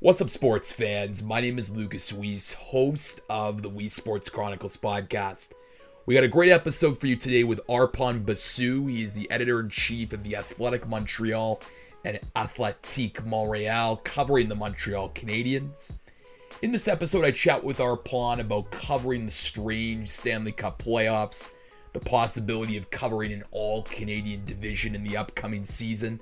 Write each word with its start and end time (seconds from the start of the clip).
What's 0.00 0.20
up, 0.20 0.28
sports 0.28 0.72
fans? 0.72 1.22
My 1.22 1.40
name 1.40 1.56
is 1.56 1.74
Lucas 1.74 2.12
Weiss, 2.12 2.52
host 2.52 3.20
of 3.30 3.62
the 3.62 3.70
Weiss 3.70 3.94
Sports 3.94 4.28
Chronicles 4.28 4.76
podcast. 4.76 5.52
We 6.04 6.14
got 6.14 6.24
a 6.24 6.28
great 6.28 6.50
episode 6.50 6.98
for 6.98 7.06
you 7.06 7.16
today 7.16 7.44
with 7.44 7.66
Arpon 7.68 8.26
Basu. 8.26 8.86
He 8.86 9.02
is 9.02 9.14
the 9.14 9.30
editor 9.30 9.60
in 9.60 9.70
chief 9.70 10.12
of 10.12 10.24
the 10.24 10.36
Athletic 10.36 10.86
Montreal 10.86 11.62
and 12.04 12.18
Athletic 12.36 13.24
Montreal, 13.24 13.98
covering 13.98 14.48
the 14.48 14.56
Montreal 14.56 15.10
Canadiens. 15.10 15.92
In 16.60 16.72
this 16.72 16.88
episode, 16.88 17.24
I 17.24 17.30
chat 17.30 17.62
with 17.62 17.78
Arpon 17.78 18.40
about 18.40 18.72
covering 18.72 19.24
the 19.24 19.32
strange 19.32 20.08
Stanley 20.08 20.52
Cup 20.52 20.82
playoffs, 20.82 21.52
the 21.92 22.00
possibility 22.00 22.76
of 22.76 22.90
covering 22.90 23.32
an 23.32 23.44
all 23.52 23.84
Canadian 23.84 24.44
division 24.44 24.96
in 24.96 25.04
the 25.04 25.16
upcoming 25.16 25.62
season, 25.62 26.20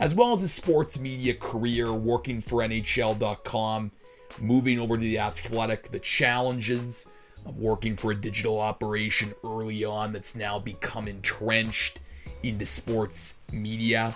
as 0.00 0.14
well 0.14 0.32
as 0.32 0.40
his 0.40 0.52
sports 0.52 0.98
media 0.98 1.34
career 1.34 1.92
working 1.92 2.40
for 2.40 2.60
NHL.com, 2.60 3.92
moving 4.40 4.78
over 4.78 4.96
to 4.96 5.02
the 5.02 5.18
Athletic, 5.18 5.90
the 5.90 5.98
challenges 5.98 7.10
of 7.46 7.58
working 7.58 7.96
for 7.96 8.10
a 8.10 8.14
digital 8.14 8.60
operation 8.60 9.34
early 9.44 9.84
on 9.84 10.12
that's 10.12 10.34
now 10.34 10.58
become 10.58 11.06
entrenched 11.06 12.00
into 12.42 12.66
sports 12.66 13.38
media. 13.52 14.14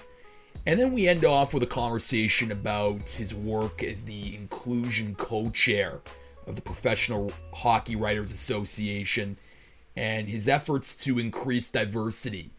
And 0.66 0.78
then 0.78 0.92
we 0.92 1.08
end 1.08 1.24
off 1.24 1.54
with 1.54 1.62
a 1.62 1.66
conversation 1.66 2.52
about 2.52 3.10
his 3.10 3.34
work 3.34 3.82
as 3.82 4.04
the 4.04 4.34
inclusion 4.34 5.14
co 5.14 5.50
chair 5.50 6.00
of 6.46 6.56
the 6.56 6.62
Professional 6.62 7.32
Hockey 7.52 7.96
Writers 7.96 8.32
Association 8.32 9.38
and 9.96 10.28
his 10.28 10.48
efforts 10.48 10.96
to 11.04 11.18
increase 11.18 11.70
diversity 11.70 12.50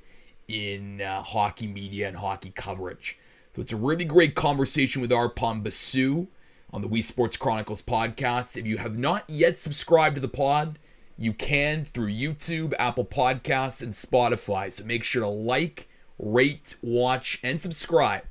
in 0.50 1.02
uh, 1.02 1.22
hockey 1.22 1.68
media 1.68 2.08
and 2.08 2.18
hockey 2.18 2.52
coverage. 2.54 3.18
So 3.56 3.62
it's 3.62 3.72
a 3.72 3.78
really 3.78 4.06
great 4.06 4.36
conversation 4.36 5.02
with 5.02 5.12
Arpon 5.12 5.64
Basu 5.64 6.28
on 6.74 6.82
the 6.82 6.88
Weiss 6.88 7.08
Sports 7.08 7.38
Chronicles 7.38 7.82
podcast. 7.82 8.58
If 8.58 8.66
you 8.66 8.78
have 8.78 8.98
not 8.98 9.24
yet 9.28 9.58
subscribed 9.58 10.16
to 10.16 10.22
the 10.22 10.28
pod, 10.28 10.80
you 11.18 11.34
can 11.34 11.86
through 11.86 12.12
YouTube, 12.12 12.74
Apple 12.80 13.06
Podcasts, 13.06 13.84
and 13.84 13.94
Spotify. 13.94 14.72
So 14.72 14.86
make 14.86 15.04
sure 15.04 15.22
to 15.22 15.28
like, 15.28 15.88
rate, 16.18 16.76
watch, 16.82 17.40
and 17.44 17.62
subscribe 17.62 18.24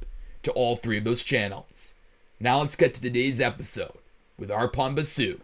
to 0.43 0.53
all 0.53 0.77
three 0.77 0.99
of 0.99 1.05
those 1.05 1.23
channels. 1.23 1.95
Now 2.41 2.61
let's 2.61 2.77
get 2.77 2.95
to 2.95 3.03
today's 3.03 3.41
episode 3.41 3.99
with 4.39 4.51
Arpon 4.51 4.95
Basu 4.95 5.41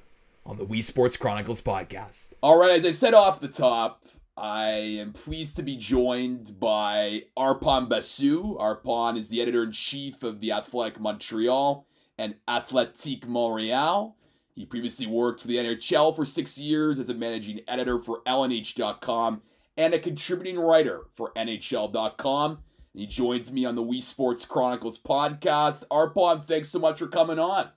on 0.46 0.56
the 0.56 0.64
Weiss 0.64 0.86
Sports 0.86 1.16
Chronicles 1.16 1.60
podcast. 1.60 2.32
All 2.40 2.58
right, 2.58 2.78
as 2.78 2.84
I 2.84 2.90
said 2.90 3.14
off 3.14 3.40
the 3.40 3.48
top, 3.48 4.04
I 4.36 4.70
am 4.98 5.12
pleased 5.12 5.56
to 5.56 5.62
be 5.62 5.76
joined 5.76 6.58
by 6.58 7.22
Arpon 7.38 7.88
Basu. 7.88 8.56
Arpon 8.58 9.16
is 9.16 9.28
the 9.28 9.40
editor 9.40 9.62
in 9.62 9.70
chief 9.70 10.24
of 10.24 10.40
the 10.40 10.52
Athletic 10.52 10.98
Montreal 10.98 11.86
and 12.18 12.34
Athletic 12.48 13.28
Montreal. 13.28 14.16
He 14.54 14.66
previously 14.66 15.06
worked 15.06 15.40
for 15.40 15.48
the 15.48 15.56
NHL 15.56 16.14
for 16.16 16.24
six 16.24 16.58
years 16.58 16.98
as 16.98 17.08
a 17.08 17.14
managing 17.14 17.60
editor 17.68 17.98
for 17.98 18.22
LNH.com 18.26 19.42
and 19.76 19.94
a 19.94 19.98
contributing 19.98 20.58
writer 20.58 21.02
for 21.14 21.32
NHL.com. 21.36 22.58
He 22.92 23.06
joins 23.06 23.52
me 23.52 23.64
on 23.64 23.74
the 23.74 23.82
Weiss 23.82 24.06
Sports 24.06 24.44
Chronicles 24.44 24.98
podcast. 24.98 25.84
Arpon, 25.90 26.44
thanks 26.44 26.70
so 26.70 26.78
much 26.78 26.98
for 26.98 27.08
coming 27.08 27.38
on. 27.38 27.68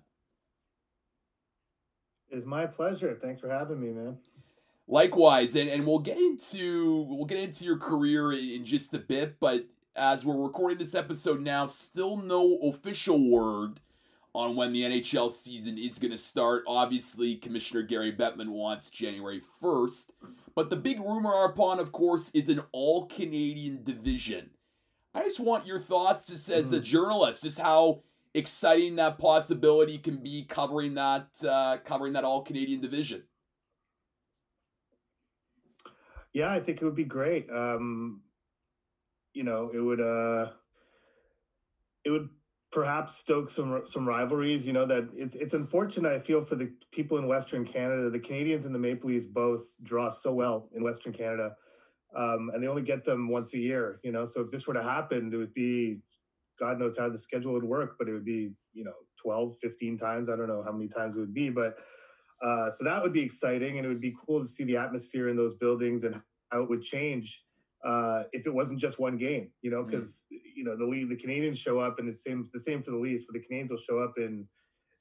It's 2.30 2.46
my 2.46 2.66
pleasure. 2.66 3.18
Thanks 3.20 3.40
for 3.40 3.50
having 3.50 3.80
me, 3.80 3.92
man. 3.92 4.18
Likewise, 4.88 5.56
and, 5.56 5.70
and 5.70 5.86
we'll 5.86 6.00
get 6.00 6.18
into 6.18 7.06
we'll 7.10 7.26
get 7.26 7.40
into 7.40 7.66
your 7.66 7.78
career 7.78 8.32
in 8.32 8.64
just 8.64 8.94
a 8.94 9.00
bit, 9.00 9.38
but 9.40 9.66
as 9.98 10.24
we're 10.24 10.42
recording 10.42 10.78
this 10.78 10.96
episode 10.96 11.42
now, 11.42 11.66
still 11.66 12.18
no 12.18 12.58
official 12.60 13.30
word 13.30 13.82
on 14.34 14.56
when 14.56 14.72
the 14.72 14.84
NHL 14.84 15.32
season 15.32 15.78
is 15.78 15.98
going 15.98 16.12
to 16.12 16.18
start. 16.18 16.64
Obviously, 16.68 17.36
Commissioner 17.36 17.82
Gary 17.82 18.12
Bettman 18.14 18.50
wants 18.50 18.90
January 18.90 19.42
1st, 19.62 20.12
but 20.56 20.70
the 20.70 20.76
big 20.76 21.00
rumor 21.00 21.46
upon, 21.46 21.80
of 21.80 21.92
course, 21.92 22.30
is 22.34 22.48
an 22.48 22.62
all 22.72 23.08
Canadian 23.08 23.84
division. 23.84 24.52
I 25.16 25.24
just 25.24 25.40
want 25.40 25.66
your 25.66 25.80
thoughts, 25.80 26.28
just 26.28 26.50
as 26.50 26.72
a 26.72 26.80
journalist, 26.80 27.44
just 27.44 27.60
how 27.60 28.04
exciting 28.36 28.96
that 28.98 29.18
possibility 29.18 29.98
can 29.98 30.18
be 30.18 30.44
covering 30.44 30.94
that 30.94 31.28
uh, 31.48 31.78
covering 31.84 32.14
that 32.14 32.24
all 32.24 32.44
Canadian 32.44 32.80
division. 32.80 33.24
Yeah, 36.38 36.52
I 36.52 36.60
think 36.60 36.80
it 36.80 36.86
would 36.86 36.94
be 36.94 37.04
great. 37.04 37.50
Um, 37.50 38.22
you 39.34 39.44
know, 39.44 39.72
it 39.74 39.80
would 39.80 40.00
uh, 40.00 40.52
it 42.06 42.12
would 42.12 42.30
perhaps 42.72 43.16
stoke 43.16 43.50
some 43.50 43.82
some 43.88 44.08
rivalries. 44.08 44.68
You 44.68 44.74
know 44.74 44.86
that 44.86 45.10
it's 45.16 45.34
it's 45.34 45.56
unfortunate. 45.56 46.12
I 46.12 46.20
feel 46.20 46.44
for 46.44 46.54
the 46.54 46.72
people 46.92 47.18
in 47.18 47.28
Western 47.28 47.66
Canada. 47.66 48.12
The 48.12 48.20
Canadiens 48.20 48.68
and 48.68 48.76
the 48.76 48.78
Maple 48.78 49.10
Leafs 49.10 49.26
both 49.26 49.66
draw 49.82 50.10
so 50.10 50.32
well 50.32 50.70
in 50.76 50.84
Western 50.84 51.12
Canada, 51.12 51.56
um, 52.16 52.52
and 52.54 52.62
they 52.62 52.68
only 52.68 52.84
get 52.84 53.04
them 53.04 53.30
once 53.30 53.56
a 53.56 53.58
year. 53.58 54.00
You 54.04 54.12
know, 54.12 54.24
so 54.24 54.42
if 54.42 54.52
this 54.52 54.68
were 54.68 54.76
to 54.76 54.84
happen, 54.84 55.34
it 55.34 55.38
would 55.38 55.56
be 55.56 56.02
God 56.60 56.78
knows 56.78 56.96
how 56.96 57.10
the 57.10 57.18
schedule 57.18 57.54
would 57.54 57.64
work, 57.64 57.96
but 57.98 58.08
it 58.08 58.14
would 58.14 58.26
be 58.26 58.52
you 58.74 58.84
know 58.84 58.94
12, 59.24 59.58
15 59.60 59.98
times. 59.98 60.30
I 60.30 60.36
don't 60.36 60.48
know 60.48 60.62
how 60.62 60.72
many 60.72 60.88
times 60.88 61.16
it 61.16 61.20
would 61.20 61.34
be, 61.34 61.50
but 61.50 61.80
uh, 62.44 62.70
so 62.70 62.84
that 62.84 63.02
would 63.02 63.14
be 63.14 63.22
exciting, 63.22 63.78
and 63.78 63.86
it 63.86 63.90
would 63.90 64.02
be 64.02 64.16
cool 64.26 64.40
to 64.40 64.48
see 64.48 64.64
the 64.64 64.78
atmosphere 64.78 65.30
in 65.30 65.38
those 65.38 65.56
buildings 65.56 66.04
and 66.04 66.22
how 66.52 66.62
it 66.62 66.70
would 66.70 66.82
change 66.82 67.44
uh, 67.86 68.24
if 68.32 68.46
it 68.46 68.54
wasn't 68.54 68.80
just 68.80 69.00
one 69.00 69.18
game. 69.18 69.50
You 69.62 69.72
know, 69.72 69.84
because 69.84 70.28
mm. 70.32 70.38
you 70.56 70.64
know 70.64 70.78
the 70.78 70.86
league, 70.86 71.10
the 71.10 71.16
Canadiens 71.16 71.58
show 71.58 71.80
up, 71.80 72.00
and 72.00 72.08
it's 72.08 72.24
seems 72.24 72.52
the 72.52 72.60
same 72.60 72.84
for 72.84 72.92
the 72.92 72.98
Leafs, 72.98 73.26
but 73.26 73.34
the 73.34 73.46
Canadiens 73.46 73.72
will 73.72 73.78
show 73.78 74.00
up 74.00 74.14
in 74.18 74.48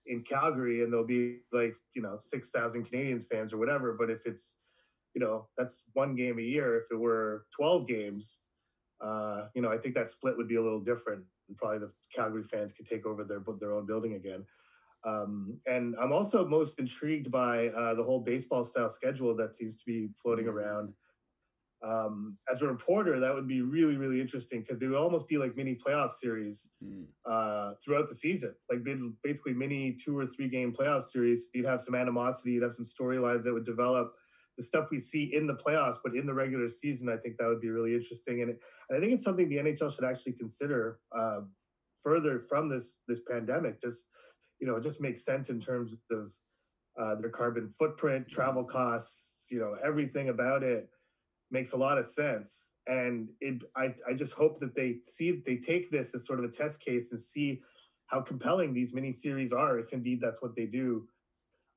in 0.06 0.22
Calgary, 0.22 0.82
and 0.82 0.92
there'll 0.92 1.06
be 1.06 1.38
like 1.52 1.74
you 1.94 2.02
know 2.02 2.16
six 2.16 2.50
thousand 2.50 2.88
Canadiens 2.88 3.26
fans 3.26 3.52
or 3.52 3.58
whatever. 3.58 3.96
But 3.98 4.10
if 4.10 4.26
it's 4.26 4.58
you 5.14 5.20
know 5.20 5.48
that's 5.56 5.84
one 5.94 6.14
game 6.14 6.38
a 6.38 6.42
year. 6.42 6.78
If 6.78 6.84
it 6.90 6.98
were 6.98 7.46
twelve 7.54 7.86
games, 7.86 8.40
uh, 9.00 9.46
you 9.54 9.62
know, 9.62 9.70
I 9.70 9.78
think 9.78 9.94
that 9.94 10.10
split 10.10 10.36
would 10.36 10.48
be 10.48 10.56
a 10.56 10.62
little 10.62 10.80
different, 10.80 11.24
and 11.48 11.56
probably 11.56 11.78
the 11.78 11.92
Calgary 12.14 12.42
fans 12.42 12.72
could 12.72 12.86
take 12.86 13.06
over 13.06 13.24
their 13.24 13.42
their 13.60 13.72
own 13.72 13.86
building 13.86 14.14
again. 14.14 14.44
Um, 15.06 15.60
and 15.66 15.94
I'm 16.00 16.12
also 16.12 16.46
most 16.46 16.80
intrigued 16.80 17.30
by 17.30 17.68
uh, 17.68 17.94
the 17.94 18.02
whole 18.02 18.20
baseball 18.20 18.64
style 18.64 18.88
schedule 18.88 19.36
that 19.36 19.54
seems 19.54 19.76
to 19.76 19.84
be 19.86 20.08
floating 20.20 20.48
around. 20.48 20.92
Um, 21.84 22.36
as 22.50 22.62
a 22.62 22.66
reporter, 22.66 23.20
that 23.20 23.32
would 23.32 23.46
be 23.46 23.60
really, 23.60 23.96
really 23.96 24.20
interesting 24.20 24.60
because 24.62 24.80
they 24.80 24.86
would 24.88 24.96
almost 24.96 25.28
be 25.28 25.36
like 25.36 25.56
mini 25.56 25.76
playoff 25.76 26.10
series 26.10 26.70
mm. 26.82 27.04
uh, 27.24 27.74
throughout 27.84 28.08
the 28.08 28.14
season, 28.14 28.54
like 28.70 28.80
basically 29.22 29.52
mini 29.52 29.92
two 29.92 30.18
or 30.18 30.26
three 30.26 30.48
game 30.48 30.72
playoff 30.72 31.02
series. 31.02 31.50
You'd 31.54 31.66
have 31.66 31.82
some 31.82 31.94
animosity, 31.94 32.52
you'd 32.52 32.64
have 32.64 32.72
some 32.72 32.84
storylines 32.84 33.44
that 33.44 33.52
would 33.52 33.64
develop. 33.64 34.12
The 34.56 34.62
stuff 34.62 34.88
we 34.90 34.98
see 34.98 35.34
in 35.34 35.46
the 35.46 35.54
playoffs, 35.54 35.96
but 36.02 36.16
in 36.16 36.24
the 36.24 36.32
regular 36.32 36.68
season, 36.68 37.10
I 37.10 37.18
think 37.18 37.36
that 37.36 37.46
would 37.46 37.60
be 37.60 37.68
really 37.68 37.94
interesting, 37.94 38.40
and, 38.40 38.52
and 38.88 38.96
I 38.96 38.98
think 38.98 39.12
it's 39.12 39.22
something 39.22 39.50
the 39.50 39.58
NHL 39.58 39.94
should 39.94 40.04
actually 40.04 40.32
consider 40.32 40.98
uh, 41.16 41.40
further 42.02 42.40
from 42.40 42.70
this 42.70 43.02
this 43.06 43.20
pandemic. 43.30 43.82
Just 43.82 44.08
you 44.60 44.66
know, 44.66 44.76
it 44.76 44.82
just 44.82 45.00
makes 45.00 45.24
sense 45.24 45.50
in 45.50 45.60
terms 45.60 45.96
of 46.10 46.32
uh, 46.98 47.14
their 47.16 47.30
carbon 47.30 47.68
footprint, 47.68 48.28
travel 48.28 48.64
costs, 48.64 49.46
you 49.50 49.58
know, 49.58 49.74
everything 49.84 50.28
about 50.28 50.62
it 50.62 50.88
makes 51.50 51.72
a 51.72 51.76
lot 51.76 51.98
of 51.98 52.06
sense. 52.06 52.74
And 52.86 53.28
it, 53.40 53.62
I, 53.76 53.94
I 54.08 54.14
just 54.14 54.34
hope 54.34 54.58
that 54.60 54.74
they 54.74 54.96
see, 55.02 55.42
they 55.44 55.56
take 55.56 55.90
this 55.90 56.14
as 56.14 56.26
sort 56.26 56.38
of 56.38 56.44
a 56.44 56.48
test 56.48 56.84
case 56.84 57.12
and 57.12 57.20
see 57.20 57.60
how 58.06 58.20
compelling 58.20 58.72
these 58.72 58.94
mini 58.94 59.12
series 59.12 59.52
are, 59.52 59.78
if 59.78 59.92
indeed 59.92 60.20
that's 60.20 60.42
what 60.42 60.56
they 60.56 60.66
do. 60.66 61.06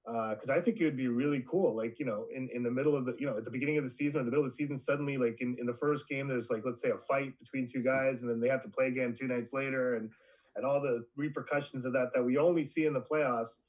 Because 0.05 0.49
uh, 0.49 0.53
I 0.53 0.61
think 0.61 0.79
it 0.79 0.85
would 0.85 0.97
be 0.97 1.07
really 1.07 1.43
cool, 1.47 1.75
like 1.75 1.99
you 1.99 2.05
know, 2.05 2.25
in, 2.33 2.49
in 2.51 2.63
the 2.63 2.71
middle 2.71 2.95
of 2.95 3.05
the, 3.05 3.15
you 3.19 3.27
know, 3.27 3.37
at 3.37 3.43
the 3.43 3.51
beginning 3.51 3.77
of 3.77 3.83
the 3.83 3.89
season 3.91 4.17
or 4.17 4.19
in 4.21 4.25
the 4.25 4.31
middle 4.31 4.45
of 4.45 4.49
the 4.49 4.55
season, 4.55 4.75
suddenly, 4.75 5.17
like 5.17 5.39
in, 5.39 5.55
in 5.59 5.67
the 5.67 5.73
first 5.73 6.07
game, 6.09 6.27
there's 6.27 6.49
like 6.49 6.63
let's 6.65 6.81
say 6.81 6.89
a 6.89 6.97
fight 6.97 7.37
between 7.37 7.67
two 7.67 7.83
guys, 7.83 8.23
and 8.23 8.31
then 8.31 8.39
they 8.39 8.47
have 8.47 8.61
to 8.61 8.69
play 8.69 8.87
again 8.87 9.13
two 9.13 9.27
nights 9.27 9.53
later, 9.53 9.97
and 9.97 10.09
and 10.55 10.65
all 10.65 10.81
the 10.81 11.05
repercussions 11.15 11.85
of 11.85 11.93
that 11.93 12.11
that 12.13 12.23
we 12.23 12.37
only 12.37 12.63
see 12.63 12.85
in 12.85 12.93
the 12.93 13.01
playoffs. 13.01 13.59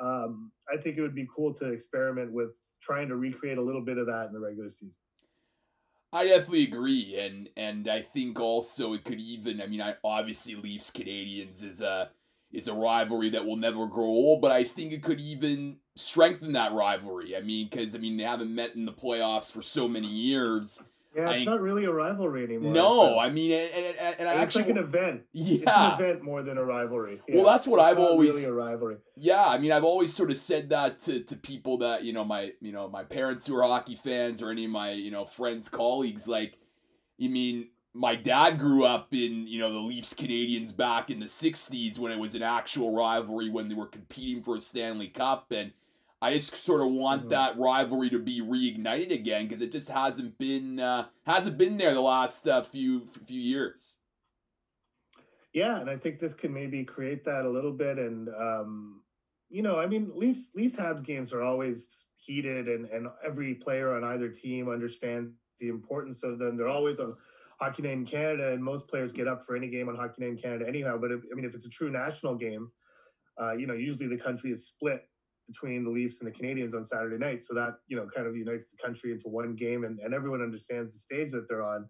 Um, 0.00 0.50
I 0.72 0.78
think 0.78 0.96
it 0.96 1.02
would 1.02 1.14
be 1.14 1.28
cool 1.34 1.52
to 1.54 1.70
experiment 1.70 2.32
with 2.32 2.56
trying 2.80 3.08
to 3.08 3.16
recreate 3.16 3.58
a 3.58 3.62
little 3.62 3.82
bit 3.82 3.98
of 3.98 4.06
that 4.06 4.26
in 4.26 4.32
the 4.32 4.40
regular 4.40 4.70
season. 4.70 4.96
I 6.14 6.26
definitely 6.26 6.64
agree, 6.64 7.18
and 7.18 7.48
and 7.56 7.88
I 7.88 8.02
think 8.02 8.38
also 8.38 8.92
it 8.92 9.04
could 9.04 9.20
even. 9.20 9.62
I 9.62 9.66
mean, 9.66 9.80
I 9.80 9.94
obviously 10.04 10.54
Leafs 10.54 10.90
Canadiens 10.90 11.64
is 11.64 11.80
a 11.80 12.10
is 12.52 12.68
a 12.68 12.74
rivalry 12.74 13.30
that 13.30 13.44
will 13.44 13.56
never 13.56 13.86
grow 13.86 14.04
old, 14.04 14.42
but 14.42 14.52
I 14.52 14.62
think 14.62 14.92
it 14.92 15.02
could 15.02 15.20
even 15.20 15.78
strengthen 15.96 16.52
that 16.52 16.72
rivalry. 16.72 17.34
I 17.34 17.40
mean, 17.40 17.68
because 17.70 17.94
I 17.94 17.98
mean 17.98 18.16
they 18.16 18.24
haven't 18.24 18.54
met 18.54 18.74
in 18.74 18.84
the 18.84 18.92
playoffs 18.92 19.50
for 19.50 19.62
so 19.62 19.88
many 19.88 20.06
years, 20.06 20.82
yeah, 21.14 21.30
it's 21.30 21.42
I, 21.42 21.44
not 21.44 21.60
really 21.60 21.84
a 21.84 21.92
rivalry 21.92 22.44
anymore. 22.44 22.72
No, 22.72 23.18
I 23.18 23.28
mean, 23.28 23.52
and, 23.52 23.96
and, 24.00 24.16
and 24.20 24.28
I 24.28 24.34
actually 24.34 24.62
like 24.62 24.72
an 24.72 24.78
event. 24.78 25.22
Yeah, 25.32 25.58
it's 25.62 25.72
an 25.72 25.92
event 25.92 26.22
more 26.22 26.42
than 26.42 26.56
a 26.56 26.64
rivalry. 26.64 27.20
Yeah. 27.28 27.36
Well, 27.36 27.44
that's 27.44 27.66
what 27.66 27.78
it's 27.80 27.90
I've 27.90 27.98
always 27.98 28.30
really 28.30 28.44
a 28.44 28.52
rivalry. 28.52 28.96
Yeah, 29.16 29.44
I 29.46 29.58
mean, 29.58 29.72
I've 29.72 29.84
always 29.84 30.14
sort 30.14 30.30
of 30.30 30.38
said 30.38 30.70
that 30.70 31.00
to, 31.02 31.20
to 31.24 31.36
people 31.36 31.78
that 31.78 32.04
you 32.04 32.12
know 32.12 32.24
my 32.24 32.52
you 32.60 32.72
know 32.72 32.88
my 32.88 33.04
parents 33.04 33.46
who 33.46 33.56
are 33.56 33.62
hockey 33.62 33.96
fans 33.96 34.40
or 34.40 34.50
any 34.50 34.64
of 34.64 34.70
my 34.70 34.92
you 34.92 35.10
know 35.10 35.24
friends 35.26 35.68
colleagues. 35.68 36.26
Like, 36.26 36.58
you 37.18 37.28
mean 37.28 37.68
my 37.94 38.16
dad 38.16 38.58
grew 38.58 38.86
up 38.86 39.12
in 39.12 39.46
you 39.46 39.60
know 39.60 39.72
the 39.72 39.80
Leafs 39.80 40.14
Canadiens 40.14 40.74
back 40.74 41.10
in 41.10 41.20
the 41.20 41.26
'60s 41.26 41.98
when 41.98 42.12
it 42.12 42.18
was 42.18 42.34
an 42.34 42.42
actual 42.42 42.94
rivalry 42.94 43.50
when 43.50 43.68
they 43.68 43.74
were 43.74 43.86
competing 43.86 44.42
for 44.42 44.56
a 44.56 44.60
Stanley 44.60 45.08
Cup, 45.08 45.50
and 45.50 45.72
I 46.22 46.32
just 46.32 46.54
sort 46.54 46.80
of 46.80 46.92
want 46.92 47.22
mm-hmm. 47.22 47.30
that 47.30 47.58
rivalry 47.58 48.08
to 48.10 48.20
be 48.20 48.40
reignited 48.40 49.12
again 49.12 49.48
because 49.48 49.60
it 49.60 49.72
just 49.72 49.88
hasn't 49.88 50.38
been 50.38 50.78
uh, 50.78 51.06
hasn't 51.26 51.58
been 51.58 51.76
there 51.76 51.92
the 51.94 52.00
last 52.00 52.46
uh, 52.46 52.62
few 52.62 53.08
few 53.26 53.40
years. 53.40 53.96
Yeah, 55.52 55.80
and 55.80 55.90
I 55.90 55.96
think 55.96 56.20
this 56.20 56.32
can 56.32 56.54
maybe 56.54 56.84
create 56.84 57.24
that 57.24 57.44
a 57.44 57.50
little 57.50 57.72
bit, 57.72 57.98
and 57.98 58.28
um, 58.28 59.02
you 59.50 59.62
know, 59.62 59.80
I 59.80 59.86
mean, 59.86 60.12
Leafs 60.14 60.52
Leafs 60.54 60.76
Habs 60.76 61.04
games 61.04 61.32
are 61.32 61.42
always 61.42 62.06
heated, 62.14 62.68
and 62.68 62.86
and 62.86 63.08
every 63.26 63.54
player 63.54 63.96
on 63.96 64.04
either 64.04 64.28
team 64.28 64.68
understands 64.68 65.32
the 65.58 65.68
importance 65.68 66.22
of 66.22 66.38
them. 66.38 66.56
They're 66.56 66.68
always 66.68 67.00
on 67.00 67.16
Hockey 67.58 67.82
Night 67.82 67.94
in 67.94 68.06
Canada, 68.06 68.52
and 68.52 68.62
most 68.62 68.86
players 68.86 69.12
get 69.12 69.26
up 69.26 69.44
for 69.44 69.56
any 69.56 69.68
game 69.68 69.88
on 69.88 69.96
Hockey 69.96 70.22
Night 70.22 70.30
in 70.30 70.38
Canada 70.38 70.68
anyhow. 70.68 70.98
But 70.98 71.10
if, 71.10 71.22
I 71.32 71.34
mean, 71.34 71.44
if 71.44 71.56
it's 71.56 71.66
a 71.66 71.70
true 71.70 71.90
national 71.90 72.36
game, 72.36 72.70
uh, 73.40 73.54
you 73.54 73.66
know, 73.66 73.74
usually 73.74 74.06
the 74.06 74.22
country 74.22 74.52
is 74.52 74.68
split 74.68 75.02
between 75.46 75.84
the 75.84 75.90
Leafs 75.90 76.20
and 76.20 76.32
the 76.32 76.38
Canadiens 76.38 76.74
on 76.74 76.84
Saturday 76.84 77.18
night, 77.18 77.42
so 77.42 77.54
that 77.54 77.74
you 77.88 77.96
know 77.96 78.06
kind 78.06 78.26
of 78.26 78.36
unites 78.36 78.70
the 78.70 78.76
country 78.76 79.12
into 79.12 79.28
one 79.28 79.54
game, 79.54 79.84
and, 79.84 79.98
and 80.00 80.14
everyone 80.14 80.42
understands 80.42 80.92
the 80.92 80.98
stage 80.98 81.32
that 81.32 81.48
they're 81.48 81.62
on. 81.62 81.88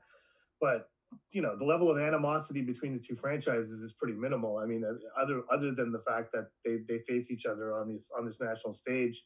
But 0.61 0.89
you 1.31 1.43
know, 1.43 1.57
the 1.57 1.65
level 1.65 1.91
of 1.91 1.99
animosity 1.99 2.63
between 2.63 2.95
the 2.95 2.99
two 2.99 3.15
franchises 3.15 3.81
is 3.81 3.93
pretty 3.93 4.15
minimal. 4.15 4.59
I 4.59 4.67
mean, 4.67 4.85
other 5.21 5.43
other 5.51 5.73
than 5.73 5.93
the 5.93 6.01
fact 6.01 6.33
that 6.33 6.49
they 6.65 6.79
they 6.89 7.01
face 7.01 7.31
each 7.31 7.47
other 7.47 7.75
on 7.75 7.89
these 7.89 8.11
on 8.17 8.25
this 8.25 8.41
national 8.41 8.73
stage, 8.73 9.25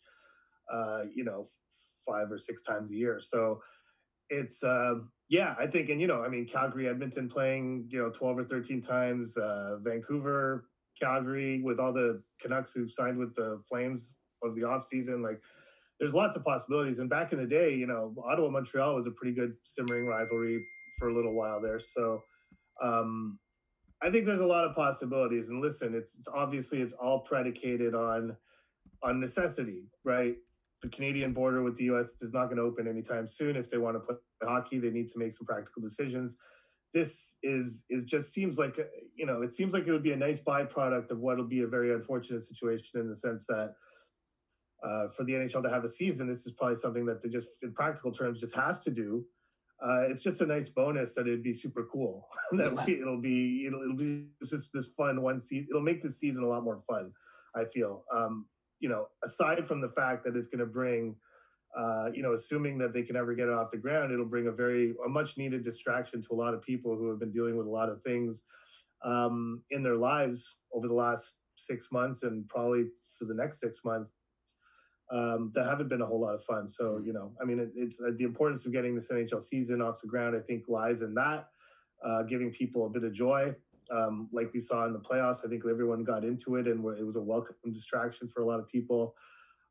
uh, 0.72 1.02
you 1.14 1.24
know, 1.24 1.44
five 2.06 2.30
or 2.30 2.38
six 2.38 2.62
times 2.62 2.90
a 2.90 2.94
year. 2.94 3.20
So 3.20 3.60
it's 4.30 4.62
uh, 4.64 4.94
yeah, 5.28 5.54
I 5.58 5.66
think, 5.66 5.88
and 5.88 6.00
you 6.00 6.06
know, 6.06 6.22
I 6.22 6.28
mean, 6.28 6.46
Calgary, 6.46 6.88
Edmonton 6.88 7.28
playing, 7.28 7.88
you 7.90 7.98
know, 7.98 8.10
twelve 8.10 8.38
or 8.38 8.44
thirteen 8.44 8.80
times, 8.80 9.36
uh, 9.36 9.78
Vancouver, 9.80 10.66
Calgary, 11.00 11.62
with 11.62 11.78
all 11.78 11.92
the 11.92 12.22
Canucks 12.40 12.72
who've 12.72 12.90
signed 12.90 13.18
with 13.18 13.34
the 13.34 13.60
Flames 13.68 14.16
of 14.42 14.54
the 14.54 14.66
off 14.66 14.82
season, 14.82 15.22
like. 15.22 15.42
There's 15.98 16.12
lots 16.12 16.36
of 16.36 16.44
possibilities, 16.44 16.98
and 16.98 17.08
back 17.08 17.32
in 17.32 17.38
the 17.38 17.46
day, 17.46 17.74
you 17.74 17.86
know, 17.86 18.14
Ottawa 18.22 18.50
Montreal 18.50 18.96
was 18.96 19.06
a 19.06 19.10
pretty 19.12 19.34
good 19.34 19.54
simmering 19.62 20.06
rivalry 20.06 20.62
for 20.98 21.08
a 21.08 21.14
little 21.14 21.32
while 21.32 21.58
there. 21.58 21.78
So, 21.78 22.20
um, 22.82 23.38
I 24.02 24.10
think 24.10 24.26
there's 24.26 24.40
a 24.40 24.46
lot 24.46 24.66
of 24.66 24.76
possibilities. 24.76 25.48
And 25.48 25.62
listen, 25.62 25.94
it's, 25.94 26.18
it's 26.18 26.28
obviously 26.28 26.82
it's 26.82 26.92
all 26.92 27.20
predicated 27.20 27.94
on 27.94 28.36
on 29.02 29.20
necessity, 29.20 29.84
right? 30.04 30.36
the 30.82 30.88
Canadian 30.88 31.32
border 31.32 31.62
with 31.62 31.76
the 31.76 31.84
U.S. 31.84 32.12
is 32.20 32.32
not 32.32 32.46
going 32.46 32.56
to 32.56 32.62
open 32.62 32.86
anytime 32.86 33.26
soon. 33.26 33.56
If 33.56 33.70
they 33.70 33.78
want 33.78 33.96
to 33.96 34.00
play 34.00 34.16
hockey, 34.42 34.78
they 34.78 34.90
need 34.90 35.08
to 35.10 35.18
make 35.18 35.32
some 35.32 35.46
practical 35.46 35.82
decisions. 35.82 36.36
This 36.96 37.36
is 37.42 37.84
is 37.90 38.04
just 38.04 38.32
seems 38.32 38.58
like 38.58 38.76
you 39.14 39.26
know 39.26 39.42
it 39.42 39.52
seems 39.52 39.74
like 39.74 39.86
it 39.86 39.92
would 39.92 40.02
be 40.02 40.12
a 40.12 40.16
nice 40.28 40.40
byproduct 40.40 41.10
of 41.10 41.18
what 41.20 41.36
will 41.36 41.44
be 41.56 41.60
a 41.60 41.66
very 41.66 41.92
unfortunate 41.92 42.42
situation 42.42 42.98
in 43.00 43.06
the 43.06 43.14
sense 43.14 43.46
that 43.48 43.74
uh, 44.82 45.08
for 45.08 45.24
the 45.24 45.34
NHL 45.34 45.62
to 45.62 45.70
have 45.70 45.84
a 45.84 45.88
season, 45.88 46.26
this 46.26 46.46
is 46.46 46.52
probably 46.52 46.76
something 46.76 47.06
that 47.06 47.20
they 47.20 47.28
just 47.28 47.48
in 47.62 47.72
practical 47.72 48.12
terms 48.12 48.40
just 48.40 48.54
has 48.54 48.80
to 48.80 48.90
do. 48.90 49.24
Uh, 49.82 50.04
it's 50.08 50.22
just 50.22 50.40
a 50.40 50.46
nice 50.46 50.70
bonus 50.70 51.14
that 51.14 51.26
it'd 51.26 51.42
be 51.42 51.52
super 51.52 51.84
cool. 51.92 52.26
that 52.52 52.86
we, 52.86 53.00
it'll 53.00 53.20
be 53.20 53.66
it'll, 53.66 53.82
it'll 53.82 53.96
be 53.96 54.28
just 54.42 54.72
this 54.72 54.88
fun 54.88 55.20
one 55.20 55.40
season. 55.40 55.68
It'll 55.70 55.82
make 55.82 56.02
this 56.02 56.18
season 56.18 56.44
a 56.44 56.48
lot 56.48 56.64
more 56.64 56.80
fun. 56.88 57.12
I 57.54 57.64
feel. 57.64 58.04
Um, 58.14 58.46
you 58.80 58.88
know, 58.88 59.08
aside 59.24 59.66
from 59.66 59.80
the 59.80 59.88
fact 59.88 60.24
that 60.24 60.36
it's 60.36 60.48
going 60.48 60.60
to 60.60 60.66
bring, 60.66 61.16
uh, 61.76 62.10
you 62.14 62.22
know, 62.22 62.32
assuming 62.32 62.78
that 62.78 62.92
they 62.92 63.02
can 63.02 63.16
ever 63.16 63.34
get 63.34 63.48
it 63.48 63.54
off 63.54 63.70
the 63.70 63.76
ground, 63.76 64.12
it'll 64.12 64.24
bring 64.24 64.46
a 64.46 64.52
very 64.52 64.94
a 65.04 65.08
much 65.08 65.36
needed 65.36 65.62
distraction 65.62 66.22
to 66.22 66.32
a 66.32 66.34
lot 66.34 66.54
of 66.54 66.62
people 66.62 66.96
who 66.96 67.08
have 67.08 67.18
been 67.18 67.30
dealing 67.30 67.56
with 67.56 67.66
a 67.66 67.70
lot 67.70 67.88
of 67.88 68.02
things 68.02 68.44
um, 69.04 69.62
in 69.70 69.82
their 69.82 69.96
lives 69.96 70.60
over 70.72 70.88
the 70.88 70.94
last 70.94 71.40
six 71.56 71.92
months 71.92 72.22
and 72.22 72.48
probably 72.48 72.86
for 73.18 73.24
the 73.26 73.34
next 73.34 73.60
six 73.60 73.84
months 73.84 74.12
um, 75.10 75.52
that 75.54 75.66
haven't 75.66 75.88
been 75.88 76.02
a 76.02 76.06
whole 76.06 76.20
lot 76.20 76.34
of 76.34 76.42
fun. 76.42 76.66
So 76.66 76.84
mm-hmm. 76.84 77.06
you 77.06 77.12
know, 77.12 77.32
I 77.40 77.44
mean, 77.44 77.58
it, 77.58 77.70
it's 77.74 78.00
uh, 78.00 78.12
the 78.16 78.24
importance 78.24 78.66
of 78.66 78.72
getting 78.72 78.94
this 78.94 79.08
NHL 79.08 79.40
season 79.40 79.82
off 79.82 80.00
the 80.00 80.08
ground. 80.08 80.36
I 80.36 80.40
think 80.40 80.64
lies 80.68 81.02
in 81.02 81.14
that, 81.14 81.48
uh, 82.04 82.22
giving 82.22 82.50
people 82.50 82.86
a 82.86 82.90
bit 82.90 83.04
of 83.04 83.12
joy 83.12 83.54
um, 83.90 84.28
like 84.32 84.52
we 84.52 84.60
saw 84.60 84.86
in 84.86 84.92
the 84.92 84.98
playoffs. 84.98 85.44
I 85.44 85.48
think 85.48 85.62
everyone 85.68 86.04
got 86.04 86.24
into 86.24 86.56
it, 86.56 86.66
and 86.66 86.84
it 86.98 87.04
was 87.04 87.16
a 87.16 87.20
welcome 87.20 87.56
distraction 87.72 88.28
for 88.28 88.42
a 88.42 88.46
lot 88.46 88.60
of 88.60 88.68
people. 88.68 89.14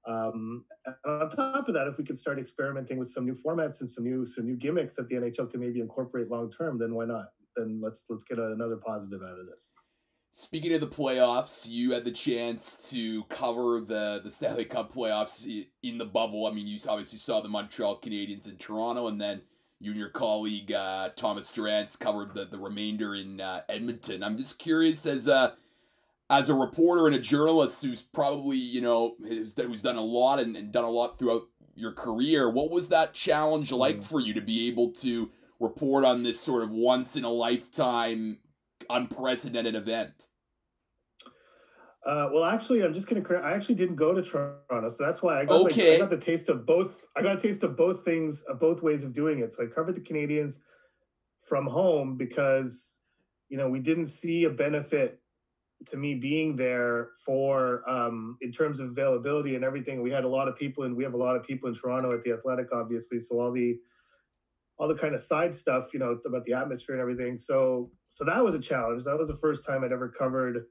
Um, 0.07 0.65
and 0.85 1.21
on 1.21 1.29
top 1.29 1.67
of 1.67 1.73
that, 1.73 1.87
if 1.87 1.97
we 1.97 2.03
could 2.03 2.17
start 2.17 2.37
experimenting 2.37 2.97
with 2.97 3.09
some 3.09 3.25
new 3.25 3.33
formats 3.33 3.81
and 3.81 3.89
some 3.89 4.03
new 4.03 4.25
some 4.25 4.45
new 4.45 4.55
gimmicks 4.55 4.95
that 4.95 5.07
the 5.07 5.15
NHL 5.15 5.49
can 5.49 5.59
maybe 5.59 5.79
incorporate 5.79 6.29
long 6.29 6.51
term, 6.51 6.77
then 6.77 6.93
why 6.93 7.05
not? 7.05 7.27
Then 7.55 7.79
let's 7.81 8.03
let's 8.09 8.23
get 8.23 8.37
another 8.37 8.77
positive 8.77 9.21
out 9.23 9.39
of 9.39 9.47
this. 9.47 9.71
Speaking 10.31 10.73
of 10.73 10.81
the 10.81 10.87
playoffs, 10.87 11.65
you 11.67 11.93
had 11.93 12.03
the 12.03 12.11
chance 12.11 12.89
to 12.91 13.23
cover 13.25 13.79
the 13.79 14.21
the 14.23 14.29
Stanley 14.29 14.65
Cup 14.65 14.93
playoffs 14.93 15.65
in 15.81 15.97
the 15.97 16.05
bubble. 16.05 16.45
I 16.45 16.51
mean, 16.51 16.67
you 16.67 16.77
obviously 16.87 17.17
saw 17.17 17.41
the 17.41 17.49
Montreal 17.49 17.99
Canadiens 17.99 18.47
in 18.47 18.57
Toronto, 18.57 19.07
and 19.07 19.19
then 19.19 19.41
you 19.79 19.91
and 19.91 19.99
your 19.99 20.09
colleague 20.09 20.71
uh, 20.71 21.09
Thomas 21.15 21.51
Drance 21.51 21.97
covered 21.97 22.33
the, 22.33 22.45
the 22.45 22.57
remainder 22.57 23.15
in 23.15 23.41
uh, 23.41 23.61
Edmonton. 23.69 24.23
I'm 24.23 24.37
just 24.37 24.59
curious 24.59 25.05
as 25.05 25.27
a 25.27 25.53
as 26.29 26.49
a 26.49 26.53
reporter 26.53 27.07
and 27.07 27.15
a 27.15 27.19
journalist 27.19 27.83
who's 27.83 28.01
probably 28.01 28.57
you 28.57 28.81
know 28.81 29.15
who's, 29.19 29.55
who's 29.55 29.81
done 29.81 29.97
a 29.97 30.01
lot 30.01 30.39
and, 30.39 30.55
and, 30.55 30.71
done 30.71 30.83
a 30.83 30.89
lot 30.89 31.17
throughout 31.17 31.43
your 31.75 31.91
career. 31.91 32.49
What 32.49 32.71
was 32.71 32.89
that 32.89 33.13
challenge 33.13 33.71
like 33.71 33.97
mm. 33.97 34.03
for 34.03 34.19
you 34.19 34.33
to 34.33 34.41
be 34.41 34.67
able 34.67 34.91
to 34.93 35.29
report 35.59 36.05
on 36.05 36.23
this 36.23 36.39
sort 36.39 36.63
of 36.63 36.71
once 36.71 37.15
in 37.15 37.23
a 37.23 37.29
lifetime, 37.29 38.39
unprecedented 38.89 39.75
event? 39.75 40.11
Uh, 42.05 42.29
well, 42.31 42.43
actually, 42.43 42.83
I'm 42.83 42.93
just 42.93 43.09
gonna. 43.09 43.23
I 43.41 43.53
actually 43.53 43.75
didn't 43.75 43.95
go 43.95 44.13
to 44.13 44.21
Toronto, 44.21 44.89
so 44.89 45.03
that's 45.03 45.23
why 45.23 45.41
I 45.41 45.45
got. 45.45 45.61
Okay. 45.65 45.91
Like, 45.91 45.97
I 45.97 45.99
got 46.01 46.09
the 46.11 46.17
taste 46.17 46.49
of 46.49 46.65
both. 46.65 47.03
I 47.15 47.23
got 47.23 47.37
a 47.37 47.39
taste 47.39 47.63
of 47.63 47.75
both 47.75 48.05
things, 48.05 48.43
of 48.43 48.59
both 48.59 48.83
ways 48.83 49.03
of 49.03 49.11
doing 49.11 49.39
it. 49.39 49.51
So 49.51 49.63
I 49.63 49.67
covered 49.67 49.95
the 49.95 50.01
Canadiens 50.01 50.59
from 51.41 51.65
home 51.65 52.15
because, 52.15 53.01
you 53.49 53.57
know, 53.57 53.69
we 53.69 53.79
didn't 53.79 54.07
see 54.07 54.43
a 54.43 54.51
benefit 54.51 55.19
to 55.87 55.97
me 55.97 56.15
being 56.15 56.55
there 56.55 57.09
for 57.23 57.87
um, 57.89 58.37
in 58.41 58.51
terms 58.51 58.79
of 58.79 58.89
availability 58.89 59.55
and 59.55 59.63
everything. 59.63 60.01
We 60.01 60.11
had 60.11 60.23
a 60.23 60.29
lot 60.29 60.47
of 60.47 60.55
people, 60.55 60.83
and 60.83 60.95
we 60.95 61.03
have 61.03 61.13
a 61.13 61.17
lot 61.17 61.35
of 61.35 61.43
people 61.43 61.69
in 61.69 61.75
Toronto 61.75 62.13
at 62.13 62.21
the 62.21 62.31
Athletic, 62.31 62.67
obviously. 62.73 63.19
So 63.19 63.39
all 63.39 63.51
the 63.51 63.77
all 64.77 64.87
the 64.87 64.95
kind 64.95 65.15
of 65.15 65.21
side 65.21 65.55
stuff, 65.55 65.93
you 65.93 65.99
know, 65.99 66.19
about 66.25 66.43
the 66.43 66.53
atmosphere 66.53 66.95
and 66.95 67.01
everything. 67.01 67.37
So 67.37 67.91
so 68.03 68.23
that 68.25 68.43
was 68.43 68.55
a 68.55 68.59
challenge. 68.59 69.03
That 69.03 69.17
was 69.17 69.27
the 69.27 69.37
first 69.37 69.65
time 69.65 69.83
I'd 69.83 69.91
ever 69.91 70.09
covered 70.09 70.65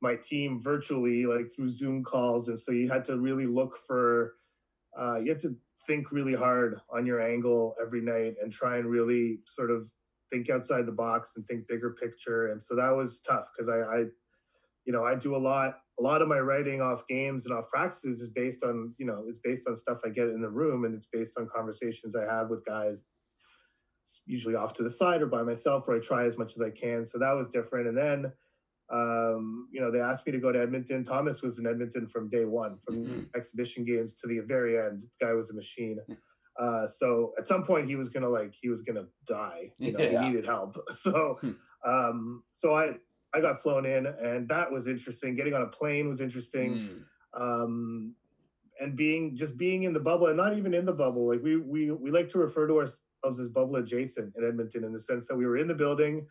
my 0.00 0.16
team 0.16 0.60
virtually, 0.60 1.26
like 1.26 1.50
through 1.54 1.70
Zoom 1.70 2.04
calls, 2.04 2.48
and 2.48 2.58
so 2.58 2.72
you 2.72 2.88
had 2.88 3.04
to 3.06 3.18
really 3.18 3.46
look 3.46 3.76
for. 3.76 4.34
Uh, 4.98 5.18
you 5.22 5.30
had 5.30 5.38
to 5.40 5.54
think 5.86 6.10
really 6.10 6.34
hard 6.34 6.80
on 6.90 7.04
your 7.04 7.20
angle 7.20 7.74
every 7.82 8.00
night 8.00 8.34
and 8.42 8.50
try 8.50 8.78
and 8.78 8.88
really 8.88 9.40
sort 9.44 9.70
of 9.70 9.86
think 10.30 10.50
outside 10.50 10.86
the 10.86 10.92
box 10.92 11.36
and 11.36 11.46
think 11.46 11.68
bigger 11.68 11.94
picture. 12.00 12.50
And 12.50 12.62
so 12.62 12.74
that 12.76 12.90
was 12.90 13.20
tough 13.20 13.48
because 13.54 13.68
I, 13.68 13.78
I, 13.80 14.04
you 14.86 14.92
know, 14.92 15.04
I 15.04 15.14
do 15.14 15.36
a 15.36 15.38
lot. 15.38 15.78
A 15.98 16.02
lot 16.02 16.22
of 16.22 16.28
my 16.28 16.38
writing 16.38 16.80
off 16.80 17.06
games 17.06 17.46
and 17.46 17.54
off 17.54 17.70
practices 17.70 18.20
is 18.20 18.30
based 18.30 18.62
on, 18.62 18.94
you 18.98 19.06
know, 19.06 19.24
it's 19.28 19.38
based 19.38 19.66
on 19.66 19.74
stuff 19.74 20.00
I 20.04 20.10
get 20.10 20.28
in 20.28 20.42
the 20.42 20.48
room 20.48 20.84
and 20.84 20.94
it's 20.94 21.08
based 21.10 21.38
on 21.38 21.48
conversations 21.54 22.14
I 22.14 22.24
have 22.24 22.50
with 22.50 22.64
guys, 22.66 23.04
usually 24.26 24.54
off 24.54 24.74
to 24.74 24.82
the 24.82 24.90
side 24.90 25.22
or 25.22 25.26
by 25.26 25.42
myself, 25.42 25.88
where 25.88 25.96
I 25.96 26.00
try 26.00 26.24
as 26.24 26.36
much 26.36 26.54
as 26.54 26.60
I 26.60 26.70
can. 26.70 27.04
So 27.04 27.18
that 27.18 27.32
was 27.32 27.48
different. 27.48 27.88
And 27.88 27.96
then 27.96 28.32
um, 28.92 29.68
you 29.72 29.80
know, 29.80 29.90
they 29.90 30.00
asked 30.00 30.26
me 30.26 30.32
to 30.32 30.38
go 30.38 30.52
to 30.52 30.60
Edmonton. 30.60 31.02
Thomas 31.02 31.42
was 31.42 31.58
in 31.58 31.66
Edmonton 31.66 32.06
from 32.06 32.28
day 32.28 32.44
one, 32.44 32.78
from 32.84 32.96
mm-hmm. 32.96 33.20
exhibition 33.34 33.84
games 33.84 34.14
to 34.14 34.28
the 34.28 34.40
very 34.40 34.78
end. 34.78 35.02
The 35.02 35.26
guy 35.26 35.32
was 35.32 35.50
a 35.50 35.54
machine. 35.54 35.98
Uh, 36.58 36.86
so 36.86 37.32
at 37.38 37.48
some 37.48 37.62
point 37.62 37.88
he 37.88 37.96
was 37.96 38.08
gonna 38.08 38.28
like 38.28 38.54
he 38.58 38.68
was 38.68 38.82
gonna 38.82 39.06
die. 39.26 39.72
You 39.78 39.92
know, 39.98 40.04
yeah. 40.04 40.22
he 40.22 40.28
needed 40.28 40.46
help. 40.46 40.76
So, 40.92 41.38
hmm. 41.40 41.52
um, 41.84 42.42
so 42.52 42.74
I 42.74 42.94
I 43.34 43.40
got 43.40 43.60
flown 43.60 43.86
in, 43.86 44.06
and 44.06 44.48
that 44.48 44.70
was 44.70 44.86
interesting. 44.86 45.34
Getting 45.34 45.54
on 45.54 45.62
a 45.62 45.66
plane 45.66 46.08
was 46.08 46.20
interesting. 46.20 46.88
Mm. 47.34 47.40
Um, 47.40 48.14
and 48.80 48.94
being 48.94 49.36
just 49.36 49.56
being 49.56 49.84
in 49.84 49.92
the 49.92 50.00
bubble, 50.00 50.26
and 50.26 50.36
not 50.36 50.54
even 50.56 50.74
in 50.74 50.84
the 50.84 50.92
bubble. 50.92 51.28
Like 51.28 51.42
we 51.42 51.56
we 51.56 51.90
we 51.90 52.10
like 52.10 52.28
to 52.30 52.38
refer 52.38 52.66
to 52.66 52.78
ourselves 52.78 53.40
as 53.40 53.48
bubble 53.48 53.76
adjacent 53.76 54.34
in 54.36 54.46
Edmonton, 54.46 54.84
in 54.84 54.92
the 54.92 55.00
sense 55.00 55.26
that 55.28 55.36
we 55.36 55.46
were 55.46 55.56
in 55.56 55.68
the 55.68 55.74
building 55.74 56.26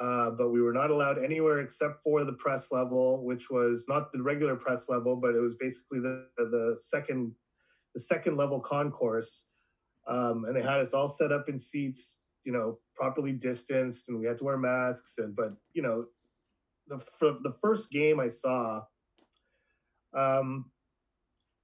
uh, 0.00 0.30
but 0.30 0.50
we 0.50 0.60
were 0.60 0.72
not 0.72 0.90
allowed 0.90 1.22
anywhere 1.22 1.60
except 1.60 2.02
for 2.02 2.24
the 2.24 2.32
press 2.32 2.72
level, 2.72 3.22
which 3.24 3.50
was 3.50 3.86
not 3.88 4.10
the 4.10 4.22
regular 4.22 4.56
press 4.56 4.88
level, 4.88 5.16
but 5.16 5.34
it 5.34 5.40
was 5.40 5.56
basically 5.56 6.00
the 6.00 6.26
the 6.38 6.76
second 6.80 7.32
the 7.94 8.00
second 8.00 8.36
level 8.36 8.58
concourse. 8.58 9.48
Um, 10.08 10.46
and 10.46 10.56
they 10.56 10.62
had 10.62 10.80
us 10.80 10.94
all 10.94 11.08
set 11.08 11.30
up 11.30 11.48
in 11.48 11.58
seats, 11.58 12.20
you 12.44 12.52
know, 12.52 12.78
properly 12.94 13.32
distanced, 13.32 14.08
and 14.08 14.18
we 14.18 14.26
had 14.26 14.38
to 14.38 14.44
wear 14.44 14.56
masks. 14.56 15.18
And 15.18 15.36
but 15.36 15.52
you 15.74 15.82
know, 15.82 16.06
the 16.88 16.98
for 16.98 17.36
the 17.42 17.54
first 17.62 17.90
game 17.90 18.20
I 18.20 18.28
saw 18.28 18.82
um, 20.14 20.70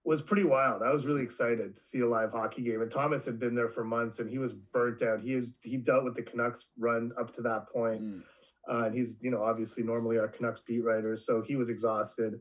was 0.04 0.22
pretty 0.22 0.44
wild. 0.44 0.82
I 0.82 0.90
was 0.90 1.06
really 1.06 1.22
excited 1.22 1.76
to 1.76 1.80
see 1.80 2.00
a 2.00 2.08
live 2.08 2.32
hockey 2.32 2.62
game. 2.62 2.80
And 2.80 2.90
Thomas 2.90 3.26
had 3.26 3.38
been 3.38 3.54
there 3.54 3.68
for 3.68 3.84
months 3.84 4.20
and 4.20 4.30
he 4.30 4.38
was 4.38 4.54
burnt 4.54 5.02
out. 5.02 5.20
He 5.20 5.34
is 5.34 5.58
he 5.62 5.76
dealt 5.76 6.04
with 6.04 6.14
the 6.14 6.22
Canucks 6.22 6.68
run 6.78 7.12
up 7.18 7.30
to 7.32 7.42
that 7.42 7.68
point. 7.68 8.02
Mm. 8.02 8.22
Uh, 8.68 8.84
and 8.86 8.94
he's, 8.94 9.18
you 9.20 9.30
know, 9.30 9.42
obviously 9.42 9.82
normally 9.82 10.18
our 10.18 10.28
Canucks 10.28 10.60
beat 10.60 10.84
writer. 10.84 11.16
So 11.16 11.42
he 11.42 11.56
was 11.56 11.70
exhausted. 11.70 12.40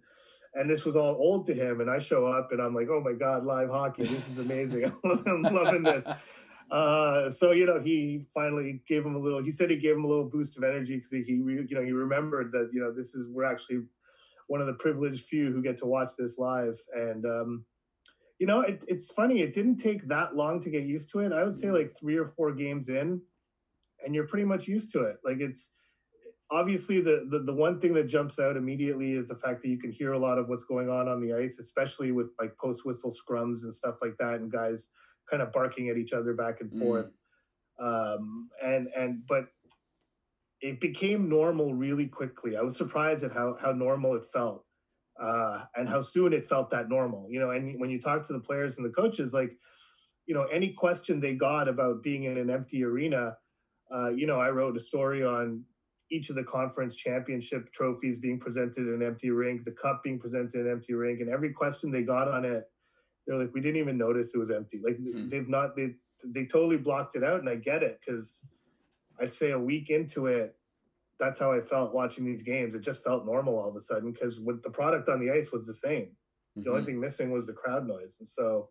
And 0.54 0.70
this 0.70 0.86
was 0.86 0.96
all 0.96 1.16
old 1.16 1.46
to 1.48 1.54
him. 1.54 1.82
And 1.82 1.90
I 1.90 2.00
show 2.00 2.26
up 2.26 2.52
and 2.52 2.62
I'm 2.62 2.74
like, 2.74 2.88
oh 2.90 3.02
my 3.02 3.14
God, 3.14 3.46
live 3.46 3.70
hockey. 3.70 4.04
This 4.04 4.30
is 4.30 4.40
amazing. 4.40 4.92
I'm 5.26 5.42
loving 5.44 5.84
this. 5.84 6.08
Uh, 6.70 7.30
so, 7.30 7.52
you 7.52 7.66
know, 7.66 7.80
he 7.80 8.26
finally 8.34 8.82
gave 8.88 9.06
him 9.06 9.16
a 9.16 9.20
little, 9.20 9.42
he 9.42 9.52
said 9.52 9.70
he 9.70 9.78
gave 9.78 9.96
him 9.96 10.04
a 10.04 10.08
little 10.08 10.30
boost 10.30 10.58
of 10.58 10.64
energy 10.64 10.96
because 10.96 11.12
he, 11.12 11.22
he, 11.24 11.34
you 11.34 11.68
know, 11.72 11.82
he 11.82 11.92
remembered 11.92 12.52
that, 12.52 12.70
you 12.74 12.82
know, 12.82 12.92
this 12.92 13.16
is, 13.16 13.30
we're 13.30 13.46
actually 13.46 13.84
one 14.48 14.60
of 14.60 14.68
the 14.68 14.74
privileged 14.74 15.26
few 15.26 15.52
who 15.52 15.62
get 15.62 15.78
to 15.78 15.86
watch 15.86 16.12
this 16.18 16.38
live. 16.38 16.76
And, 16.94 17.26
um, 17.26 17.66
you 18.40 18.48
know, 18.48 18.62
it, 18.62 18.86
it's 18.88 19.12
funny. 19.12 19.42
It 19.42 19.54
didn't 19.54 19.78
take 19.78 20.08
that 20.08 20.36
long 20.36 20.60
to 20.62 20.70
get 20.70 20.84
used 20.84 21.10
to 21.12 21.20
it. 21.20 21.32
I 21.32 21.44
would 21.44 21.56
say 21.56 21.72
like 21.72 21.96
three 21.98 22.18
or 22.18 22.28
four 22.28 22.52
games 22.54 22.90
in, 22.90 23.22
and 24.06 24.14
you're 24.14 24.28
pretty 24.28 24.46
much 24.46 24.68
used 24.68 24.92
to 24.94 25.02
it. 25.04 25.18
Like 25.24 25.40
it's 25.40 25.72
obviously 26.52 27.02
the, 27.02 27.26
the 27.30 27.40
the 27.40 27.54
one 27.54 27.80
thing 27.80 27.94
that 27.94 28.08
jumps 28.08 28.40
out 28.40 28.56
immediately 28.56 29.14
is 29.14 29.28
the 29.28 29.36
fact 29.36 29.62
that 29.62 29.70
you 29.70 29.78
can 29.78 29.92
hear 29.92 30.14
a 30.14 30.20
lot 30.20 30.38
of 30.38 30.50
what's 30.50 30.64
going 30.64 30.90
on 30.90 31.08
on 31.08 31.20
the 31.20 31.34
ice, 31.34 31.60
especially 31.60 32.12
with 32.12 32.32
like 32.40 32.56
post 32.58 32.86
whistle 32.86 33.12
scrums 33.12 33.64
and 33.64 33.74
stuff 33.74 33.96
like 34.02 34.16
that, 34.18 34.36
and 34.36 34.52
guys 34.52 34.92
kind 35.30 35.42
of 35.42 35.52
barking 35.52 35.90
at 35.90 35.98
each 35.98 36.14
other 36.14 36.34
back 36.34 36.62
and 36.62 36.72
mm. 36.72 36.80
forth. 36.80 37.14
Mm. 37.80 38.16
Um, 38.16 38.50
and 38.64 38.88
and 38.96 39.26
but 39.28 39.46
it 40.62 40.80
became 40.80 41.30
normal 41.30 41.74
really 41.76 42.08
quickly. 42.08 42.58
I 42.58 42.62
was 42.62 42.76
surprised 42.76 43.24
at 43.24 43.32
how 43.32 43.56
how 43.62 43.72
normal 43.72 44.16
it 44.16 44.26
felt, 44.26 44.66
uh, 45.22 45.66
and 45.76 45.88
how 45.88 46.02
soon 46.02 46.34
it 46.34 46.46
felt 46.46 46.72
that 46.72 46.90
normal. 46.90 47.28
You 47.30 47.40
know, 47.40 47.52
and 47.52 47.80
when 47.80 47.90
you 47.90 48.00
talk 48.00 48.26
to 48.28 48.34
the 48.34 48.40
players 48.40 48.78
and 48.78 48.86
the 48.86 48.90
coaches, 48.90 49.34
like, 49.34 49.52
you 50.26 50.34
know, 50.34 50.46
any 50.46 50.70
question 50.70 51.20
they 51.20 51.36
got 51.36 51.68
about 51.68 52.02
being 52.02 52.24
in 52.24 52.38
an 52.38 52.50
empty 52.50 52.84
arena, 52.84 53.38
uh, 53.94 54.10
you 54.10 54.26
know, 54.26 54.40
I 54.40 54.50
wrote 54.50 54.76
a 54.76 54.80
story 54.80 55.24
on 55.24 55.64
each 56.10 56.30
of 56.30 56.36
the 56.36 56.44
conference 56.44 56.96
championship 56.96 57.72
trophies 57.72 58.18
being 58.18 58.40
presented 58.40 58.88
in 58.88 58.94
an 58.94 59.04
empty 59.04 59.30
rink, 59.30 59.64
the 59.64 59.72
cup 59.72 60.02
being 60.04 60.18
presented 60.18 60.56
in 60.56 60.66
an 60.66 60.72
empty 60.72 60.94
rink, 60.94 61.20
and 61.20 61.30
every 61.30 61.52
question 61.52 61.92
they 61.92 62.02
got 62.02 62.28
on 62.28 62.46
it, 62.46 62.64
they're 63.28 63.38
like, 63.38 63.54
we 63.54 63.62
didn't 63.62 63.78
even 63.78 63.98
notice 63.98 64.34
it 64.34 64.38
was 64.38 64.50
empty. 64.50 64.80
Like 64.84 64.96
mm-hmm. 64.96 65.28
they've 65.28 65.50
not 65.50 65.76
they 65.76 65.96
they 66.26 66.46
totally 66.46 66.78
blocked 66.78 67.16
it 67.16 67.24
out, 67.24 67.42
and 67.42 67.50
I 67.50 67.56
get 67.56 67.84
it 67.84 68.00
because 68.00 68.46
I'd 69.20 69.34
say 69.34 69.52
a 69.52 69.60
week 69.60 69.90
into 69.90 70.28
it, 70.28 70.56
that's 71.20 71.40
how 71.40 71.52
I 71.52 71.62
felt 71.62 71.94
watching 71.94 72.26
these 72.26 72.44
games. 72.44 72.74
It 72.74 72.82
just 72.82 73.04
felt 73.04 73.26
normal 73.26 73.58
all 73.58 73.70
of 73.70 73.76
a 73.76 73.80
sudden 73.80 74.12
because 74.12 74.40
with 74.40 74.64
the 74.64 74.70
product 74.70 75.10
on 75.10 75.20
the 75.20 75.32
ice 75.32 75.52
was 75.52 75.68
the 75.68 75.74
same. 75.74 76.06
Mm-hmm. 76.06 76.62
The 76.62 76.70
only 76.70 76.82
mm-hmm. 76.82 76.86
thing 76.88 77.00
missing 77.00 77.32
was 77.32 77.48
the 77.48 77.54
crowd 77.54 77.86
noise, 77.86 78.18
and 78.20 78.28
so. 78.28 78.70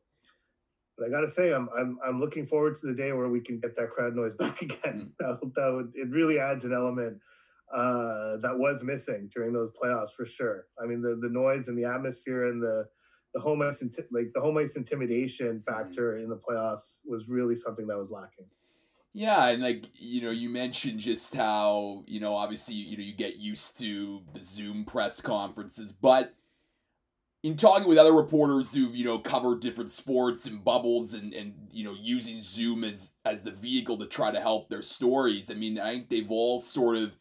But 0.99 1.09
I 1.09 1.11
got 1.11 1.21
to 1.21 1.29
say, 1.29 1.53
I'm, 1.53 1.69
I'm 1.79 1.99
I'm 2.03 2.21
looking 2.21 2.47
forward 2.47 2.75
to 2.77 2.87
the 2.87 2.95
day 2.95 3.13
where 3.13 3.29
we 3.29 3.43
can 3.43 3.61
get 3.61 3.77
that 3.77 3.91
crowd 3.91 4.17
noise 4.17 4.35
back 4.39 4.63
again. 4.63 5.13
Mm-hmm. 5.21 5.45
That, 5.45 5.53
that 5.55 5.73
would, 5.73 5.93
it 5.95 6.09
really 6.09 6.41
adds 6.41 6.65
an 6.65 6.73
element 6.73 7.19
uh, 7.75 8.39
that 8.39 8.57
was 8.57 8.83
missing 8.83 9.29
during 9.35 9.53
those 9.53 9.71
playoffs 9.71 10.15
for 10.17 10.25
sure. 10.25 10.65
I 10.83 10.87
mean, 10.87 11.03
the 11.03 11.17
the 11.21 11.29
noise 11.29 11.69
and 11.69 11.77
the 11.77 11.85
atmosphere 11.85 12.47
and 12.47 12.63
the 12.63 12.87
the 13.37 13.43
home 13.43 13.61
ice 13.61 13.85
like 14.11 14.33
the 14.33 14.41
home 14.41 14.57
ice 14.57 14.77
intimidation 14.77 15.63
mm-hmm. 15.63 15.71
factor 15.71 16.15
mm-hmm. 16.15 16.25
in 16.25 16.29
the 16.31 16.37
playoffs 16.37 17.03
was 17.07 17.29
really 17.29 17.55
something 17.55 17.87
that 17.87 17.99
was 17.99 18.11
lacking. 18.11 18.47
Yeah, 19.13 19.49
and 19.49 19.63
like 19.63 19.85
you 19.95 20.23
know, 20.23 20.31
you 20.31 20.49
mentioned 20.49 21.01
just 21.01 21.35
how 21.35 22.03
you 22.07 22.19
know 22.19 22.35
obviously 22.35 22.75
you 22.75 22.97
know 22.97 23.05
you 23.05 23.13
get 23.13 23.37
used 23.37 23.79
to 23.81 24.23
the 24.33 24.41
Zoom 24.41 24.87
press 24.87 25.21
conferences, 25.21 25.93
but 25.93 26.35
in 27.43 27.57
talking 27.57 27.87
with 27.87 27.99
other 27.99 28.15
reporters 28.15 28.75
who've 28.75 28.97
you 28.97 29.05
know 29.05 29.19
covered 29.19 29.61
different 29.61 29.91
sports 29.91 30.47
and 30.47 30.65
bubbles 30.65 31.13
and 31.13 31.35
and 31.35 31.53
you 31.71 31.85
know 31.85 31.95
using 32.01 32.41
Zoom 32.41 32.85
as 32.85 33.13
as 33.27 33.43
the 33.43 33.51
vehicle 33.51 33.99
to 33.99 34.07
try 34.07 34.31
to 34.31 34.41
help 34.41 34.71
their 34.71 34.83
stories, 34.83 35.51
I 35.51 35.55
mean 35.55 35.79
I 35.79 35.93
think 35.93 36.09
they've 36.09 36.31
all 36.31 36.59
sort 36.59 36.97
of 36.97 37.13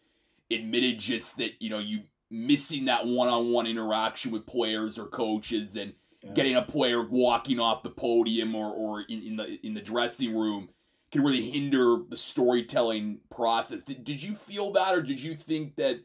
admitted 0.50 0.98
just 0.98 1.38
that 1.39 1.51
you 1.60 1.69
know 1.69 1.79
you 1.79 2.03
missing 2.31 2.86
that 2.86 3.05
one-on-one 3.05 3.67
interaction 3.67 4.31
with 4.31 4.45
players 4.45 4.98
or 4.98 5.05
coaches 5.05 5.75
and 5.75 5.93
yeah. 6.25 6.34
getting 6.34 6.55
a 6.55 6.62
player 6.62 7.01
walking 7.01 7.60
off 7.60 7.84
the 7.84 7.89
podium 7.89 8.55
or, 8.55 8.74
or 8.74 9.01
in, 9.08 9.22
in 9.22 9.36
the 9.36 9.65
in 9.65 9.74
the 9.74 9.82
dressing 9.82 10.36
room 10.36 10.70
can 11.12 11.24
really 11.24 11.51
hinder 11.51 11.98
the 12.10 12.17
storytelling 12.17 13.20
process. 13.29 13.84
Did, 13.84 14.03
did 14.03 14.22
you 14.22 14.36
feel 14.36 14.72
that, 14.72 14.94
or 14.94 15.01
did 15.01 15.22
you 15.22 15.36
think 15.36 15.75
that 15.75 16.00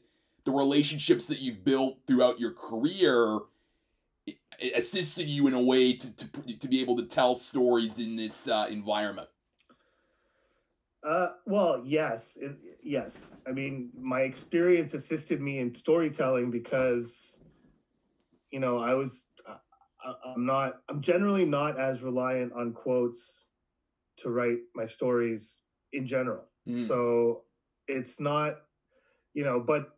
the 0.45 0.53
relationships 0.53 1.27
that 1.29 1.41
you've 1.41 1.65
built 1.65 1.99
throughout 2.07 2.39
your 2.39 2.53
career 2.53 3.41
assisted 4.75 5.27
you 5.27 5.47
in 5.47 5.55
a 5.55 5.61
way 5.61 5.95
to, 5.95 6.17
to, 6.17 6.59
to 6.59 6.69
be 6.69 6.81
able 6.81 6.97
to 6.97 7.05
tell 7.05 7.35
stories 7.35 7.99
in 7.99 8.15
this 8.15 8.47
uh, 8.47 8.67
environment? 8.71 9.29
Uh, 11.03 11.31
well, 11.47 11.83
yes, 11.85 12.37
it, 12.41 12.53
yes. 12.83 13.37
I 13.49 13.53
mean, 13.53 13.89
my 13.99 14.21
experience 14.21 14.93
assisted 14.93 15.41
me 15.41 15.59
in 15.59 15.75
storytelling 15.75 16.50
because, 16.50 17.41
you 18.50 18.61
know, 18.61 18.79
I 18.79 18.93
was, 18.93 19.29
I, 19.49 19.57
I'm 20.25 20.47
not, 20.47 20.80
I'm 20.88 21.00
generally 21.00 21.45
not 21.45 21.78
as 21.78 22.02
reliant 22.02 22.52
on 22.52 22.73
quotes 22.73 23.49
to 24.19 24.30
write 24.30 24.59
my 24.75 24.85
stories 24.85 25.61
in 25.92 26.07
general. 26.07 26.45
Mm. 26.69 26.87
So 26.87 27.42
it's 27.88 28.21
not, 28.21 28.57
you 29.35 29.45
know, 29.45 29.61
but 29.61 29.88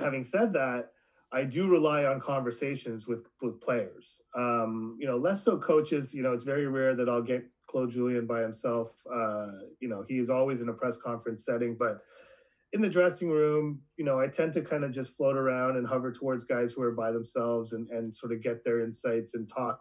having 0.00 0.22
said 0.22 0.52
that, 0.54 0.90
I 1.32 1.44
do 1.44 1.66
rely 1.66 2.04
on 2.04 2.20
conversations 2.20 3.08
with 3.08 3.26
with 3.42 3.60
players. 3.60 4.22
Um, 4.36 4.96
you 5.00 5.06
know, 5.06 5.16
less 5.16 5.42
so 5.42 5.58
coaches. 5.58 6.14
You 6.14 6.22
know, 6.22 6.32
it's 6.32 6.44
very 6.44 6.68
rare 6.68 6.94
that 6.94 7.08
I'll 7.08 7.22
get 7.22 7.44
Claude 7.66 7.90
Julien 7.90 8.26
by 8.26 8.40
himself. 8.40 9.02
Uh, 9.12 9.48
you 9.80 9.88
know, 9.88 10.04
he 10.06 10.18
is 10.18 10.30
always 10.30 10.60
in 10.60 10.68
a 10.68 10.72
press 10.72 10.96
conference 10.96 11.44
setting, 11.44 11.76
but 11.76 12.02
in 12.74 12.82
the 12.82 12.88
dressing 12.88 13.30
room, 13.30 13.80
you 13.96 14.04
know, 14.04 14.18
I 14.18 14.26
tend 14.26 14.52
to 14.54 14.60
kind 14.60 14.82
of 14.82 14.90
just 14.90 15.16
float 15.16 15.36
around 15.36 15.76
and 15.76 15.86
hover 15.86 16.10
towards 16.10 16.42
guys 16.42 16.72
who 16.72 16.82
are 16.82 16.90
by 16.92 17.12
themselves 17.12 17.72
and 17.72 17.88
and 17.88 18.12
sort 18.12 18.32
of 18.32 18.42
get 18.42 18.64
their 18.64 18.80
insights 18.80 19.34
and 19.34 19.48
talk 19.48 19.78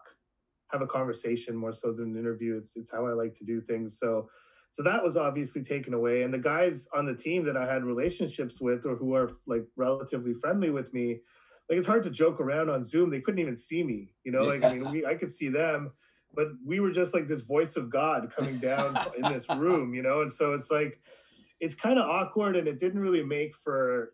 have 0.71 0.81
a 0.81 0.87
conversation 0.87 1.55
more 1.55 1.73
so 1.73 1.91
than 1.91 2.11
an 2.11 2.19
interview. 2.19 2.55
It's 2.55 2.77
it's 2.77 2.91
how 2.91 3.07
I 3.07 3.13
like 3.13 3.33
to 3.35 3.43
do 3.43 3.59
things. 3.59 3.97
So 3.99 4.29
so 4.69 4.83
that 4.83 5.03
was 5.03 5.17
obviously 5.17 5.63
taken 5.63 5.93
away. 5.95 6.21
And 6.21 6.33
the 6.33 6.37
guys 6.37 6.87
on 6.93 7.05
the 7.05 7.15
team 7.15 7.43
that 7.45 7.57
I 7.57 7.71
had 7.71 7.83
relationships 7.83 8.61
with 8.61 8.85
or 8.85 8.95
who 8.95 9.15
are 9.15 9.31
like 9.47 9.65
relatively 9.75 10.35
friendly 10.35 10.69
with 10.69 10.93
me, 10.93 11.21
like 11.69 11.79
it's 11.79 11.87
hard 11.87 12.03
to 12.03 12.11
joke 12.11 12.39
around 12.39 12.69
on 12.69 12.83
Zoom. 12.83 13.09
They 13.09 13.21
couldn't 13.21 13.41
even 13.41 13.55
see 13.55 13.83
me. 13.83 14.13
You 14.23 14.31
know, 14.31 14.43
like 14.43 14.63
I 14.63 14.71
mean 14.71 14.91
we 14.91 15.03
I 15.03 15.15
could 15.15 15.31
see 15.31 15.49
them, 15.49 15.93
but 16.31 16.49
we 16.63 16.79
were 16.79 16.91
just 16.91 17.15
like 17.15 17.27
this 17.27 17.41
voice 17.41 17.75
of 17.75 17.89
God 17.89 18.31
coming 18.35 18.59
down 18.59 18.97
in 19.17 19.23
this 19.33 19.49
room, 19.49 19.95
you 19.95 20.03
know? 20.03 20.21
And 20.21 20.31
so 20.31 20.53
it's 20.53 20.69
like 20.69 20.99
it's 21.63 21.75
kind 21.75 21.97
of 21.97 22.05
awkward 22.09 22.55
and 22.55 22.67
it 22.67 22.77
didn't 22.79 22.99
really 22.99 23.23
make 23.23 23.55
for 23.55 24.13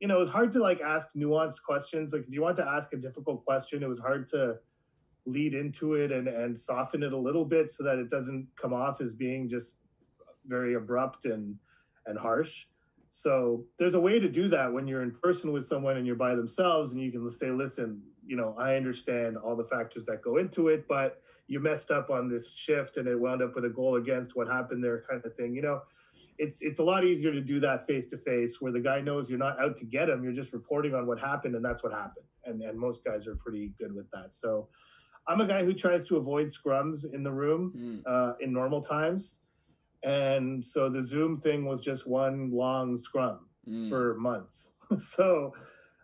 you 0.00 0.06
know, 0.06 0.16
it 0.16 0.20
was 0.20 0.28
hard 0.28 0.52
to 0.52 0.60
like 0.60 0.80
ask 0.80 1.08
nuanced 1.16 1.62
questions. 1.62 2.12
Like 2.12 2.22
if 2.22 2.32
you 2.32 2.40
want 2.40 2.54
to 2.56 2.64
ask 2.64 2.92
a 2.92 2.96
difficult 2.96 3.44
question, 3.44 3.82
it 3.82 3.88
was 3.88 3.98
hard 3.98 4.28
to 4.28 4.58
lead 5.26 5.54
into 5.54 5.94
it 5.94 6.10
and 6.10 6.26
and 6.26 6.58
soften 6.58 7.02
it 7.02 7.12
a 7.12 7.16
little 7.16 7.44
bit 7.44 7.70
so 7.70 7.84
that 7.84 7.98
it 7.98 8.08
doesn't 8.08 8.48
come 8.56 8.72
off 8.72 9.00
as 9.00 9.12
being 9.12 9.48
just 9.48 9.80
very 10.46 10.74
abrupt 10.74 11.26
and 11.26 11.56
and 12.06 12.18
harsh 12.18 12.66
so 13.10 13.64
there's 13.78 13.94
a 13.94 14.00
way 14.00 14.18
to 14.18 14.28
do 14.28 14.48
that 14.48 14.72
when 14.72 14.86
you're 14.86 15.02
in 15.02 15.10
person 15.22 15.52
with 15.52 15.66
someone 15.66 15.98
and 15.98 16.06
you're 16.06 16.16
by 16.16 16.34
themselves 16.34 16.92
and 16.92 17.02
you 17.02 17.12
can 17.12 17.28
say 17.30 17.50
listen 17.50 18.00
you 18.26 18.36
know 18.36 18.54
i 18.58 18.74
understand 18.74 19.36
all 19.36 19.54
the 19.54 19.64
factors 19.64 20.06
that 20.06 20.22
go 20.22 20.38
into 20.38 20.68
it 20.68 20.86
but 20.88 21.20
you 21.46 21.60
messed 21.60 21.90
up 21.90 22.08
on 22.08 22.28
this 22.28 22.54
shift 22.54 22.96
and 22.96 23.06
it 23.06 23.18
wound 23.18 23.42
up 23.42 23.54
with 23.54 23.66
a 23.66 23.70
goal 23.70 23.96
against 23.96 24.34
what 24.34 24.48
happened 24.48 24.82
there 24.82 25.04
kind 25.08 25.22
of 25.26 25.34
thing 25.34 25.54
you 25.54 25.62
know 25.62 25.82
it's 26.38 26.62
it's 26.62 26.78
a 26.78 26.84
lot 26.84 27.04
easier 27.04 27.32
to 27.32 27.40
do 27.40 27.60
that 27.60 27.86
face 27.86 28.06
to 28.06 28.16
face 28.16 28.60
where 28.60 28.72
the 28.72 28.80
guy 28.80 29.00
knows 29.00 29.28
you're 29.28 29.38
not 29.38 29.60
out 29.60 29.76
to 29.76 29.84
get 29.84 30.08
him 30.08 30.22
you're 30.22 30.32
just 30.32 30.52
reporting 30.52 30.94
on 30.94 31.06
what 31.06 31.18
happened 31.18 31.54
and 31.54 31.64
that's 31.64 31.82
what 31.82 31.92
happened 31.92 32.26
and 32.44 32.62
and 32.62 32.78
most 32.78 33.04
guys 33.04 33.26
are 33.26 33.36
pretty 33.36 33.72
good 33.78 33.94
with 33.94 34.10
that 34.10 34.32
so 34.32 34.68
I'm 35.28 35.42
a 35.42 35.46
guy 35.46 35.62
who 35.62 35.74
tries 35.74 36.04
to 36.04 36.16
avoid 36.16 36.46
scrums 36.46 37.12
in 37.12 37.22
the 37.22 37.30
room 37.30 37.72
mm. 37.76 38.02
uh, 38.06 38.32
in 38.40 38.52
normal 38.52 38.80
times. 38.80 39.40
And 40.02 40.64
so 40.64 40.88
the 40.88 41.02
Zoom 41.02 41.38
thing 41.38 41.66
was 41.66 41.80
just 41.80 42.06
one 42.06 42.50
long 42.50 42.96
scrum 42.96 43.40
mm. 43.68 43.90
for 43.90 44.14
months. 44.14 44.74
so 44.96 45.52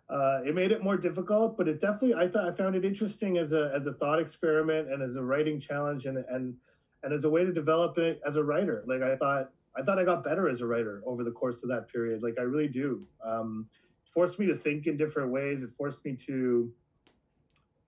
uh, 0.09 0.41
it 0.45 0.53
made 0.53 0.71
it 0.71 0.83
more 0.83 0.95
difficult, 0.95 1.57
but 1.57 1.67
it 1.67 1.81
definitely 1.81 2.13
I 2.13 2.27
thought 2.27 2.47
I 2.47 2.51
found 2.51 2.75
it 2.75 2.85
interesting 2.85 3.39
as 3.39 3.51
a 3.51 3.71
as 3.73 3.87
a 3.87 3.93
thought 3.93 4.19
experiment 4.19 4.91
and 4.91 5.01
as 5.01 5.15
a 5.15 5.23
writing 5.23 5.59
challenge 5.59 6.05
and 6.05 6.19
and 6.29 6.55
and 7.01 7.11
as 7.11 7.25
a 7.25 7.29
way 7.29 7.43
to 7.43 7.51
develop 7.51 7.97
it 7.97 8.21
as 8.27 8.35
a 8.35 8.43
writer. 8.43 8.83
Like 8.85 9.01
I 9.01 9.15
thought 9.15 9.49
I 9.77 9.81
thought 9.81 9.99
I 9.99 10.03
got 10.03 10.23
better 10.23 10.47
as 10.47 10.61
a 10.61 10.67
writer 10.67 11.01
over 11.05 11.23
the 11.23 11.31
course 11.31 11.63
of 11.63 11.69
that 11.69 11.87
period. 11.87 12.23
Like 12.23 12.35
I 12.39 12.43
really 12.43 12.67
do. 12.67 13.07
Um, 13.23 13.67
it 14.05 14.09
forced 14.09 14.39
me 14.39 14.45
to 14.47 14.55
think 14.55 14.87
in 14.87 14.97
different 14.97 15.31
ways. 15.31 15.63
It 15.63 15.69
forced 15.69 16.05
me 16.05 16.15
to, 16.27 16.71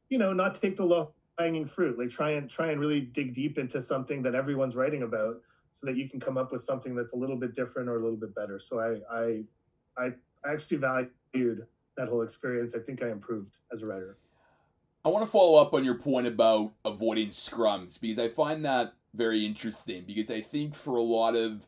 you 0.10 0.18
know, 0.18 0.34
not 0.34 0.56
take 0.56 0.78
the 0.78 0.86
low 0.86 1.14
hanging 1.40 1.66
fruit 1.66 2.00
like 2.00 2.10
try 2.10 2.32
and 2.32 2.50
try 2.50 2.72
and 2.72 2.80
really 2.80 3.02
dig 3.02 3.34
deep 3.34 3.58
into 3.58 3.82
something 3.82 4.24
that 4.24 4.34
everyone's 4.34 4.76
writing 4.76 5.04
about 5.04 5.36
so 5.72 5.86
that 5.86 5.96
you 5.96 6.10
can 6.10 6.20
come 6.20 6.38
up 6.38 6.52
with 6.52 6.64
something 6.64 6.96
that's 6.96 7.14
a 7.14 7.16
little 7.16 7.36
bit 7.36 7.54
different 7.54 7.88
or 7.88 7.98
a 7.98 8.02
little 8.02 8.18
bit 8.18 8.34
better 8.34 8.58
so 8.58 8.80
i 8.80 8.98
i 9.16 9.44
i 9.98 10.10
actually 10.52 10.78
valued 10.78 11.68
that 11.96 12.08
whole 12.10 12.24
experience 12.24 12.74
i 12.74 12.80
think 12.80 13.04
i 13.04 13.10
improved 13.10 13.60
as 13.72 13.84
a 13.84 13.86
writer 13.86 14.18
I 15.06 15.10
want 15.10 15.24
to 15.24 15.32
follow 15.32 15.62
up 15.62 15.74
on 15.74 15.86
your 15.86 15.96
point 15.96 16.28
about 16.28 16.74
avoiding 16.84 17.30
scrums 17.30 18.02
because 18.02 18.20
I 18.20 18.28
find 18.28 18.66
that 18.66 18.94
very 19.14 19.46
interesting 19.46 20.04
because 20.06 20.30
I 20.30 20.42
think 20.42 20.76
for 20.76 20.98
a 20.98 21.02
lot 21.02 21.34
of 21.34 21.66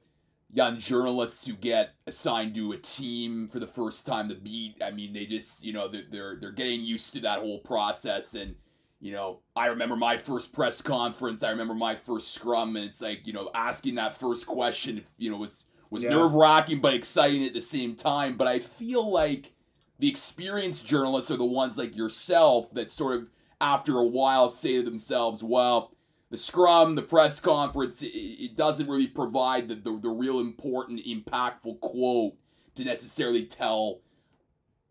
young 0.51 0.79
journalists 0.79 1.45
who 1.45 1.53
get 1.53 1.93
assigned 2.07 2.55
to 2.55 2.71
a 2.71 2.77
team 2.77 3.47
for 3.47 3.59
the 3.59 3.67
first 3.67 4.05
time 4.05 4.29
to 4.29 4.35
beat, 4.35 4.81
I 4.83 4.91
mean, 4.91 5.13
they 5.13 5.25
just, 5.25 5.63
you 5.63 5.73
know, 5.73 5.87
they're, 5.87 6.05
they're, 6.09 6.37
they're 6.41 6.51
getting 6.51 6.83
used 6.83 7.13
to 7.13 7.19
that 7.21 7.39
whole 7.39 7.59
process. 7.59 8.33
And, 8.33 8.55
you 8.99 9.11
know, 9.11 9.41
I 9.55 9.67
remember 9.67 9.95
my 9.95 10.17
first 10.17 10.51
press 10.51 10.81
conference, 10.81 11.43
I 11.43 11.51
remember 11.51 11.75
my 11.75 11.95
first 11.95 12.33
scrum, 12.33 12.75
and 12.75 12.85
it's 12.85 13.01
like, 13.01 13.27
you 13.27 13.33
know, 13.33 13.51
asking 13.53 13.95
that 13.95 14.19
first 14.19 14.47
question, 14.47 15.03
you 15.17 15.29
know, 15.29 15.37
was, 15.37 15.65
was 15.91 16.03
yeah. 16.03 16.09
nerve 16.09 16.33
wracking 16.33 16.81
but 16.81 16.93
exciting 16.93 17.45
at 17.45 17.53
the 17.53 17.61
same 17.61 17.95
time. 17.95 18.35
But 18.35 18.47
I 18.47 18.59
feel 18.59 19.11
like 19.11 19.53
the 19.99 20.09
experienced 20.09 20.85
journalists 20.85 21.29
are 21.29 21.37
the 21.37 21.45
ones 21.45 21.77
like 21.77 21.95
yourself 21.95 22.73
that 22.73 22.89
sort 22.89 23.19
of, 23.19 23.29
after 23.61 23.97
a 23.97 24.05
while, 24.05 24.47
say 24.49 24.77
to 24.77 24.83
themselves, 24.83 25.43
well, 25.43 25.91
the 26.29 26.37
scrum, 26.37 26.95
the 26.95 27.01
press 27.01 27.39
conference, 27.39 28.01
it, 28.01 28.07
it 28.07 28.55
doesn't 28.55 28.87
really 28.87 29.07
provide 29.07 29.67
the, 29.67 29.75
the, 29.75 29.99
the 29.99 30.09
real 30.09 30.39
important, 30.39 31.05
impactful 31.05 31.79
quote 31.79 32.33
to 32.75 32.83
necessarily 32.83 33.45
tell 33.45 34.01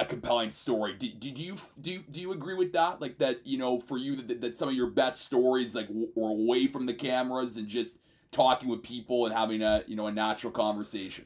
a 0.01 0.05
compelling 0.05 0.51
story. 0.51 0.95
Do, 0.95 1.09
do, 1.09 1.31
do 1.31 1.43
you 1.43 1.57
do 1.81 1.91
you, 1.91 2.05
do 2.11 2.21
you 2.21 2.33
agree 2.33 2.55
with 2.55 2.73
that? 2.73 3.01
Like 3.01 3.19
that, 3.19 3.45
you 3.45 3.59
know, 3.59 3.81
for 3.81 3.99
you 3.99 4.17
that, 4.17 4.41
that 4.41 4.57
some 4.57 4.69
of 4.69 4.75
your 4.75 4.91
best 4.91 5.23
stories 5.23 5.75
like 5.75 5.89
were 5.91 6.31
away 6.31 6.67
from 6.67 6.87
the 6.87 6.95
cameras 6.95 7.57
and 7.57 7.67
just 7.67 8.01
talking 8.31 8.69
with 8.69 8.83
people 8.83 9.27
and 9.27 9.35
having 9.35 9.63
a 9.63 9.83
you 9.87 9.97
know 9.97 10.07
a 10.07 10.13
natural 10.13 10.53
conversation. 10.53 11.25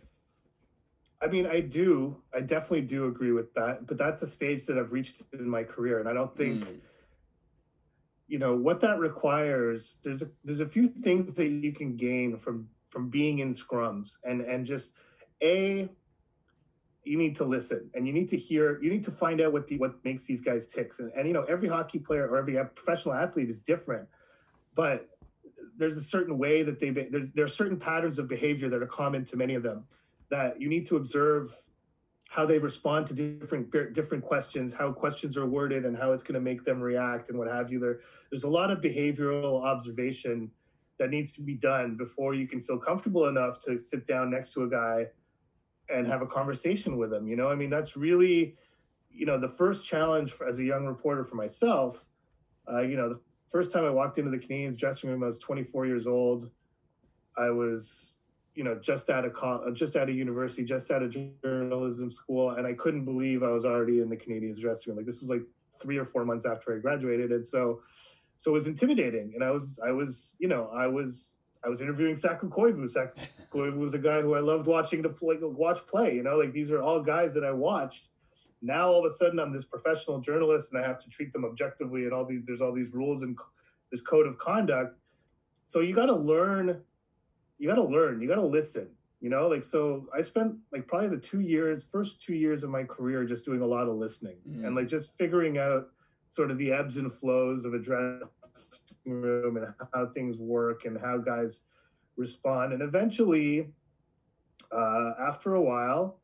I 1.20 1.26
mean, 1.26 1.46
I 1.46 1.60
do. 1.60 2.16
I 2.34 2.40
definitely 2.40 2.82
do 2.82 3.06
agree 3.06 3.32
with 3.32 3.52
that. 3.54 3.86
But 3.86 3.98
that's 3.98 4.22
a 4.22 4.26
stage 4.26 4.66
that 4.66 4.78
I've 4.78 4.92
reached 4.92 5.22
in 5.32 5.48
my 5.48 5.64
career, 5.64 6.00
and 6.00 6.08
I 6.08 6.12
don't 6.12 6.34
think. 6.36 6.66
Mm 6.66 6.80
you 8.32 8.38
know 8.38 8.56
what 8.56 8.80
that 8.80 8.98
requires 8.98 10.00
there's 10.02 10.22
a 10.22 10.26
there's 10.42 10.60
a 10.60 10.68
few 10.68 10.88
things 10.88 11.34
that 11.34 11.48
you 11.48 11.70
can 11.70 11.96
gain 11.96 12.38
from 12.38 12.66
from 12.88 13.10
being 13.10 13.40
in 13.40 13.50
scrums 13.50 14.16
and 14.24 14.40
and 14.40 14.64
just 14.64 14.94
a 15.42 15.86
you 17.04 17.18
need 17.18 17.36
to 17.36 17.44
listen 17.44 17.90
and 17.92 18.06
you 18.06 18.12
need 18.14 18.28
to 18.28 18.38
hear 18.38 18.80
you 18.80 18.88
need 18.88 19.04
to 19.04 19.10
find 19.10 19.42
out 19.42 19.52
what 19.52 19.66
the 19.68 19.76
what 19.76 20.02
makes 20.02 20.24
these 20.24 20.40
guys 20.40 20.66
ticks. 20.66 20.98
And, 20.98 21.12
and 21.14 21.28
you 21.28 21.34
know 21.34 21.42
every 21.42 21.68
hockey 21.68 21.98
player 21.98 22.26
or 22.26 22.38
every 22.38 22.54
professional 22.74 23.14
athlete 23.14 23.50
is 23.50 23.60
different 23.60 24.08
but 24.74 25.10
there's 25.76 25.98
a 25.98 26.06
certain 26.14 26.38
way 26.38 26.62
that 26.62 26.80
they 26.80 26.88
there's 26.88 27.32
there 27.32 27.44
are 27.44 27.56
certain 27.62 27.78
patterns 27.78 28.18
of 28.18 28.28
behavior 28.28 28.70
that 28.70 28.82
are 28.82 28.86
common 28.86 29.26
to 29.26 29.36
many 29.36 29.54
of 29.54 29.62
them 29.62 29.84
that 30.30 30.58
you 30.58 30.70
need 30.70 30.86
to 30.86 30.96
observe 30.96 31.54
how 32.32 32.46
they 32.46 32.58
respond 32.58 33.06
to 33.06 33.12
different 33.12 33.70
different 33.92 34.24
questions, 34.24 34.72
how 34.72 34.90
questions 34.90 35.36
are 35.36 35.44
worded, 35.44 35.84
and 35.84 35.94
how 35.94 36.12
it's 36.12 36.22
going 36.22 36.34
to 36.34 36.40
make 36.40 36.64
them 36.64 36.80
react, 36.80 37.28
and 37.28 37.38
what 37.38 37.46
have 37.46 37.70
you. 37.70 37.78
There, 37.78 38.00
there's 38.30 38.44
a 38.44 38.48
lot 38.48 38.70
of 38.70 38.78
behavioral 38.80 39.62
observation 39.62 40.50
that 40.98 41.10
needs 41.10 41.32
to 41.32 41.42
be 41.42 41.52
done 41.52 41.94
before 41.94 42.32
you 42.32 42.48
can 42.48 42.62
feel 42.62 42.78
comfortable 42.78 43.28
enough 43.28 43.58
to 43.66 43.76
sit 43.76 44.06
down 44.06 44.30
next 44.30 44.54
to 44.54 44.62
a 44.62 44.68
guy 44.70 45.08
and 45.90 46.06
have 46.06 46.22
a 46.22 46.26
conversation 46.26 46.96
with 46.96 47.12
him. 47.12 47.28
You 47.28 47.36
know, 47.36 47.50
I 47.50 47.54
mean, 47.54 47.68
that's 47.68 47.98
really, 47.98 48.56
you 49.10 49.26
know, 49.26 49.38
the 49.38 49.50
first 49.50 49.84
challenge 49.84 50.32
for, 50.32 50.46
as 50.46 50.58
a 50.58 50.64
young 50.64 50.86
reporter 50.86 51.24
for 51.24 51.34
myself. 51.34 52.06
Uh, 52.66 52.80
you 52.80 52.96
know, 52.96 53.10
the 53.10 53.20
first 53.50 53.72
time 53.72 53.84
I 53.84 53.90
walked 53.90 54.16
into 54.16 54.30
the 54.30 54.38
Canadiens 54.38 54.78
dressing 54.78 55.10
room, 55.10 55.22
I 55.22 55.26
was 55.26 55.38
24 55.38 55.84
years 55.84 56.06
old. 56.06 56.50
I 57.36 57.50
was 57.50 58.16
you 58.54 58.64
know, 58.64 58.74
just 58.74 59.08
out 59.08 59.24
of 59.24 59.36
uh, 59.42 59.70
just 59.72 59.96
out 59.96 60.08
of 60.08 60.14
university, 60.14 60.64
just 60.64 60.90
out 60.90 61.02
of 61.02 61.10
journalism 61.42 62.10
school, 62.10 62.50
and 62.50 62.66
I 62.66 62.74
couldn't 62.74 63.04
believe 63.04 63.42
I 63.42 63.48
was 63.48 63.64
already 63.64 64.00
in 64.00 64.08
the 64.08 64.16
Canadiens 64.16 64.60
dressing 64.60 64.90
room. 64.90 64.98
Like 64.98 65.06
this 65.06 65.20
was 65.20 65.30
like 65.30 65.42
three 65.80 65.96
or 65.96 66.04
four 66.04 66.24
months 66.24 66.44
after 66.44 66.74
I 66.74 66.78
graduated, 66.78 67.32
and 67.32 67.46
so 67.46 67.80
so 68.36 68.50
it 68.50 68.54
was 68.54 68.66
intimidating. 68.66 69.32
And 69.34 69.42
I 69.42 69.50
was 69.50 69.80
I 69.84 69.90
was 69.92 70.36
you 70.38 70.48
know 70.48 70.68
I 70.74 70.86
was 70.86 71.38
I 71.64 71.68
was 71.68 71.80
interviewing 71.80 72.16
Saku 72.16 72.50
Koivu. 72.50 72.88
Saku 72.88 73.20
Koivu 73.50 73.78
was 73.78 73.94
a 73.94 73.98
guy 73.98 74.20
who 74.20 74.34
I 74.34 74.40
loved 74.40 74.66
watching 74.66 75.02
to 75.02 75.08
play, 75.08 75.36
watch 75.40 75.86
play. 75.86 76.16
You 76.16 76.22
know, 76.22 76.36
like 76.36 76.52
these 76.52 76.70
are 76.70 76.82
all 76.82 77.00
guys 77.00 77.32
that 77.34 77.44
I 77.44 77.52
watched. 77.52 78.10
Now 78.60 78.88
all 78.88 79.04
of 79.04 79.10
a 79.10 79.14
sudden 79.14 79.38
I'm 79.38 79.52
this 79.52 79.64
professional 79.64 80.20
journalist 80.20 80.72
and 80.72 80.82
I 80.82 80.86
have 80.86 80.98
to 80.98 81.08
treat 81.08 81.32
them 81.32 81.44
objectively, 81.44 82.04
and 82.04 82.12
all 82.12 82.26
these 82.26 82.44
there's 82.44 82.60
all 82.60 82.72
these 82.72 82.92
rules 82.92 83.22
and 83.22 83.38
this 83.90 84.02
code 84.02 84.26
of 84.26 84.36
conduct. 84.36 84.98
So 85.64 85.80
you 85.80 85.94
got 85.94 86.06
to 86.06 86.14
learn 86.14 86.82
you 87.62 87.68
got 87.68 87.76
to 87.76 87.84
learn, 87.84 88.20
you 88.20 88.26
got 88.26 88.34
to 88.34 88.42
listen, 88.42 88.88
you 89.20 89.30
know, 89.30 89.46
like, 89.46 89.62
so 89.62 90.08
I 90.12 90.20
spent 90.20 90.56
like 90.72 90.88
probably 90.88 91.10
the 91.10 91.16
two 91.16 91.38
years, 91.38 91.84
first 91.84 92.20
two 92.20 92.34
years 92.34 92.64
of 92.64 92.70
my 92.70 92.82
career, 92.82 93.24
just 93.24 93.44
doing 93.44 93.60
a 93.60 93.66
lot 93.66 93.86
of 93.86 93.94
listening 93.94 94.38
mm. 94.50 94.66
and 94.66 94.74
like 94.74 94.88
just 94.88 95.16
figuring 95.16 95.58
out 95.58 95.86
sort 96.26 96.50
of 96.50 96.58
the 96.58 96.72
ebbs 96.72 96.96
and 96.96 97.12
flows 97.12 97.64
of 97.64 97.72
a 97.72 97.78
dressing 97.78 98.26
room 99.06 99.58
and 99.58 99.72
how 99.94 100.06
things 100.06 100.38
work 100.38 100.86
and 100.86 101.00
how 101.00 101.18
guys 101.18 101.62
respond. 102.16 102.72
And 102.72 102.82
eventually, 102.82 103.68
uh, 104.72 105.12
after 105.20 105.54
a 105.54 105.62
while, 105.62 106.18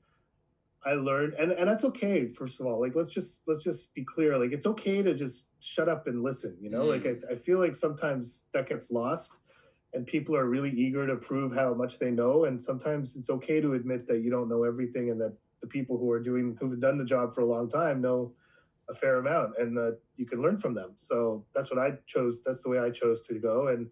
I 0.85 0.95
learned, 0.95 1.35
and, 1.35 1.53
and 1.53 1.69
that's 1.69 1.85
okay. 1.85 2.27
First 2.27 2.59
of 2.59 2.67
all, 2.67 2.81
like 2.81 2.97
let's 2.97 3.11
just 3.11 3.47
let's 3.47 3.63
just 3.63 3.95
be 3.95 4.03
clear. 4.03 4.37
Like 4.37 4.51
it's 4.51 4.67
okay 4.67 5.03
to 5.03 5.15
just 5.15 5.51
shut 5.61 5.89
up 5.89 6.09
and 6.09 6.25
listen. 6.25 6.57
You 6.61 6.71
know, 6.71 6.83
mm. 6.83 7.05
like 7.05 7.07
I, 7.07 7.35
I 7.35 7.37
feel 7.37 7.61
like 7.61 7.77
sometimes 7.77 8.49
that 8.53 8.69
gets 8.69 8.91
lost 8.91 9.39
and 9.95 10.07
people 10.07 10.37
are 10.37 10.45
really 10.45 10.71
eager 10.71 11.07
to 11.07 11.17
prove 11.17 11.55
how 11.55 11.73
much 11.75 11.99
they 11.99 12.11
know 12.11 12.45
and 12.45 12.61
sometimes 12.61 13.17
it's 13.17 13.31
okay 13.31 13.61
to 13.61 13.75
admit 13.75 14.07
that 14.07 14.21
you 14.21 14.31
don't 14.31 14.49
know 14.49 14.65
everything 14.65 15.11
and 15.11 15.21
that 15.21 15.37
the 15.61 15.67
people 15.67 15.99
who 15.99 16.11
are 16.11 16.21
doing 16.21 16.57
who've 16.61 16.81
done 16.81 16.99
the 16.99 17.05
job 17.05 17.35
for 17.35 17.41
a 17.41 17.47
long 17.47 17.69
time 17.69 18.01
know 18.01 18.33
a 18.89 18.95
fair 18.95 19.19
amount 19.19 19.53
and 19.59 19.77
that 19.77 19.99
you 20.17 20.27
can 20.27 20.41
learn 20.41 20.57
from 20.57 20.75
them. 20.75 20.93
So 20.97 21.45
that's 21.55 21.71
what 21.71 21.79
i 21.79 21.93
chose 22.07 22.43
that's 22.43 22.63
the 22.63 22.71
way 22.71 22.79
i 22.79 22.91
chose 22.91 23.23
to 23.23 23.35
go. 23.39 23.69
And 23.69 23.91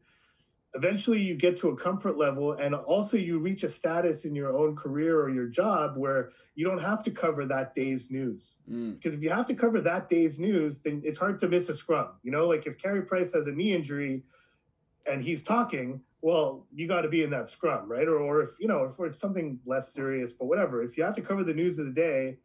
eventually 0.75 1.23
you 1.23 1.35
get 1.35 1.57
to 1.59 1.69
a 1.69 1.77
comfort 1.77 2.19
level 2.19 2.53
and 2.53 2.75
also 2.75 3.17
you 3.17 3.39
reach 3.39 3.63
a 3.63 3.69
status 3.69 4.25
in 4.25 4.35
your 4.35 4.57
own 4.57 4.77
career 4.77 5.21
or 5.21 5.31
your 5.31 5.47
job 5.47 5.97
where 5.97 6.31
you 6.55 6.67
don't 6.67 6.83
have 6.83 7.03
to 7.05 7.11
cover 7.11 7.47
that 7.47 7.75
day's 7.75 8.11
news. 8.11 8.59
Mm. 8.71 8.97
because 8.97 9.15
if 9.15 9.23
you 9.23 9.31
have 9.31 9.47
to 9.47 9.55
cover 9.55 9.81
that 9.81 10.09
day's 10.09 10.39
news 10.39 10.83
then 10.83 11.03
it's 11.05 11.19
hard 11.19 11.39
to 11.41 11.49
miss 11.49 11.69
a 11.69 11.75
scrum. 11.75 12.09
You 12.23 12.31
know 12.31 12.47
like 12.47 12.67
if 12.67 12.79
Carey 12.79 13.03
Price 13.03 13.33
has 13.33 13.47
a 13.47 13.53
knee 13.53 13.73
injury 13.75 14.25
and 15.07 15.23
he's 15.23 15.43
talking, 15.43 16.01
well, 16.23 16.67
you 16.75 16.89
got 16.89 17.03
to 17.03 17.09
be 17.09 17.23
in 17.23 17.31
that 17.31 17.49
scrum, 17.49 17.89
right? 17.89 18.09
Or, 18.09 18.19
or 18.19 18.43
if 18.43 18.51
you 18.59 18.69
know, 18.69 18.85
if 18.85 18.99
it's 19.01 19.21
something 19.21 19.61
less 19.65 19.93
serious, 19.93 20.33
but 20.33 20.47
whatever. 20.47 20.83
If 20.83 20.97
you 20.97 21.05
have 21.05 21.15
to 21.15 21.23
cover 21.23 21.45
the 21.45 21.55
news 21.55 21.79
of 21.79 21.87
the 21.87 21.93
day, 21.93 22.39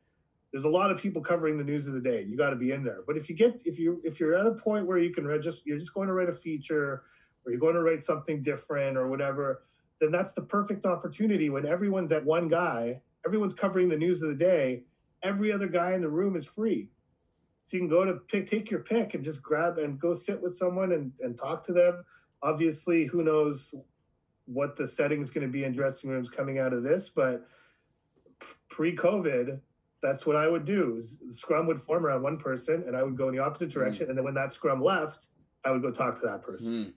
there's 0.51 0.65
a 0.65 0.69
lot 0.69 0.91
of 0.91 1.01
people 1.01 1.21
covering 1.21 1.57
the 1.57 1.63
news 1.63 1.87
of 1.87 1.93
the 1.93 2.01
day. 2.01 2.25
You 2.27 2.37
got 2.37 2.49
to 2.51 2.55
be 2.55 2.71
in 2.71 2.83
there. 2.83 2.99
But 3.07 3.17
if 3.17 3.29
you 3.29 3.35
get 3.35 3.61
if 3.65 3.79
you 3.79 4.01
if 4.03 4.19
you're 4.19 4.35
at 4.35 4.45
a 4.45 4.53
point 4.53 4.85
where 4.85 4.97
you 4.97 5.11
can 5.11 5.25
just 5.41 5.65
you're 5.65 5.79
just 5.79 5.93
going 5.93 6.07
to 6.07 6.13
write 6.13 6.29
a 6.29 6.33
feature, 6.33 7.03
or 7.45 7.51
you're 7.51 7.59
going 7.59 7.75
to 7.75 7.81
write 7.81 8.03
something 8.03 8.41
different, 8.41 8.97
or 8.97 9.07
whatever, 9.07 9.63
then 9.99 10.11
that's 10.11 10.33
the 10.33 10.41
perfect 10.41 10.85
opportunity 10.85 11.49
when 11.49 11.65
everyone's 11.65 12.11
at 12.11 12.25
one 12.25 12.47
guy, 12.47 13.01
everyone's 13.25 13.53
covering 13.53 13.89
the 13.89 13.97
news 13.97 14.21
of 14.21 14.29
the 14.29 14.35
day. 14.35 14.83
Every 15.23 15.51
other 15.51 15.67
guy 15.67 15.93
in 15.93 16.01
the 16.01 16.09
room 16.09 16.35
is 16.35 16.47
free. 16.47 16.89
So 17.63 17.77
you 17.77 17.81
can 17.81 17.89
go 17.89 18.03
to 18.03 18.15
pick, 18.15 18.47
take 18.47 18.71
your 18.71 18.79
pick 18.79 19.13
and 19.13 19.23
just 19.23 19.43
grab 19.43 19.77
and 19.77 19.99
go 19.99 20.13
sit 20.13 20.41
with 20.41 20.55
someone 20.55 20.91
and, 20.91 21.11
and 21.19 21.37
talk 21.37 21.63
to 21.65 21.73
them 21.73 22.03
obviously, 22.43 23.05
who 23.05 23.23
knows 23.23 23.75
what 24.45 24.75
the 24.75 24.87
setting 24.87 25.21
is 25.21 25.29
going 25.29 25.45
to 25.45 25.51
be 25.51 25.63
in 25.63 25.73
dressing 25.73 26.09
rooms 26.09 26.29
coming 26.29 26.59
out 26.59 26.73
of 26.73 26.83
this, 26.83 27.09
but 27.09 27.45
pre-COVID, 28.69 29.59
that's 30.01 30.25
what 30.25 30.35
I 30.35 30.47
would 30.47 30.65
do. 30.65 31.01
Scrum 31.29 31.67
would 31.67 31.79
form 31.79 32.05
around 32.05 32.23
one 32.23 32.37
person, 32.37 32.83
and 32.87 32.95
I 32.95 33.03
would 33.03 33.15
go 33.15 33.29
in 33.29 33.35
the 33.35 33.43
opposite 33.43 33.71
hmm. 33.71 33.79
direction. 33.79 34.07
Mm. 34.07 34.09
And 34.09 34.17
then 34.17 34.25
when 34.25 34.33
that 34.33 34.51
scrum 34.51 34.81
left, 34.81 35.27
I 35.63 35.71
would 35.71 35.81
go 35.81 35.91
talk 35.91 36.15
to 36.15 36.27
that 36.27 36.41
person. 36.41 36.71
Mm. 36.71 36.93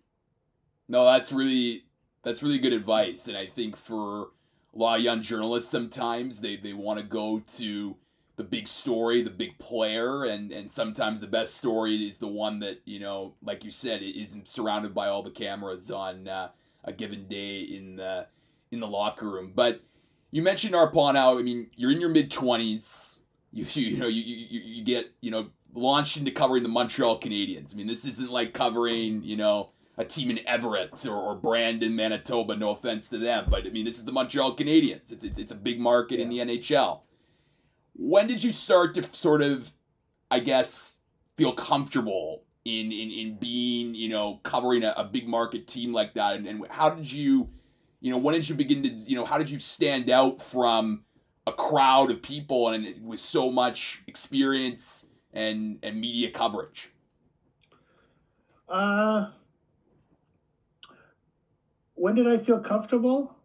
No, 0.88 1.04
that's 1.04 1.32
really 1.32 1.84
that's 2.22 2.42
really 2.42 2.58
good 2.58 2.72
advice, 2.72 3.28
and 3.28 3.36
I 3.36 3.46
think 3.46 3.76
for 3.76 4.28
a 4.74 4.78
lot 4.78 4.98
of 4.98 5.04
young 5.04 5.22
journalists, 5.22 5.70
sometimes 5.70 6.40
they 6.40 6.56
they 6.56 6.72
want 6.72 6.98
to 6.98 7.04
go 7.04 7.40
to 7.56 7.96
the 8.36 8.44
big 8.44 8.66
story, 8.66 9.22
the 9.22 9.30
big 9.30 9.58
player, 9.58 10.24
and 10.24 10.50
and 10.50 10.70
sometimes 10.70 11.20
the 11.20 11.26
best 11.26 11.54
story 11.54 12.08
is 12.08 12.18
the 12.18 12.28
one 12.28 12.60
that 12.60 12.80
you 12.84 12.98
know, 12.98 13.34
like 13.42 13.64
you 13.64 13.70
said, 13.70 14.02
isn't 14.02 14.48
surrounded 14.48 14.94
by 14.94 15.08
all 15.08 15.22
the 15.22 15.30
cameras 15.30 15.90
on 15.90 16.26
uh, 16.26 16.48
a 16.84 16.92
given 16.92 17.28
day 17.28 17.60
in 17.60 17.96
the 17.96 18.26
in 18.72 18.80
the 18.80 18.88
locker 18.88 19.30
room. 19.30 19.52
But 19.54 19.82
you 20.32 20.42
mentioned 20.42 20.74
Arpon. 20.74 21.14
How 21.14 21.38
I 21.38 21.42
mean, 21.42 21.70
you're 21.76 21.92
in 21.92 22.00
your 22.00 22.10
mid 22.10 22.30
twenties. 22.30 23.22
You, 23.52 23.66
you 23.70 23.86
you 23.92 23.98
know 23.98 24.08
you, 24.08 24.22
you 24.22 24.60
you 24.60 24.84
get 24.84 25.12
you 25.20 25.30
know 25.30 25.50
launched 25.72 26.16
into 26.16 26.30
covering 26.30 26.64
the 26.64 26.68
Montreal 26.68 27.20
Canadiens. 27.20 27.72
I 27.72 27.76
mean, 27.76 27.86
this 27.86 28.04
isn't 28.04 28.30
like 28.30 28.52
covering 28.52 29.22
you 29.22 29.36
know 29.36 29.70
a 29.96 30.04
team 30.04 30.28
in 30.28 30.40
Everett 30.44 31.06
or, 31.06 31.14
or 31.14 31.36
Brandon, 31.36 31.94
Manitoba. 31.94 32.56
No 32.56 32.70
offense 32.70 33.10
to 33.10 33.18
them, 33.18 33.46
but 33.48 33.64
I 33.64 33.70
mean, 33.70 33.84
this 33.84 33.98
is 33.98 34.04
the 34.04 34.12
Montreal 34.12 34.56
Canadiens. 34.56 35.12
It's 35.12 35.22
it's, 35.22 35.38
it's 35.38 35.52
a 35.52 35.56
big 35.56 35.78
market 35.78 36.18
yeah. 36.18 36.24
in 36.24 36.30
the 36.30 36.38
NHL 36.38 37.02
when 37.94 38.26
did 38.26 38.42
you 38.42 38.52
start 38.52 38.94
to 38.94 39.02
sort 39.12 39.42
of, 39.42 39.72
I 40.30 40.40
guess, 40.40 40.98
feel 41.36 41.52
comfortable 41.52 42.44
in 42.64 42.92
in, 42.92 43.10
in 43.10 43.36
being, 43.38 43.94
you 43.94 44.08
know, 44.08 44.40
covering 44.42 44.84
a, 44.84 44.94
a 44.96 45.04
big 45.04 45.28
market 45.28 45.66
team 45.66 45.92
like 45.92 46.14
that? 46.14 46.36
And, 46.36 46.46
and 46.46 46.66
how 46.68 46.90
did 46.90 47.10
you, 47.10 47.48
you 48.00 48.10
know, 48.10 48.18
when 48.18 48.34
did 48.34 48.48
you 48.48 48.54
begin 48.54 48.82
to, 48.82 48.88
you 48.88 49.16
know, 49.16 49.24
how 49.24 49.38
did 49.38 49.50
you 49.50 49.58
stand 49.58 50.10
out 50.10 50.42
from 50.42 51.04
a 51.46 51.52
crowd 51.52 52.10
of 52.10 52.22
people 52.22 52.68
and 52.70 53.06
with 53.06 53.20
so 53.20 53.50
much 53.50 54.02
experience 54.06 55.06
and 55.32 55.78
and 55.82 56.00
media 56.00 56.30
coverage? 56.30 56.90
Uh, 58.68 59.30
when 61.94 62.14
did 62.14 62.26
I 62.26 62.38
feel 62.38 62.60
comfortable? 62.60 63.36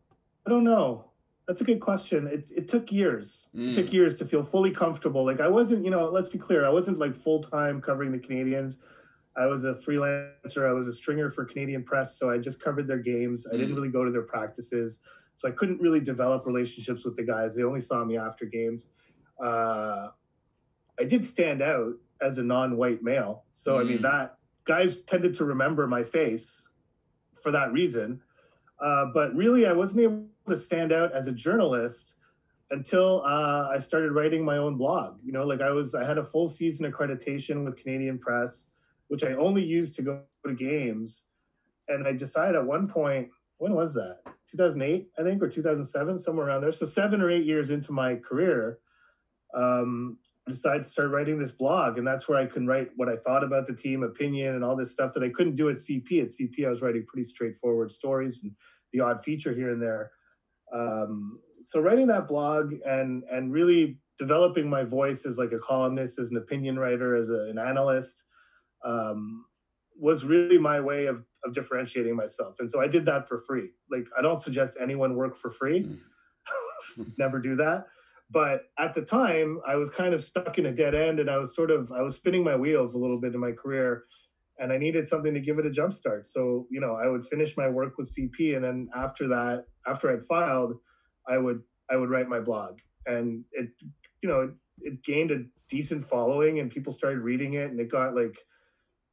I 0.45 0.49
don't 0.49 0.63
know. 0.63 1.09
That's 1.49 1.62
a 1.62 1.63
good 1.63 1.79
question. 1.79 2.27
It, 2.27 2.51
it 2.55 2.67
took 2.67 2.91
years. 2.91 3.49
Mm. 3.55 3.71
It 3.71 3.73
took 3.73 3.88
mm. 3.88 3.93
years 3.93 4.17
to 4.17 4.25
feel 4.25 4.43
fully 4.43 4.69
comfortable. 4.69 5.25
Like 5.25 5.41
I 5.41 5.47
wasn't, 5.47 5.83
you 5.83 5.89
know, 5.89 6.05
let's 6.05 6.29
be 6.29 6.38
clear, 6.38 6.63
I 6.63 6.69
wasn't 6.69 6.99
like 6.99 7.15
full 7.15 7.41
time 7.41 7.81
covering 7.81 8.12
the 8.12 8.19
Canadiens. 8.19 8.77
I 9.35 9.47
was 9.47 9.63
a 9.63 9.73
freelancer. 9.73 10.69
I 10.69 10.73
was 10.73 10.88
a 10.88 10.93
stringer 10.93 11.31
for 11.31 11.45
Canadian 11.45 11.81
Press, 11.81 12.19
so 12.19 12.29
I 12.29 12.38
just 12.38 12.62
covered 12.62 12.88
their 12.88 12.99
games. 12.99 13.47
I 13.51 13.57
didn't 13.57 13.71
mm. 13.71 13.77
really 13.77 13.89
go 13.89 14.05
to 14.05 14.12
their 14.12 14.21
practices, 14.21 14.99
so 15.33 15.47
I 15.47 15.51
couldn't 15.51 15.81
really 15.81 15.99
develop 15.99 16.45
relationships 16.45 17.03
with 17.03 17.15
the 17.15 17.23
guys. 17.23 17.55
They 17.55 17.63
only 17.63 17.81
saw 17.81 18.05
me 18.05 18.15
after 18.15 18.45
games. 18.45 18.91
Uh, 19.43 20.09
I 20.99 21.03
did 21.03 21.25
stand 21.25 21.63
out 21.63 21.93
as 22.21 22.38
a 22.38 22.43
non-white 22.43 23.01
male, 23.01 23.45
so 23.49 23.77
mm. 23.77 23.79
I 23.79 23.83
mean 23.85 23.99
mm. 23.99 24.03
that 24.03 24.38
guys 24.65 24.97
tended 24.97 25.33
to 25.35 25.45
remember 25.45 25.88
my 25.88 26.03
face 26.03 26.69
for 27.41 27.49
that 27.49 27.71
reason. 27.71 28.21
Uh, 28.79 29.07
but 29.13 29.35
really, 29.35 29.65
I 29.65 29.73
wasn't 29.73 30.03
able 30.03 30.27
to 30.49 30.57
stand 30.57 30.91
out 30.91 31.12
as 31.13 31.27
a 31.27 31.31
journalist 31.31 32.15
until 32.71 33.23
uh, 33.25 33.69
I 33.71 33.79
started 33.79 34.12
writing 34.12 34.43
my 34.45 34.57
own 34.57 34.75
blog. 34.75 35.17
You 35.23 35.31
know, 35.31 35.43
like 35.43 35.62
I 35.62 35.71
was, 35.71 35.95
I 35.95 36.05
had 36.05 36.17
a 36.17 36.23
full 36.23 36.47
season 36.47 36.91
accreditation 36.91 37.65
with 37.65 37.77
Canadian 37.77 38.19
Press, 38.19 38.67
which 39.07 39.23
I 39.23 39.33
only 39.33 39.63
used 39.63 39.95
to 39.95 40.01
go 40.01 40.21
to 40.45 40.53
games. 40.53 41.27
And 41.88 42.07
I 42.07 42.13
decided 42.13 42.55
at 42.55 42.65
one 42.65 42.88
point, 42.88 43.29
when 43.57 43.73
was 43.73 43.93
that? 43.95 44.19
2008, 44.51 45.09
I 45.17 45.23
think, 45.23 45.41
or 45.41 45.49
2007, 45.49 46.17
somewhere 46.19 46.47
around 46.47 46.62
there. 46.62 46.71
So 46.71 46.85
seven 46.85 47.21
or 47.21 47.29
eight 47.29 47.45
years 47.45 47.71
into 47.71 47.91
my 47.91 48.15
career, 48.15 48.79
um, 49.53 50.17
I 50.47 50.51
decided 50.51 50.83
to 50.83 50.89
start 50.89 51.12
writing 51.12 51.38
this 51.38 51.51
blog, 51.51 51.97
and 51.97 52.07
that's 52.07 52.27
where 52.27 52.39
I 52.39 52.45
can 52.45 52.65
write 52.65 52.89
what 52.95 53.09
I 53.09 53.17
thought 53.17 53.43
about 53.43 53.67
the 53.67 53.73
team, 53.73 54.03
opinion, 54.03 54.55
and 54.55 54.63
all 54.63 54.75
this 54.75 54.91
stuff 54.91 55.13
that 55.13 55.23
I 55.23 55.29
couldn't 55.29 55.55
do 55.55 55.69
at 55.69 55.75
CP. 55.75 56.21
At 56.21 56.29
CP, 56.29 56.65
I 56.65 56.69
was 56.69 56.81
writing 56.81 57.05
pretty 57.05 57.25
straightforward 57.25 57.91
stories 57.91 58.43
and 58.43 58.53
the 58.91 59.01
odd 59.01 59.23
feature 59.23 59.53
here 59.53 59.71
and 59.71 59.81
there. 59.81 60.12
Um, 60.73 61.39
so 61.62 61.79
writing 61.82 62.08
that 62.08 62.27
blog 62.27 62.73
and 62.86 63.23
and 63.32 63.51
really 63.51 63.99
developing 64.17 64.69
my 64.69 64.84
voice 64.84 65.25
as 65.25 65.38
like 65.38 65.51
a 65.51 65.60
columnist, 65.60 66.19
as 66.19 66.32
an 66.32 66.38
opinion 66.38 66.77
writer, 66.77 67.15
as 67.15 67.29
a, 67.29 67.49
an 67.49 67.58
analyst, 67.58 68.25
um, 68.84 69.45
was 69.97 70.25
really 70.25 70.58
my 70.58 70.79
way 70.79 71.05
of 71.05 71.25
of 71.45 71.53
differentiating 71.53 72.15
myself. 72.15 72.55
And 72.60 72.69
so 72.69 72.82
I 72.82 72.88
did 72.88 73.05
that 73.05 73.27
for 73.27 73.39
free. 73.39 73.69
Like 73.89 74.08
I 74.17 74.21
don't 74.21 74.41
suggest 74.41 74.77
anyone 74.79 75.15
work 75.15 75.38
for 75.38 75.49
free. 75.49 75.84
Mm. 75.84 75.99
Never 77.17 77.39
do 77.39 77.55
that. 77.55 77.88
But 78.32 78.65
at 78.77 78.93
the 78.93 79.01
time, 79.01 79.60
I 79.65 79.75
was 79.75 79.89
kind 79.89 80.13
of 80.13 80.21
stuck 80.21 80.60
in 80.60 80.67
a 80.67 80.71
dead 80.71 80.93
end 80.93 81.19
and 81.19 81.29
I 81.29 81.38
was 81.38 81.55
sort 81.55 81.71
of 81.71 81.91
I 81.91 82.01
was 82.01 82.15
spinning 82.15 82.43
my 82.43 82.55
wheels 82.55 82.93
a 82.93 82.99
little 82.99 83.19
bit 83.19 83.34
in 83.34 83.39
my 83.39 83.51
career 83.51 84.03
and 84.60 84.74
I 84.74 84.78
needed 84.78 85.08
something 85.08 85.34
to 85.34 85.39
give 85.39 85.58
it 85.58 85.65
a 85.65 85.72
jump 85.72 85.93
start. 85.93 86.28
So, 86.28 86.67
you 86.69 86.82
know, 86.82 86.93
I 86.93 87.08
would 87.08 87.24
finish 87.24 87.56
my 87.56 87.69
work 87.69 87.98
with 87.98 88.13
CP 88.13 88.56
and 88.56 88.63
then 88.63 88.89
after 88.95 89.28
that, 89.30 89.65
after 89.88 90.12
I'd 90.12 90.24
filed, 90.24 90.76
I 91.28 91.38
would 91.38 91.62
I 91.89 91.95
would 91.95 92.10
write 92.10 92.28
my 92.28 92.39
blog. 92.39 92.80
And 93.06 93.45
it 93.52 93.69
you 94.22 94.30
know, 94.30 94.41
it, 94.41 94.52
it 94.82 95.04
gained 95.04 95.32
a 95.32 95.45
decent 95.69 96.04
following 96.04 96.60
and 96.60 96.69
people 96.69 96.91
started 96.91 97.19
reading 97.19 97.54
it 97.54 97.72
and 97.72 97.80
it 97.80 97.89
got 97.89 98.15
like 98.15 98.38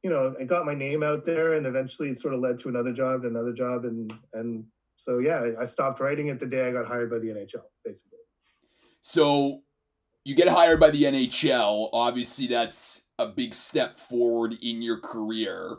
you 0.03 0.11
know, 0.11 0.35
I 0.39 0.43
got 0.43 0.65
my 0.65 0.75
name 0.75 1.01
out 1.01 1.25
there 1.25 1.53
and 1.53 1.65
eventually 1.65 2.09
it 2.09 2.19
sort 2.19 2.33
of 2.33 2.39
led 2.39 2.59
to 2.59 2.69
another 2.69 2.93
job, 2.93 3.25
another 3.25 3.53
job 3.53 3.85
and 3.85 4.11
and 4.33 4.65
so 4.95 5.19
yeah, 5.19 5.51
I 5.59 5.65
stopped 5.65 5.99
writing 5.99 6.27
it 6.27 6.39
the 6.39 6.45
day 6.45 6.67
I 6.67 6.71
got 6.71 6.87
hired 6.87 7.09
by 7.09 7.19
the 7.19 7.27
NHL, 7.27 7.63
basically. 7.85 8.19
So 9.01 9.61
you 10.27 10.35
get 10.35 10.49
hired 10.49 10.77
by 10.77 10.89
the 10.89 11.03
NHL. 11.03 11.87
Obviously, 11.93 12.47
that's 12.47 13.03
a 13.17 13.27
big 13.27 13.53
step 13.53 13.97
forward 13.97 14.57
in 14.61 14.81
your 14.81 14.99
career. 14.99 15.77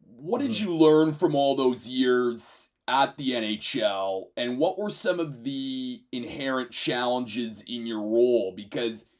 What 0.00 0.40
did 0.40 0.52
mm-hmm. 0.52 0.64
you 0.64 0.74
learn 0.74 1.12
from 1.12 1.34
all 1.34 1.54
those 1.54 1.86
years 1.86 2.70
at 2.88 3.18
the 3.18 3.32
NHL, 3.32 4.28
and 4.38 4.56
what 4.58 4.78
were 4.78 4.88
some 4.88 5.20
of 5.20 5.44
the 5.44 6.02
inherent 6.10 6.70
challenges 6.70 7.62
in 7.68 7.86
your 7.86 8.00
role? 8.00 8.54
Because 8.56 9.10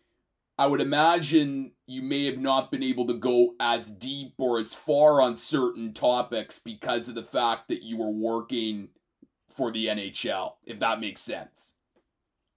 I 0.59 0.69
would 0.69 0.81
imagine 0.81 1.73
you 1.87 2.01
may 2.01 2.25
have 2.25 2.39
not 2.39 2.73
been 2.73 2.83
able 2.83 3.07
to 3.09 3.15
go 3.15 3.55
as 3.61 3.91
deep 3.91 4.33
or 4.39 4.59
as 4.59 4.75
far 4.75 5.21
on 5.21 5.37
certain 5.37 5.93
topics 5.93 6.59
because 6.59 7.11
of 7.11 7.15
the 7.15 7.23
fact 7.23 7.69
that 7.69 7.83
you 7.83 7.99
were 7.99 8.11
working 8.11 8.89
for 9.51 9.71
the 9.71 9.89
NHL, 9.89 10.55
if 10.65 10.79
that 10.79 10.99
makes 10.99 11.21
sense. 11.21 11.75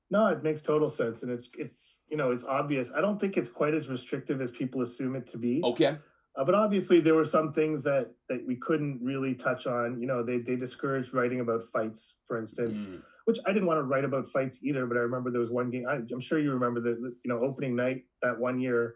No, 0.09 0.27
it 0.27 0.43
makes 0.43 0.61
total 0.61 0.89
sense, 0.89 1.23
and 1.23 1.31
it's 1.31 1.49
it's 1.57 1.97
you 2.09 2.17
know 2.17 2.31
it's 2.31 2.43
obvious. 2.43 2.91
I 2.95 3.01
don't 3.01 3.19
think 3.19 3.37
it's 3.37 3.49
quite 3.49 3.73
as 3.73 3.89
restrictive 3.89 4.41
as 4.41 4.51
people 4.51 4.81
assume 4.81 5.15
it 5.15 5.27
to 5.27 5.37
be. 5.37 5.61
Okay. 5.63 5.97
Uh, 6.37 6.43
but 6.45 6.53
obviously, 6.53 6.99
there 6.99 7.15
were 7.15 7.25
some 7.25 7.51
things 7.51 7.83
that 7.83 8.11
that 8.29 8.45
we 8.45 8.55
couldn't 8.55 9.01
really 9.01 9.33
touch 9.33 9.67
on. 9.67 9.99
You 9.99 10.07
know, 10.07 10.23
they 10.23 10.37
they 10.37 10.55
discouraged 10.55 11.13
writing 11.13 11.39
about 11.39 11.63
fights, 11.63 12.15
for 12.25 12.37
instance, 12.37 12.85
mm. 12.85 13.01
which 13.25 13.39
I 13.45 13.51
didn't 13.51 13.67
want 13.67 13.79
to 13.79 13.83
write 13.83 14.05
about 14.05 14.27
fights 14.27 14.59
either. 14.63 14.85
But 14.85 14.97
I 14.97 15.01
remember 15.01 15.31
there 15.31 15.39
was 15.39 15.51
one 15.51 15.71
game. 15.71 15.85
I, 15.89 15.95
am 15.95 16.19
sure 16.19 16.39
you 16.39 16.51
remember 16.51 16.79
the, 16.79 16.91
you 16.91 17.29
know 17.29 17.39
opening 17.39 17.75
night 17.75 18.03
that 18.21 18.39
one 18.39 18.59
year 18.59 18.95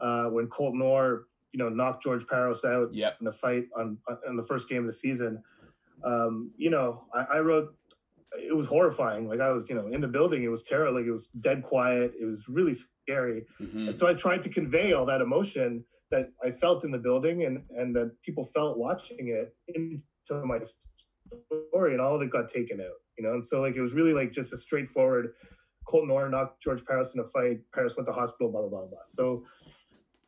uh, 0.00 0.26
when 0.26 0.48
Colt 0.48 0.74
Orr 0.82 1.28
you 1.52 1.58
know 1.58 1.68
knocked 1.68 2.02
George 2.02 2.24
Parros 2.24 2.64
out 2.64 2.92
yep. 2.92 3.16
in 3.20 3.26
a 3.28 3.32
fight 3.32 3.68
on 3.76 3.98
on 4.28 4.36
the 4.36 4.42
first 4.42 4.68
game 4.68 4.80
of 4.80 4.86
the 4.86 4.92
season. 4.92 5.42
Um, 6.04 6.50
you 6.56 6.70
know, 6.70 7.04
I, 7.14 7.36
I 7.36 7.38
wrote 7.38 7.76
it 8.38 8.54
was 8.56 8.66
horrifying. 8.66 9.28
Like 9.28 9.40
I 9.40 9.50
was, 9.50 9.68
you 9.68 9.74
know, 9.74 9.88
in 9.88 10.00
the 10.00 10.08
building, 10.08 10.42
it 10.42 10.48
was 10.48 10.62
terrible. 10.62 10.98
Like 10.98 11.06
it 11.06 11.12
was 11.12 11.28
dead 11.28 11.62
quiet. 11.62 12.12
It 12.20 12.24
was 12.24 12.48
really 12.48 12.74
scary. 12.74 13.44
Mm-hmm. 13.60 13.88
And 13.88 13.98
so 13.98 14.06
I 14.06 14.14
tried 14.14 14.42
to 14.42 14.48
convey 14.48 14.92
all 14.92 15.06
that 15.06 15.20
emotion 15.20 15.84
that 16.10 16.30
I 16.44 16.50
felt 16.50 16.84
in 16.84 16.90
the 16.90 16.98
building 16.98 17.44
and 17.44 17.64
and 17.70 17.94
that 17.96 18.12
people 18.22 18.44
felt 18.44 18.78
watching 18.78 19.28
it 19.28 19.54
into 19.74 20.46
my 20.46 20.58
story, 21.70 21.92
and 21.92 22.00
all 22.00 22.14
of 22.14 22.22
it 22.22 22.30
got 22.30 22.48
taken 22.48 22.80
out. 22.80 23.00
You 23.18 23.24
know, 23.24 23.34
and 23.34 23.44
so 23.44 23.60
like 23.60 23.76
it 23.76 23.80
was 23.80 23.94
really 23.94 24.12
like 24.12 24.32
just 24.32 24.52
a 24.52 24.56
straightforward. 24.56 25.34
Colton 25.86 26.10
Orr 26.10 26.28
knocked 26.28 26.62
George 26.62 26.84
Parros 26.84 27.14
in 27.14 27.20
a 27.20 27.24
fight. 27.24 27.60
Parros 27.74 27.96
went 27.96 28.06
to 28.06 28.12
hospital. 28.12 28.52
Blah 28.52 28.62
blah 28.62 28.70
blah 28.70 28.86
blah. 28.86 28.98
So, 29.04 29.44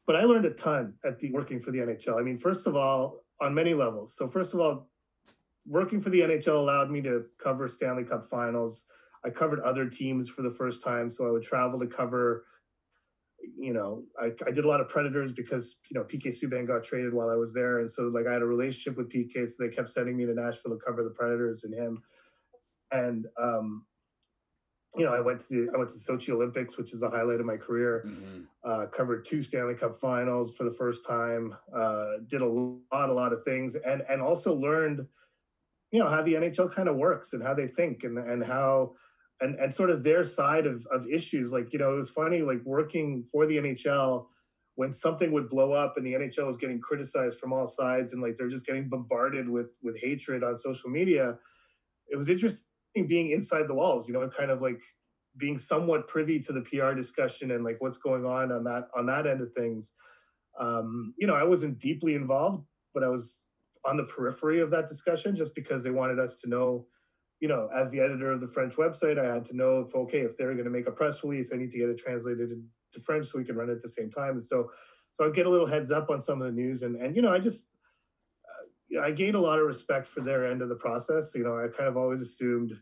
but 0.07 0.17
I 0.17 0.25
learned 0.25 0.47
a 0.47 0.51
ton 0.51 0.95
at 1.05 1.19
the 1.21 1.31
working 1.31 1.61
for 1.61 1.71
the 1.71 1.79
NHL. 1.79 2.19
I 2.19 2.23
mean, 2.23 2.37
first 2.37 2.67
of 2.67 2.75
all, 2.75 3.25
on 3.40 3.55
many 3.55 3.75
levels. 3.75 4.17
So 4.17 4.27
first 4.27 4.55
of 4.55 4.61
all, 4.61 4.88
working 5.66 6.00
for 6.00 6.11
the 6.11 6.20
NHL 6.20 6.57
allowed 6.57 6.90
me 6.90 7.00
to 7.03 7.24
cover 7.42 7.68
Stanley 7.68 8.05
Cup 8.05 8.24
finals. 8.24 8.87
I 9.24 9.31
covered 9.31 9.61
other 9.61 9.88
teams 9.88 10.29
for 10.29 10.42
the 10.42 10.50
first 10.50 10.83
time, 10.83 11.11
so 11.11 11.27
I 11.27 11.31
would 11.31 11.42
travel 11.42 11.79
to 11.81 11.87
cover. 11.87 12.44
You 13.59 13.72
know, 13.72 14.05
I, 14.20 14.33
I 14.46 14.50
did 14.50 14.64
a 14.64 14.68
lot 14.68 14.81
of 14.81 14.88
Predators 14.88 15.33
because 15.33 15.79
you 15.90 15.98
know 15.98 16.05
PK 16.05 16.29
Subban 16.29 16.66
got 16.66 16.85
traded 16.85 17.14
while 17.14 17.31
I 17.31 17.37
was 17.37 17.55
there, 17.55 17.79
and 17.79 17.90
so 17.90 18.05
like 18.05 18.27
I 18.27 18.33
had 18.33 18.42
a 18.42 18.46
relationship 18.46 18.96
with 18.96 19.11
PK, 19.11 19.48
so 19.48 19.64
they 19.64 19.74
kept 19.74 19.90
sending 19.90 20.16
me 20.16 20.27
to 20.27 20.35
Nashville 20.35 20.72
to 20.72 20.85
cover 20.85 21.03
the 21.03 21.11
Predators 21.11 21.64
and 21.64 21.74
him. 21.74 22.03
And 22.90 23.27
um, 23.40 23.87
you 24.96 25.05
know, 25.05 25.12
I 25.12 25.20
went 25.20 25.40
to 25.40 25.46
the 25.48 25.72
I 25.74 25.79
went 25.79 25.90
to 25.90 25.94
the 25.94 26.00
Sochi 26.00 26.31
Olympics, 26.31 26.77
which 26.77 26.92
is 26.92 27.00
the 27.00 27.11
highlight 27.11 27.40
of 27.40 27.46
my 27.46 27.57
career. 27.57 28.05
Mm-hmm. 28.07 28.42
Uh, 28.62 28.87
covered 28.87 29.24
two 29.24 29.40
Stanley 29.40 29.74
Cup 29.74 29.96
Finals 29.96 30.55
for 30.57 30.64
the 30.64 30.70
first 30.70 31.07
time. 31.07 31.55
Uh, 31.74 32.18
did 32.27 32.42
a 32.42 32.46
lot, 32.46 33.09
a 33.09 33.12
lot 33.12 33.33
of 33.33 33.42
things, 33.42 33.74
and 33.74 34.03
and 34.09 34.20
also 34.20 34.55
learned 34.55 35.07
you 35.94 36.00
know 36.00 36.11
how 36.11 36.22
the 36.22 36.35
NHL 36.35 36.74
kind 36.74 36.88
of 36.88 36.96
works 36.96 37.35
and 37.35 37.42
how 37.42 37.54
they 37.54 37.68
think 37.68 38.02
and 38.02 38.18
and 38.18 38.44
how 38.44 38.94
and 39.40 39.54
and 39.61 39.72
sort 39.72 39.90
of 39.90 40.02
their 40.02 40.24
side 40.24 40.66
of 40.66 40.85
of 40.90 41.07
issues. 41.07 41.52
Like 41.52 41.72
you 41.72 41.78
know, 41.78 41.92
it 41.92 41.96
was 41.96 42.11
funny 42.11 42.42
like 42.42 42.62
working 42.64 43.22
for 43.30 43.46
the 43.46 43.59
NHL 43.59 44.26
when 44.74 44.90
something 44.90 45.30
would 45.30 45.48
blow 45.48 45.72
up 45.72 45.94
and 45.96 46.04
the 46.04 46.14
NHL 46.14 46.48
was 46.48 46.57
getting 46.57 46.80
criticized 46.80 47.38
from 47.38 47.52
all 47.52 47.68
sides 47.68 48.12
and 48.12 48.20
like 48.20 48.35
they're 48.35 48.48
just 48.48 48.66
getting 48.66 48.88
bombarded 48.88 49.48
with 49.48 49.78
with 49.85 49.96
hatred 50.00 50.42
on 50.42 50.57
social 50.57 50.90
media. 50.90 51.37
It 52.09 52.16
was 52.16 52.28
interesting 52.28 52.66
being 53.07 53.30
inside 53.30 53.68
the 53.68 53.74
walls, 53.74 54.09
you 54.09 54.14
know, 54.14 54.28
kind 54.28 54.50
of 54.50 54.61
like 54.61 54.83
being 55.37 55.59
somewhat 55.59 56.09
privy 56.09 56.40
to 56.40 56.52
the 56.52 56.62
PR 56.62 56.92
discussion 56.94 57.52
and 57.52 57.62
like 57.62 57.76
what's 57.78 57.98
going 57.98 58.26
on 58.26 58.50
on 58.50 58.64
that 58.64 58.88
on 58.96 59.07
that 59.07 59.28
end 59.28 59.42
of 59.42 59.52
things. 59.52 59.94
Um, 60.59 61.14
you 61.18 61.28
know, 61.28 61.37
I 61.37 61.44
wasn't 61.44 61.78
deeply 61.78 62.16
involved, 62.16 62.64
but 62.92 63.04
I 63.04 63.09
was 63.09 63.48
on 63.87 63.97
the 63.97 64.05
periphery 64.05 64.61
of 64.61 64.70
that 64.70 64.88
discussion 64.88 65.37
just 65.37 65.55
because 65.55 65.83
they 65.83 65.90
wanted 65.90 66.18
us 66.18 66.40
to 66.40 66.49
know 66.49 66.87
you 67.40 67.49
know 67.49 67.68
as 67.77 67.90
the 67.90 68.01
editor 68.01 68.31
of 68.33 68.40
the 68.40 68.49
french 68.49 68.77
website 68.77 69.18
i 69.18 69.35
had 69.35 69.44
to 69.44 69.57
know 69.57 69.81
if 69.81 69.94
okay 69.94 70.20
if 70.20 70.37
they're 70.37 70.53
going 70.53 70.64
to 70.64 70.70
make 70.70 70.87
a 70.87 70.92
press 70.92 71.23
release 71.23 71.53
i 71.53 71.57
need 71.57 71.70
to 71.70 71.79
get 71.79 71.88
it 71.88 71.99
translated 71.99 72.51
into 72.51 73.05
french 73.05 73.27
so 73.27 73.38
we 73.38 73.44
can 73.44 73.57
run 73.57 73.68
it 73.68 73.73
at 73.73 73.83
the 73.83 73.88
same 73.88 74.11
time. 74.11 74.33
And 74.33 74.44
so 74.44 74.70
so 75.12 75.25
i 75.25 75.31
get 75.31 75.47
a 75.47 75.51
little 75.51 75.66
heads 75.66 75.90
up 75.90 76.11
on 76.11 76.20
some 76.20 76.40
of 76.40 76.47
the 76.47 76.53
news 76.53 76.83
and 76.83 76.97
and 76.97 77.14
you 77.16 77.23
know 77.23 77.33
i 77.33 77.38
just 77.38 77.68
uh, 78.97 79.01
i 79.01 79.11
gained 79.11 79.35
a 79.35 79.40
lot 79.40 79.59
of 79.59 79.66
respect 79.66 80.07
for 80.07 80.20
their 80.20 80.47
end 80.47 80.62
of 80.62 80.68
the 80.68 80.77
process. 80.77 81.35
You 81.35 81.44
know 81.44 81.59
i 81.59 81.68
kind 81.68 81.88
of 81.88 81.97
always 81.97 82.20
assumed 82.20 82.73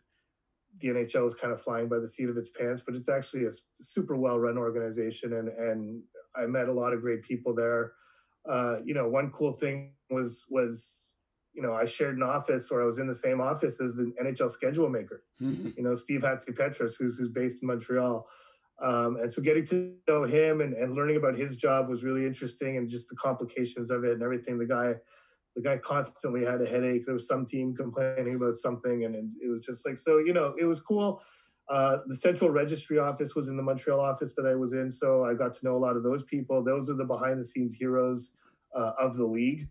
the 0.79 0.89
nhl 0.89 1.25
was 1.25 1.35
kind 1.35 1.53
of 1.53 1.61
flying 1.61 1.89
by 1.89 1.99
the 1.99 2.09
seat 2.09 2.29
of 2.29 2.37
its 2.37 2.51
pants 2.51 2.81
but 2.81 2.95
it's 2.95 3.09
actually 3.09 3.45
a 3.45 3.51
super 3.75 4.17
well 4.17 4.39
run 4.39 4.57
organization 4.57 5.35
and 5.35 5.49
and 5.49 6.03
i 6.35 6.47
met 6.47 6.69
a 6.69 6.73
lot 6.73 6.93
of 6.93 7.03
great 7.03 7.23
people 7.23 7.55
there 7.55 7.93
uh, 8.49 8.77
you 8.85 8.95
know, 8.95 9.09
one 9.09 9.31
cool 9.31 9.53
thing 9.53 9.93
was 10.11 10.47
was 10.51 11.15
you 11.55 11.63
know 11.63 11.75
I 11.75 11.85
shared 11.85 12.17
an 12.17 12.23
office 12.23 12.71
or 12.71 12.83
I 12.83 12.85
was 12.85 12.99
in 12.99 13.07
the 13.07 13.15
same 13.15 13.41
office 13.41 13.81
as 13.81 13.97
the 13.97 14.13
NHL 14.23 14.51
schedule 14.51 14.89
maker. 14.89 15.25
Mm-hmm. 15.41 15.71
You 15.77 15.83
know, 15.83 15.95
Steve 15.95 16.23
Hatze-Petros, 16.23 16.97
who's 16.97 17.19
who's 17.19 17.29
based 17.29 17.63
in 17.63 17.69
Montreal. 17.69 18.27
Um, 18.81 19.17
and 19.17 19.33
so 19.33 19.41
getting 19.41 19.65
to 19.67 19.95
know 20.09 20.25
him 20.25 20.61
and, 20.61 20.75
and 20.75 20.95
learning 20.95 21.17
about 21.17 21.37
his 21.37 21.57
job 21.57 21.89
was 21.89 22.03
really 22.03 22.27
interesting 22.27 22.79
and 22.79 22.89
just 22.89 23.09
the 23.09 23.15
complications 23.15 23.93
of 23.93 24.03
it 24.03 24.13
and 24.13 24.23
everything. 24.23 24.59
The 24.59 24.67
guy, 24.67 24.95
the 25.55 25.63
guy 25.63 25.77
constantly 25.77 26.45
had 26.45 26.61
a 26.61 26.67
headache. 26.67 27.05
There 27.05 27.15
was 27.15 27.29
some 27.29 27.47
team 27.47 27.77
complaining 27.77 28.35
about 28.35 28.55
something, 28.55 29.05
and, 29.05 29.15
and 29.15 29.31
it 29.41 29.49
was 29.49 29.65
just 29.65 29.87
like 29.87 29.99
so. 29.99 30.19
You 30.19 30.33
know, 30.33 30.55
it 30.59 30.65
was 30.65 30.81
cool. 30.81 31.23
Uh, 31.69 31.99
the 32.07 32.17
central 32.17 32.51
registry 32.51 32.99
office 32.99 33.35
was 33.35 33.49
in 33.49 33.57
the 33.57 33.63
Montreal 33.63 34.01
office 34.01 34.35
that 34.35 34.47
I 34.47 34.55
was 34.55 34.73
in, 34.73 34.91
so 34.91 35.25
I 35.25 35.35
got 35.35 35.53
to 35.55 35.65
know 35.65 35.77
a 35.77 35.79
lot 35.79 35.97
of 35.97 36.03
those 36.03 36.25
people. 36.25 36.63
Those 36.63 36.91
are 36.91 36.95
the 36.95 37.05
behind 37.05 37.41
the 37.41 37.45
scenes 37.45 37.75
heroes 37.75 38.35
uh, 38.75 38.93
of 38.99 39.17
the 39.17 39.25
league. 39.25 39.69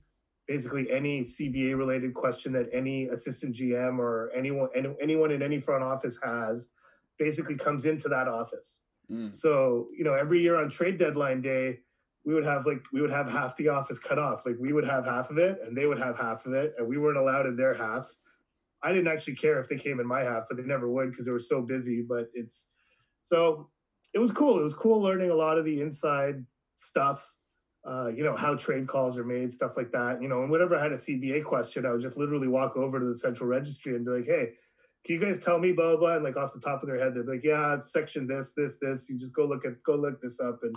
Basically, 0.47 0.89
any 0.91 1.23
CBA 1.23 1.77
related 1.77 2.13
question 2.13 2.53
that 2.53 2.69
any 2.73 3.07
assistant 3.09 3.55
GM 3.55 3.99
or 3.99 4.31
anyone 4.35 4.69
any, 4.75 4.95
anyone 5.01 5.31
in 5.31 5.41
any 5.41 5.59
front 5.59 5.83
office 5.83 6.17
has, 6.23 6.71
basically 7.19 7.55
comes 7.55 7.85
into 7.85 8.09
that 8.09 8.27
office. 8.27 8.83
Mm. 9.09 9.33
So 9.33 9.87
you 9.95 10.03
know, 10.03 10.13
every 10.13 10.41
year 10.41 10.55
on 10.55 10.69
trade 10.69 10.97
deadline 10.97 11.41
day, 11.41 11.79
we 12.25 12.33
would 12.33 12.45
have 12.45 12.65
like 12.65 12.83
we 12.93 13.01
would 13.01 13.11
have 13.11 13.29
half 13.29 13.55
the 13.57 13.67
office 13.67 13.99
cut 13.99 14.17
off. 14.17 14.45
Like 14.45 14.55
we 14.59 14.73
would 14.73 14.85
have 14.85 15.05
half 15.05 15.29
of 15.29 15.37
it, 15.37 15.59
and 15.65 15.77
they 15.77 15.85
would 15.85 15.99
have 15.99 16.17
half 16.17 16.45
of 16.45 16.53
it, 16.53 16.73
and 16.77 16.87
we 16.87 16.97
weren't 16.97 17.17
allowed 17.17 17.45
in 17.45 17.55
their 17.55 17.73
half 17.73 18.15
I 18.83 18.91
didn't 18.91 19.07
actually 19.07 19.35
care 19.35 19.59
if 19.59 19.69
they 19.69 19.77
came 19.77 19.99
in 19.99 20.07
my 20.07 20.21
half, 20.21 20.45
but 20.47 20.57
they 20.57 20.63
never 20.63 20.89
would 20.89 21.11
because 21.11 21.25
they 21.25 21.31
were 21.31 21.39
so 21.39 21.61
busy. 21.61 22.01
But 22.07 22.27
it's 22.33 22.69
so 23.21 23.69
it 24.13 24.19
was 24.19 24.31
cool. 24.31 24.59
It 24.59 24.63
was 24.63 24.73
cool 24.73 25.01
learning 25.01 25.29
a 25.29 25.35
lot 25.35 25.57
of 25.57 25.65
the 25.65 25.81
inside 25.81 26.45
stuff. 26.75 27.35
Uh, 27.83 28.11
you 28.15 28.23
know 28.23 28.35
how 28.35 28.55
trade 28.55 28.87
calls 28.87 29.17
are 29.17 29.23
made, 29.23 29.51
stuff 29.51 29.77
like 29.77 29.91
that. 29.91 30.21
You 30.21 30.27
know, 30.27 30.43
and 30.43 30.51
whenever 30.51 30.75
I 30.75 30.83
had 30.83 30.91
a 30.91 30.97
CBA 30.97 31.43
question, 31.43 31.85
I 31.85 31.91
would 31.91 32.01
just 32.01 32.17
literally 32.17 32.47
walk 32.47 32.77
over 32.77 32.99
to 32.99 33.05
the 33.05 33.17
central 33.17 33.49
registry 33.49 33.95
and 33.95 34.05
be 34.05 34.11
like, 34.11 34.25
"Hey, 34.25 34.53
can 35.03 35.15
you 35.15 35.19
guys 35.19 35.39
tell 35.39 35.57
me 35.59 35.71
blah 35.71 35.97
blah?" 35.97 36.15
And 36.15 36.23
like 36.23 36.37
off 36.37 36.53
the 36.53 36.59
top 36.59 36.83
of 36.83 36.87
their 36.87 36.99
head, 36.99 37.15
they'd 37.15 37.25
be 37.25 37.31
like, 37.31 37.43
"Yeah, 37.43 37.81
section 37.81 38.27
this, 38.27 38.53
this, 38.53 38.77
this." 38.79 39.09
You 39.09 39.17
just 39.17 39.33
go 39.33 39.45
look 39.45 39.65
at 39.65 39.81
go 39.83 39.95
look 39.95 40.21
this 40.21 40.39
up, 40.39 40.59
and 40.61 40.75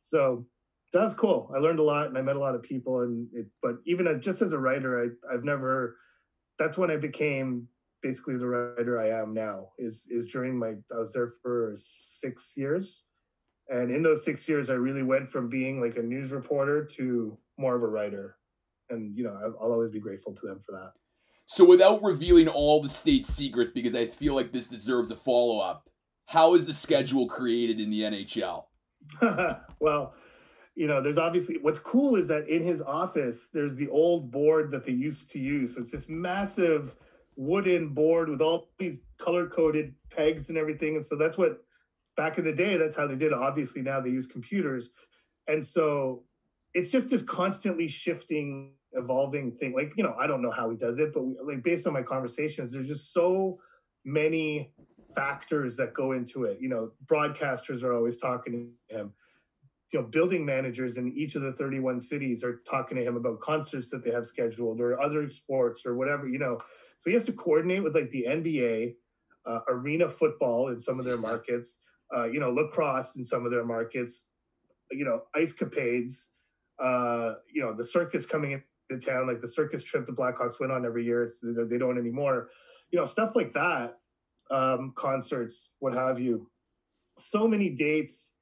so 0.00 0.46
that 0.92 1.02
was 1.02 1.14
cool. 1.14 1.50
I 1.54 1.58
learned 1.58 1.78
a 1.78 1.82
lot 1.82 2.06
and 2.06 2.18
I 2.18 2.22
met 2.22 2.36
a 2.36 2.40
lot 2.40 2.54
of 2.54 2.62
people. 2.62 3.00
And 3.00 3.26
it, 3.32 3.46
but 3.62 3.76
even 3.86 4.06
as, 4.06 4.20
just 4.20 4.42
as 4.42 4.52
a 4.52 4.58
writer, 4.58 5.02
I 5.02 5.34
I've 5.34 5.44
never 5.44 5.96
that's 6.58 6.78
when 6.78 6.90
I 6.90 6.96
became 6.96 7.68
basically 8.02 8.36
the 8.36 8.46
writer 8.46 8.98
I 8.98 9.20
am 9.20 9.32
now. 9.34 9.68
Is 9.78 10.06
is 10.10 10.26
during 10.26 10.58
my 10.58 10.74
I 10.94 10.98
was 10.98 11.12
there 11.12 11.28
for 11.42 11.76
six 11.78 12.54
years, 12.56 13.04
and 13.68 13.90
in 13.90 14.02
those 14.02 14.24
six 14.24 14.48
years, 14.48 14.70
I 14.70 14.74
really 14.74 15.02
went 15.02 15.30
from 15.30 15.48
being 15.48 15.80
like 15.80 15.96
a 15.96 16.02
news 16.02 16.32
reporter 16.32 16.84
to 16.96 17.38
more 17.58 17.76
of 17.76 17.82
a 17.82 17.88
writer, 17.88 18.36
and 18.90 19.16
you 19.16 19.24
know 19.24 19.36
I'll 19.60 19.72
always 19.72 19.90
be 19.90 20.00
grateful 20.00 20.34
to 20.34 20.46
them 20.46 20.60
for 20.60 20.72
that. 20.72 20.92
So, 21.46 21.64
without 21.64 22.02
revealing 22.02 22.48
all 22.48 22.80
the 22.80 22.88
state 22.88 23.26
secrets, 23.26 23.70
because 23.70 23.94
I 23.94 24.06
feel 24.06 24.34
like 24.34 24.52
this 24.52 24.66
deserves 24.66 25.10
a 25.10 25.16
follow 25.16 25.58
up, 25.58 25.88
how 26.26 26.54
is 26.54 26.66
the 26.66 26.74
schedule 26.74 27.26
created 27.26 27.80
in 27.80 27.90
the 27.90 28.00
NHL? 28.00 28.64
well, 29.80 30.14
you 30.74 30.86
know, 30.86 31.00
there's 31.00 31.18
obviously 31.18 31.58
what's 31.58 31.78
cool 31.78 32.16
is 32.16 32.28
that 32.28 32.48
in 32.48 32.62
his 32.62 32.80
office, 32.80 33.48
there's 33.52 33.76
the 33.76 33.88
old 33.88 34.30
board 34.30 34.70
that 34.70 34.86
they 34.86 34.92
used 34.92 35.30
to 35.32 35.38
use. 35.38 35.74
So 35.74 35.82
it's 35.82 35.90
this 35.90 36.08
massive 36.08 36.94
wooden 37.36 37.90
board 37.90 38.28
with 38.28 38.40
all 38.40 38.70
these 38.78 39.02
color 39.18 39.46
coded 39.46 39.94
pegs 40.10 40.48
and 40.48 40.58
everything. 40.58 40.96
And 40.96 41.04
so 41.04 41.16
that's 41.16 41.36
what 41.36 41.62
back 42.16 42.38
in 42.38 42.44
the 42.44 42.52
day, 42.52 42.76
that's 42.76 42.96
how 42.96 43.06
they 43.06 43.16
did 43.16 43.32
it. 43.32 43.38
Obviously, 43.38 43.82
now 43.82 44.00
they 44.00 44.10
use 44.10 44.26
computers. 44.26 44.92
And 45.46 45.64
so 45.64 46.24
it's 46.72 46.90
just 46.90 47.10
this 47.10 47.22
constantly 47.22 47.88
shifting, 47.88 48.72
evolving 48.92 49.52
thing. 49.52 49.74
Like, 49.74 49.92
you 49.96 50.02
know, 50.02 50.14
I 50.18 50.26
don't 50.26 50.40
know 50.40 50.50
how 50.50 50.70
he 50.70 50.76
does 50.76 50.98
it, 50.98 51.12
but 51.12 51.22
we, 51.22 51.36
like 51.44 51.62
based 51.62 51.86
on 51.86 51.92
my 51.92 52.02
conversations, 52.02 52.72
there's 52.72 52.88
just 52.88 53.12
so 53.12 53.58
many 54.06 54.72
factors 55.14 55.76
that 55.76 55.92
go 55.92 56.12
into 56.12 56.44
it. 56.44 56.58
You 56.60 56.70
know, 56.70 56.92
broadcasters 57.04 57.82
are 57.82 57.92
always 57.92 58.16
talking 58.16 58.72
to 58.88 58.96
him 58.96 59.12
you 59.92 60.00
know 60.00 60.06
building 60.06 60.44
managers 60.44 60.96
in 60.96 61.12
each 61.12 61.34
of 61.34 61.42
the 61.42 61.52
31 61.52 62.00
cities 62.00 62.42
are 62.42 62.62
talking 62.68 62.96
to 62.96 63.04
him 63.04 63.16
about 63.16 63.40
concerts 63.40 63.90
that 63.90 64.02
they 64.02 64.10
have 64.10 64.24
scheduled 64.24 64.80
or 64.80 65.00
other 65.00 65.30
sports 65.30 65.84
or 65.84 65.96
whatever 65.96 66.28
you 66.28 66.38
know. 66.38 66.58
So 66.98 67.10
he 67.10 67.14
has 67.14 67.24
to 67.24 67.32
coordinate 67.32 67.82
with 67.82 67.94
like 67.94 68.10
the 68.10 68.26
nba 68.28 68.94
uh, 69.44 69.60
arena 69.68 70.08
football 70.08 70.68
in 70.68 70.78
some 70.78 70.98
of 70.98 71.04
their 71.04 71.18
markets 71.18 71.80
uh, 72.16 72.24
you 72.24 72.40
know 72.40 72.50
lacrosse 72.50 73.16
in 73.16 73.24
some 73.24 73.44
of 73.44 73.52
their 73.52 73.64
markets 73.64 74.28
you 74.90 75.04
know 75.04 75.22
ice 75.34 75.52
capades 75.52 76.28
uh, 76.78 77.34
you 77.52 77.62
know 77.62 77.72
the 77.72 77.84
circus 77.84 78.26
coming 78.26 78.52
into 78.52 79.06
town 79.06 79.26
like 79.26 79.40
the 79.40 79.48
circus 79.48 79.82
trip 79.84 80.06
the 80.06 80.12
blackhawks 80.12 80.60
went 80.60 80.72
on 80.72 80.84
every 80.84 81.04
year 81.04 81.24
it's, 81.24 81.40
they 81.42 81.78
don't 81.78 81.98
anymore 81.98 82.48
you 82.90 82.98
know 82.98 83.04
stuff 83.04 83.34
like 83.34 83.52
that 83.52 83.98
um, 84.52 84.92
concerts 84.94 85.70
what 85.80 85.94
have 85.94 86.20
you. 86.20 86.48
So 87.18 87.48
many 87.48 87.70
dates 87.70 88.36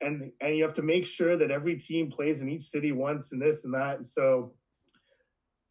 and 0.00 0.32
and 0.40 0.56
you 0.56 0.62
have 0.62 0.74
to 0.74 0.82
make 0.82 1.06
sure 1.06 1.36
that 1.36 1.50
every 1.50 1.76
team 1.76 2.10
plays 2.10 2.42
in 2.42 2.48
each 2.48 2.64
city 2.64 2.92
once 2.92 3.32
and 3.32 3.40
this 3.40 3.64
and 3.64 3.74
that. 3.74 3.96
And 3.96 4.06
so 4.06 4.54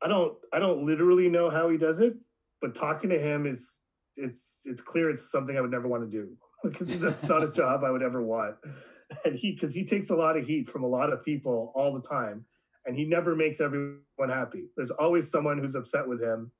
I 0.01 0.07
don't 0.07 0.35
I 0.51 0.59
don't 0.59 0.83
literally 0.83 1.29
know 1.29 1.49
how 1.49 1.69
he 1.69 1.77
does 1.77 1.99
it, 1.99 2.15
but 2.61 2.75
talking 2.75 3.09
to 3.09 3.19
him 3.19 3.45
is 3.45 3.81
it's 4.15 4.63
it's 4.65 4.81
clear 4.81 5.09
it's 5.09 5.31
something 5.31 5.57
I 5.57 5.61
would 5.61 5.71
never 5.71 5.87
want 5.87 6.03
to 6.03 6.09
do 6.09 6.35
because 6.63 6.99
that's 6.99 7.23
not 7.23 7.43
a 7.43 7.51
job 7.51 7.83
I 7.83 7.91
would 7.91 8.03
ever 8.03 8.21
want. 8.21 8.55
And 9.25 9.35
he 9.35 9.51
because 9.51 9.73
he 9.73 9.85
takes 9.85 10.09
a 10.09 10.15
lot 10.15 10.37
of 10.37 10.45
heat 10.45 10.67
from 10.67 10.83
a 10.83 10.87
lot 10.87 11.11
of 11.11 11.23
people 11.23 11.71
all 11.75 11.93
the 11.93 12.01
time, 12.01 12.45
and 12.85 12.95
he 12.95 13.05
never 13.05 13.35
makes 13.35 13.61
everyone 13.61 13.99
happy. 14.29 14.65
There's 14.75 14.91
always 14.91 15.29
someone 15.29 15.59
who's 15.59 15.75
upset 15.75 16.07
with 16.07 16.21
him. 16.21 16.51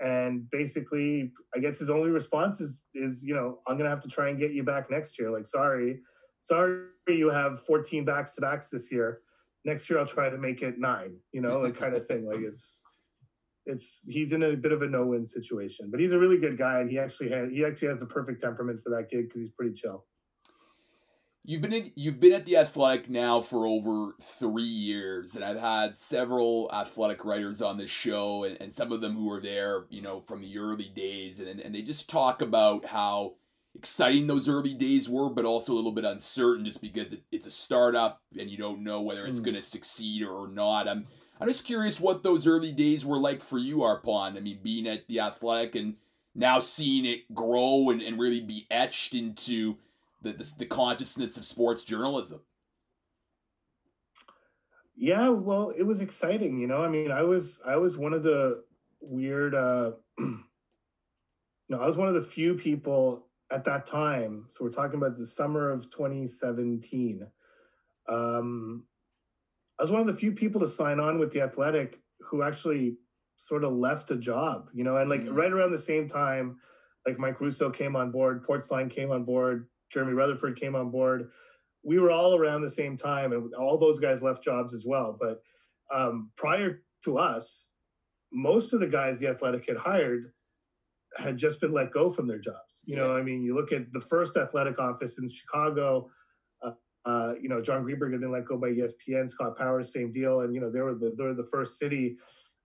And 0.00 0.48
basically, 0.50 1.32
I 1.56 1.58
guess 1.58 1.80
his 1.80 1.90
only 1.90 2.10
response 2.10 2.60
is, 2.60 2.84
is 2.94 3.24
you 3.24 3.34
know, 3.34 3.58
I'm 3.66 3.76
gonna 3.76 3.90
have 3.90 4.00
to 4.00 4.08
try 4.08 4.28
and 4.28 4.38
get 4.38 4.52
you 4.52 4.62
back 4.62 4.90
next 4.90 5.18
year. 5.18 5.30
Like, 5.30 5.44
sorry, 5.44 6.00
sorry 6.40 6.88
you 7.08 7.30
have 7.30 7.60
14 7.62 8.04
backs 8.04 8.32
to 8.32 8.40
backs 8.40 8.68
this 8.68 8.92
year. 8.92 9.20
Next 9.64 9.88
year 9.88 9.98
I'll 9.98 10.06
try 10.06 10.28
to 10.28 10.38
make 10.38 10.62
it 10.62 10.78
nine, 10.78 11.16
you 11.32 11.40
know, 11.40 11.60
like 11.60 11.74
kind 11.74 11.94
of 11.94 12.06
thing. 12.06 12.26
Like 12.26 12.40
it's 12.40 12.84
it's 13.66 14.06
he's 14.08 14.32
in 14.32 14.42
a 14.42 14.56
bit 14.56 14.72
of 14.72 14.82
a 14.82 14.86
no-win 14.86 15.24
situation, 15.24 15.88
but 15.90 16.00
he's 16.00 16.12
a 16.12 16.18
really 16.18 16.38
good 16.38 16.56
guy, 16.56 16.80
and 16.80 16.90
he 16.90 16.98
actually 16.98 17.30
had 17.30 17.50
he 17.50 17.64
actually 17.64 17.88
has 17.88 18.00
the 18.00 18.06
perfect 18.06 18.40
temperament 18.40 18.80
for 18.80 18.90
that 18.90 19.10
gig 19.10 19.28
because 19.28 19.42
he's 19.42 19.50
pretty 19.50 19.74
chill. 19.74 20.06
You've 21.44 21.62
been 21.62 21.72
in, 21.72 21.90
you've 21.96 22.20
been 22.20 22.32
at 22.32 22.44
the 22.44 22.58
Athletic 22.58 23.08
now 23.08 23.40
for 23.40 23.66
over 23.66 24.14
three 24.20 24.62
years, 24.62 25.34
and 25.34 25.44
I've 25.44 25.58
had 25.58 25.96
several 25.96 26.70
athletic 26.74 27.24
writers 27.24 27.62
on 27.62 27.78
this 27.78 27.88
show, 27.88 28.44
and, 28.44 28.60
and 28.60 28.70
some 28.72 28.92
of 28.92 29.00
them 29.00 29.14
who 29.14 29.28
were 29.28 29.40
there, 29.40 29.84
you 29.88 30.02
know, 30.02 30.20
from 30.20 30.42
the 30.42 30.58
early 30.58 30.90
days, 30.94 31.40
and 31.40 31.60
and 31.60 31.74
they 31.74 31.82
just 31.82 32.08
talk 32.08 32.42
about 32.42 32.84
how 32.84 33.34
exciting 33.78 34.26
those 34.26 34.48
early 34.48 34.74
days 34.74 35.08
were, 35.08 35.30
but 35.30 35.44
also 35.44 35.72
a 35.72 35.76
little 35.76 35.92
bit 35.92 36.04
uncertain 36.04 36.64
just 36.64 36.82
because 36.82 37.12
it, 37.12 37.22
it's 37.30 37.46
a 37.46 37.50
startup 37.50 38.20
and 38.38 38.50
you 38.50 38.58
don't 38.58 38.82
know 38.82 39.00
whether 39.00 39.24
it's 39.24 39.40
mm. 39.40 39.44
going 39.44 39.54
to 39.54 39.62
succeed 39.62 40.24
or 40.24 40.48
not. 40.48 40.88
I'm 40.88 41.06
I'm 41.40 41.46
just 41.46 41.64
curious 41.64 42.00
what 42.00 42.24
those 42.24 42.48
early 42.48 42.72
days 42.72 43.06
were 43.06 43.18
like 43.18 43.42
for 43.42 43.58
you, 43.58 43.78
Arpon. 43.78 44.36
I 44.36 44.40
mean, 44.40 44.58
being 44.60 44.88
at 44.88 45.06
the 45.06 45.20
Athletic 45.20 45.76
and 45.76 45.94
now 46.34 46.58
seeing 46.58 47.04
it 47.04 47.32
grow 47.32 47.90
and, 47.90 48.02
and 48.02 48.18
really 48.18 48.40
be 48.40 48.66
etched 48.70 49.14
into 49.14 49.76
the, 50.20 50.32
the, 50.32 50.52
the 50.58 50.66
consciousness 50.66 51.36
of 51.36 51.44
sports 51.44 51.84
journalism. 51.84 52.40
Yeah, 54.96 55.28
well, 55.28 55.70
it 55.70 55.84
was 55.84 56.00
exciting. 56.00 56.58
You 56.58 56.66
know, 56.66 56.82
I 56.82 56.88
mean, 56.88 57.12
I 57.12 57.22
was 57.22 57.62
I 57.64 57.76
was 57.76 57.96
one 57.96 58.12
of 58.12 58.24
the 58.24 58.64
weird. 59.00 59.54
uh 59.54 59.92
No, 61.70 61.82
I 61.82 61.86
was 61.86 61.98
one 61.98 62.08
of 62.08 62.14
the 62.14 62.22
few 62.22 62.54
people 62.54 63.27
at 63.50 63.64
that 63.64 63.86
time, 63.86 64.44
so 64.48 64.64
we're 64.64 64.70
talking 64.70 64.98
about 64.98 65.16
the 65.16 65.26
summer 65.26 65.70
of 65.70 65.90
2017. 65.90 67.26
Um, 68.08 68.84
I 69.78 69.82
was 69.82 69.90
one 69.90 70.00
of 70.00 70.06
the 70.06 70.14
few 70.14 70.32
people 70.32 70.60
to 70.60 70.66
sign 70.66 71.00
on 71.00 71.18
with 71.18 71.32
the 71.32 71.40
Athletic 71.40 72.00
who 72.20 72.42
actually 72.42 72.96
sort 73.36 73.64
of 73.64 73.72
left 73.72 74.10
a 74.10 74.16
job, 74.16 74.68
you 74.74 74.84
know, 74.84 74.96
and 74.96 75.08
like 75.08 75.22
mm-hmm. 75.22 75.34
right 75.34 75.52
around 75.52 75.70
the 75.70 75.78
same 75.78 76.08
time, 76.08 76.56
like 77.06 77.18
Mike 77.18 77.40
Russo 77.40 77.70
came 77.70 77.96
on 77.96 78.10
board, 78.10 78.44
Portzline 78.44 78.90
came 78.90 79.10
on 79.10 79.24
board, 79.24 79.68
Jeremy 79.90 80.12
Rutherford 80.12 80.58
came 80.58 80.74
on 80.74 80.90
board. 80.90 81.30
We 81.84 81.98
were 81.98 82.10
all 82.10 82.36
around 82.36 82.62
the 82.62 82.70
same 82.70 82.96
time, 82.96 83.32
and 83.32 83.54
all 83.54 83.78
those 83.78 84.00
guys 84.00 84.22
left 84.22 84.42
jobs 84.42 84.74
as 84.74 84.84
well. 84.84 85.16
But 85.18 85.40
um, 85.94 86.30
prior 86.36 86.82
to 87.04 87.16
us, 87.16 87.72
most 88.32 88.72
of 88.72 88.80
the 88.80 88.88
guys 88.88 89.20
the 89.20 89.28
Athletic 89.28 89.66
had 89.66 89.78
hired 89.78 90.32
had 91.18 91.36
just 91.36 91.60
been 91.60 91.72
let 91.72 91.90
go 91.90 92.10
from 92.10 92.26
their 92.26 92.38
jobs. 92.38 92.82
You 92.84 92.96
know, 92.96 93.16
I 93.16 93.22
mean, 93.22 93.42
you 93.42 93.54
look 93.54 93.72
at 93.72 93.92
the 93.92 94.00
first 94.00 94.36
athletic 94.36 94.78
office 94.78 95.18
in 95.18 95.28
Chicago. 95.28 96.08
Uh, 96.62 96.72
uh, 97.04 97.34
you 97.40 97.48
know, 97.48 97.60
Jon 97.60 97.82
Greenberg 97.82 98.12
had 98.12 98.20
been 98.20 98.30
let 98.30 98.44
go 98.44 98.56
by 98.56 98.68
ESPN. 98.68 99.28
Scott 99.28 99.56
Powers, 99.58 99.92
same 99.92 100.12
deal, 100.12 100.42
and 100.42 100.54
you 100.54 100.60
know 100.60 100.70
they 100.70 100.80
were 100.80 100.94
the 100.94 101.14
they 101.16 101.24
were 101.24 101.34
the 101.34 101.48
first 101.50 101.78
city, 101.78 102.16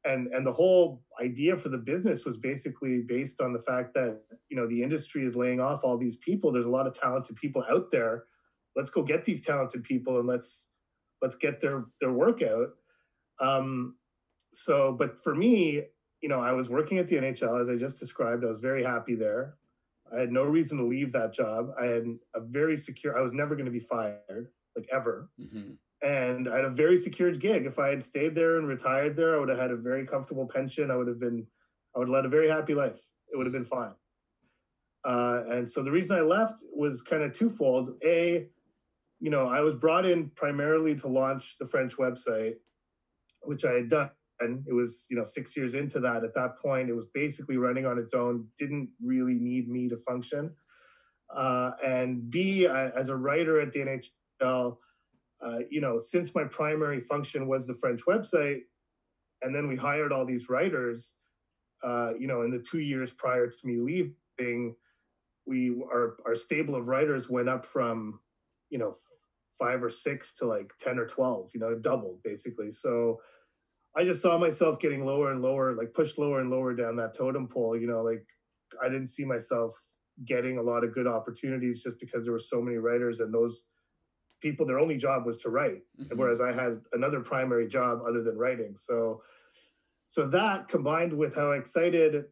and 0.06 0.28
and 0.28 0.46
the 0.46 0.54
whole 0.54 1.04
idea 1.22 1.58
for 1.58 1.70
the 1.70 1.78
business 1.78 2.26
was 2.26 2.38
basically 2.38 3.02
based 3.08 3.42
on 3.42 3.54
the 3.54 3.60
fact 3.60 3.94
that 3.96 4.22
you 4.50 4.58
know 4.58 4.68
the 4.68 4.84
industry 4.84 5.26
is 5.26 5.36
laying 5.36 5.60
off 5.60 5.84
all 5.84 5.98
these 5.98 6.18
people. 6.18 6.52
There's 6.52 6.66
a 6.66 6.72
lot 6.72 6.88
of 6.88 6.94
talented 6.94 7.36
people 7.36 7.66
out 7.70 7.92
there. 7.92 8.26
Let's 8.76 8.90
go 8.92 9.02
get 9.02 9.26
these 9.26 9.42
talented 9.42 9.84
people 9.84 10.20
and 10.20 10.28
let's 10.28 10.70
let's 11.22 11.36
get 11.36 11.60
their 11.60 11.86
their 12.00 12.12
work 12.12 12.42
out. 12.44 12.70
Um, 13.40 13.96
so, 14.52 14.94
but 14.94 15.20
for 15.20 15.34
me, 15.34 15.84
you 16.24 16.30
know, 16.30 16.40
I 16.40 16.54
was 16.54 16.70
working 16.70 17.00
at 17.00 17.10
the 17.10 17.18
NHL 17.18 17.60
as 17.60 17.68
I 17.68 17.76
just 17.76 18.00
described. 18.00 18.46
I 18.46 18.48
was 18.48 18.60
very 18.60 18.82
happy 18.82 19.14
there. 19.14 19.56
I 20.12 20.22
had 20.22 20.32
no 20.32 20.44
reason 20.44 20.78
to 20.78 20.86
leave 20.86 21.12
that 21.12 21.34
job. 21.34 21.72
I 21.78 21.86
had 21.88 22.06
a 22.34 22.40
very 22.40 22.78
secure. 22.78 23.18
I 23.18 23.22
was 23.22 23.34
never 23.34 23.56
going 23.56 23.66
to 23.66 23.72
be 23.72 23.80
fired, 23.80 24.48
like 24.74 24.88
ever. 24.90 25.30
Mm-hmm. 25.38 25.72
And 26.02 26.48
I 26.48 26.56
had 26.56 26.66
a 26.66 26.70
very 26.70 26.96
secured 26.96 27.42
gig. 27.42 27.66
If 27.66 27.78
I 27.78 27.90
had 27.90 28.02
stayed 28.02 28.36
there 28.36 28.58
and 28.58 28.70
retired 28.70 29.18
there, 29.18 29.36
I 29.36 29.40
would 29.40 29.50
have 29.50 29.60
had 29.60 29.72
a 29.72 29.76
very 29.76 30.08
comfortable 30.08 30.48
pension. 30.48 30.90
I 30.90 30.96
would 30.96 31.10
have 31.10 31.20
been, 31.20 31.46
I 31.94 32.00
would 32.00 32.08
have 32.08 32.14
led 32.14 32.26
a 32.26 32.30
very 32.30 32.48
happy 32.48 32.74
life. 32.74 33.02
It 33.34 33.36
would 33.36 33.46
have 33.46 33.54
been 33.54 33.66
fine. 33.66 33.94
Uh, 35.04 35.44
and 35.50 35.70
so 35.70 35.84
the 35.84 35.92
reason 35.92 36.16
I 36.16 36.22
left 36.22 36.64
was 36.74 37.02
kind 37.02 37.24
of 37.24 37.34
twofold. 37.34 37.98
A, 38.06 38.48
you 39.20 39.30
know, 39.30 39.50
I 39.50 39.60
was 39.60 39.76
brought 39.76 40.06
in 40.06 40.30
primarily 40.30 40.96
to 40.96 41.10
launch 41.10 41.58
the 41.58 41.66
French 41.66 41.98
website, 41.98 42.56
which 43.42 43.66
I 43.66 43.74
had 43.74 43.90
done. 43.90 44.10
It 44.68 44.74
was, 44.74 45.08
you 45.10 45.18
know, 45.18 45.24
six 45.24 45.56
years 45.56 45.74
into 45.74 46.00
that. 46.02 46.24
At 46.24 46.36
that 46.36 46.60
point, 46.60 46.90
it 46.90 46.96
was 46.96 47.08
basically 47.08 47.58
running 47.58 47.86
on 47.86 47.98
its 47.98 48.14
own, 48.14 48.48
didn't 48.58 48.90
really 49.02 49.36
need 49.36 49.68
me 49.70 49.90
to 49.90 49.98
function. 49.98 50.56
Uh, 51.34 51.72
and 51.84 52.30
B, 52.30 52.68
I, 52.68 52.90
as 52.90 53.10
a 53.10 53.16
writer 53.16 53.60
at 53.60 53.72
the 53.72 53.80
NHL, 54.42 54.78
uh, 55.42 55.60
you 55.70 55.82
know, 55.82 55.98
since 55.98 56.36
my 56.36 56.46
primary 56.46 57.00
function 57.00 57.48
was 57.48 57.68
the 57.68 57.76
French 57.76 58.02
website, 58.08 58.62
and 59.42 59.54
then 59.54 59.68
we 59.68 59.76
hired 59.76 60.12
all 60.14 60.26
these 60.26 60.50
writers, 60.50 61.16
uh, 61.84 62.14
you 62.18 62.28
know, 62.28 62.44
in 62.44 62.52
the 62.52 62.60
two 62.60 62.80
years 62.80 63.12
prior 63.12 63.48
to 63.48 63.68
me 63.68 63.78
leaving, 63.78 64.76
we 65.46 65.76
our 65.92 66.16
our 66.26 66.36
stable 66.36 66.76
of 66.76 66.88
writers 66.88 67.30
went 67.30 67.50
up 67.50 67.66
from 67.66 68.20
you 68.70 68.78
know 68.78 68.94
five 69.58 69.84
or 69.84 69.90
six 69.90 70.34
to 70.34 70.46
like 70.46 70.72
10 70.80 70.98
or 70.98 71.06
12 71.06 71.52
you 71.54 71.60
know 71.60 71.70
it 71.70 71.82
doubled 71.82 72.22
basically 72.24 72.72
so 72.72 73.20
i 73.96 74.04
just 74.04 74.22
saw 74.22 74.38
myself 74.38 74.80
getting 74.80 75.06
lower 75.06 75.32
and 75.32 75.42
lower 75.42 75.74
like 75.74 75.94
pushed 75.94 76.18
lower 76.18 76.40
and 76.40 76.50
lower 76.50 76.74
down 76.74 76.96
that 76.96 77.14
totem 77.14 77.48
pole 77.48 77.78
you 77.78 77.88
know 77.88 78.02
like 78.02 78.26
i 78.82 78.90
didn't 78.90 79.08
see 79.08 79.26
myself 79.26 79.74
getting 80.26 80.58
a 80.58 80.62
lot 80.62 80.84
of 80.84 80.94
good 80.94 81.08
opportunities 81.08 81.82
just 81.82 82.00
because 82.00 82.24
there 82.24 82.34
were 82.34 82.40
so 82.40 82.62
many 82.62 82.78
writers 82.78 83.20
and 83.20 83.34
those 83.34 83.66
people 84.42 84.66
their 84.66 84.80
only 84.80 84.98
job 84.98 85.26
was 85.26 85.38
to 85.38 85.50
write 85.50 85.82
mm-hmm. 86.00 86.18
whereas 86.18 86.42
i 86.42 86.52
had 86.52 86.80
another 86.94 87.20
primary 87.20 87.68
job 87.68 88.00
other 88.08 88.22
than 88.22 88.38
writing 88.38 88.76
so 88.76 89.22
so 90.06 90.28
that 90.28 90.68
combined 90.68 91.14
with 91.14 91.36
how 91.36 91.52
excited 91.52 92.26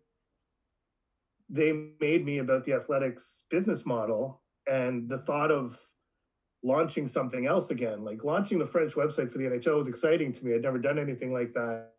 they 1.49 1.89
made 1.99 2.25
me 2.25 2.37
about 2.37 2.63
the 2.63 2.73
athletics 2.73 3.43
business 3.49 3.85
model 3.85 4.41
and 4.67 5.09
the 5.09 5.17
thought 5.17 5.51
of 5.51 5.79
launching 6.63 7.07
something 7.07 7.45
else 7.45 7.71
again. 7.71 8.03
Like 8.03 8.23
launching 8.23 8.59
the 8.59 8.65
french 8.65 8.93
website 8.93 9.31
for 9.31 9.37
the 9.37 9.45
nhl 9.45 9.77
was 9.77 9.87
exciting 9.87 10.31
to 10.31 10.45
me. 10.45 10.53
I'd 10.53 10.61
never 10.61 10.77
done 10.77 10.99
anything 10.99 11.33
like 11.33 11.53
that. 11.53 11.89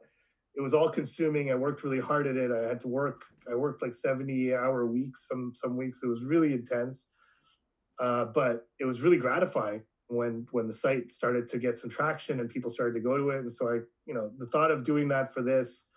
It 0.55 0.61
was 0.61 0.75
all 0.75 0.91
consuming. 0.91 1.51
I 1.51 1.55
worked 1.55 1.83
really 1.83 2.01
hard 2.01 2.27
at 2.27 2.37
it. 2.37 2.51
I 2.51 2.69
had 2.69 2.81
to 2.81 2.89
work 2.89 3.25
i 3.51 3.55
worked 3.55 3.83
like 3.83 3.95
70 3.95 4.55
hour 4.55 4.87
weeks 4.87 5.27
some 5.29 5.53
some 5.55 5.77
weeks. 5.77 6.03
It 6.03 6.09
was 6.09 6.25
really 6.25 6.53
intense. 6.53 7.09
Uh, 7.99 8.27
but 8.27 8.67
it 8.81 8.85
was 8.85 9.03
really 9.03 9.17
gratifying 9.17 9.83
when 10.09 10.47
when 10.51 10.67
the 10.67 10.73
site 10.73 11.11
started 11.11 11.49
to 11.49 11.59
get 11.59 11.79
some 11.79 11.91
traction 11.91 12.41
and 12.41 12.49
people 12.49 12.71
started 12.71 12.95
to 12.95 13.01
go 13.01 13.17
to 13.17 13.31
it. 13.31 13.41
And 13.41 13.53
so 13.53 13.69
i 13.69 13.79
you 14.07 14.15
know 14.15 14.31
the 14.39 14.47
thought 14.47 14.71
of 14.71 14.85
doing 14.85 15.09
that 15.09 15.33
for 15.33 15.43
this 15.43 15.89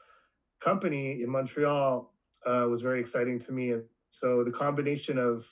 company 0.60 1.22
in 1.22 1.30
montreal 1.30 2.14
uh, 2.46 2.66
was 2.70 2.82
very 2.82 3.00
exciting 3.00 3.40
to 3.40 3.52
me. 3.52 3.72
And 3.72 3.84
so 4.10 4.44
the 4.44 4.52
combination 4.52 5.18
of 5.18 5.46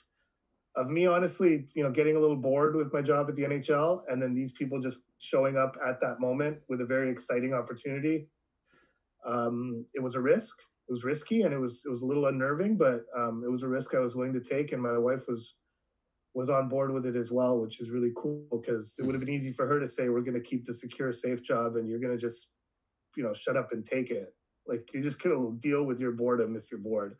of 0.76 0.88
me 0.88 1.06
honestly, 1.06 1.66
you 1.74 1.82
know, 1.82 1.90
getting 1.90 2.16
a 2.16 2.20
little 2.20 2.36
bored 2.36 2.74
with 2.74 2.92
my 2.92 3.00
job 3.00 3.28
at 3.28 3.34
the 3.34 3.42
NHL, 3.42 4.02
and 4.08 4.20
then 4.20 4.34
these 4.34 4.52
people 4.52 4.80
just 4.80 5.02
showing 5.18 5.56
up 5.56 5.76
at 5.86 6.00
that 6.00 6.20
moment 6.20 6.58
with 6.68 6.80
a 6.80 6.86
very 6.86 7.10
exciting 7.10 7.54
opportunity. 7.54 8.28
Um, 9.26 9.86
it 9.94 10.02
was 10.02 10.16
a 10.16 10.20
risk. 10.20 10.54
It 10.88 10.92
was 10.92 11.04
risky, 11.04 11.42
and 11.42 11.54
it 11.54 11.58
was 11.58 11.82
it 11.86 11.88
was 11.88 12.02
a 12.02 12.06
little 12.06 12.26
unnerving, 12.26 12.76
but 12.76 13.02
um, 13.16 13.42
it 13.44 13.50
was 13.50 13.62
a 13.62 13.68
risk 13.68 13.94
I 13.94 14.00
was 14.00 14.16
willing 14.16 14.34
to 14.34 14.40
take, 14.40 14.72
and 14.72 14.82
my 14.82 14.98
wife 14.98 15.28
was 15.28 15.56
was 16.34 16.50
on 16.50 16.68
board 16.68 16.92
with 16.92 17.06
it 17.06 17.14
as 17.14 17.30
well, 17.30 17.60
which 17.60 17.80
is 17.80 17.90
really 17.90 18.10
cool 18.16 18.44
because 18.50 18.96
it 18.98 19.04
would 19.04 19.14
have 19.14 19.20
been 19.20 19.32
easy 19.32 19.52
for 19.52 19.66
her 19.66 19.78
to 19.78 19.86
say, 19.86 20.08
"We're 20.08 20.22
going 20.22 20.34
to 20.34 20.40
keep 20.40 20.64
the 20.64 20.74
secure, 20.74 21.12
safe 21.12 21.42
job, 21.42 21.76
and 21.76 21.88
you're 21.88 22.00
going 22.00 22.12
to 22.12 22.18
just, 22.20 22.50
you 23.16 23.22
know, 23.22 23.32
shut 23.32 23.56
up 23.56 23.70
and 23.72 23.84
take 23.86 24.10
it." 24.10 24.34
Like 24.66 24.88
you 24.92 25.02
just 25.02 25.24
of 25.24 25.60
deal 25.60 25.84
with 25.84 26.00
your 26.00 26.12
boredom 26.12 26.56
if 26.56 26.70
you're 26.70 26.80
bored. 26.80 27.16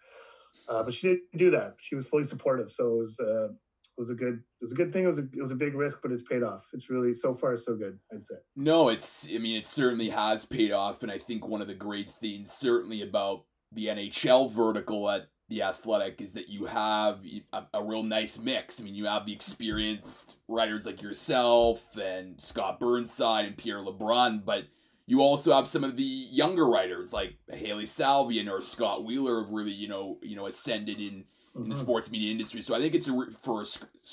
Uh, 0.69 0.83
but 0.83 0.95
she 0.95 1.09
didn't 1.09 1.23
do 1.37 1.51
that. 1.51 1.77
She 1.81 1.95
was 1.95 2.07
fully 2.07 2.25
supportive, 2.25 2.71
so 2.71 2.95
it 2.95 2.99
was 2.99 3.21
uh, 3.21 3.49
it 3.49 4.01
was 4.01 4.11
a 4.11 4.15
good 4.15 4.35
it 4.35 4.63
was 4.63 4.73
a 4.73 4.77
good 4.77 4.93
thing. 4.93 5.05
It 5.05 5.09
was 5.09 5.19
a, 5.19 5.29
it 5.33 5.41
was 5.41 5.53
a 5.53 5.57
big 5.57 5.75
risk, 5.75 6.01
but 6.03 6.11
it's 6.11 6.23
paid 6.23 6.43
off. 6.43 6.69
It's 6.73 6.91
really 6.91 7.13
so 7.13 7.35
far 7.35 7.57
so 7.57 7.77
good. 7.77 7.99
I'd 8.13 8.25
say. 8.25 8.37
No, 8.57 8.89
it's 8.89 9.29
I 9.33 9.39
mean 9.39 9.57
it 9.57 9.67
certainly 9.67 10.09
has 10.09 10.45
paid 10.45 10.73
off, 10.73 11.03
and 11.03 11.13
I 11.13 11.19
think 11.19 11.47
one 11.47 11.61
of 11.61 11.69
the 11.69 11.75
great 11.75 12.11
things 12.11 12.53
certainly 12.53 13.03
about 13.03 13.45
the 13.73 13.87
NHL 13.87 14.53
vertical 14.53 15.11
at 15.11 15.29
the 15.49 15.63
Athletic 15.63 16.21
is 16.21 16.33
that 16.35 16.49
you 16.49 16.65
have 16.67 17.21
a, 17.53 17.65
a 17.75 17.85
real 17.85 18.03
nice 18.03 18.39
mix. 18.39 18.81
I 18.81 18.85
mean, 18.85 18.95
you 18.95 19.07
have 19.07 19.27
the 19.27 19.33
experienced 19.33 20.37
writers 20.49 20.87
like 20.87 21.03
yourself 21.03 21.97
and 21.99 22.41
Scott 22.41 22.81
Burnside 22.81 23.45
and 23.45 23.57
Pierre 23.57 23.85
LeBrun, 23.85 24.45
but 24.45 24.65
you 25.07 25.21
also 25.21 25.55
have 25.55 25.69
some 25.69 25.85
of 25.85 25.97
the 25.97 26.03
younger 26.03 26.67
writers 26.67 27.13
like 27.13 27.37
Hailey 27.51 27.85
Salvian 27.85 28.51
or 28.51 28.61
Scott 28.61 29.05
Wheeler 29.05 29.43
have 29.43 29.51
really, 29.51 29.73
you 29.73 29.89
know, 29.89 30.19
you 30.23 30.35
know, 30.35 30.47
ascended 30.47 30.99
in, 30.99 31.05
mm-hmm. 31.05 31.63
in 31.63 31.65
the 31.65 31.75
mm-hmm. 31.75 31.85
sports 31.85 32.11
media 32.11 32.31
industry. 32.31 32.63
So 32.63 32.75
I 32.75 32.81
think 32.81 32.95
it's 32.95 33.09
a, 33.09 33.27
for 33.43 33.63
a, 33.63 33.65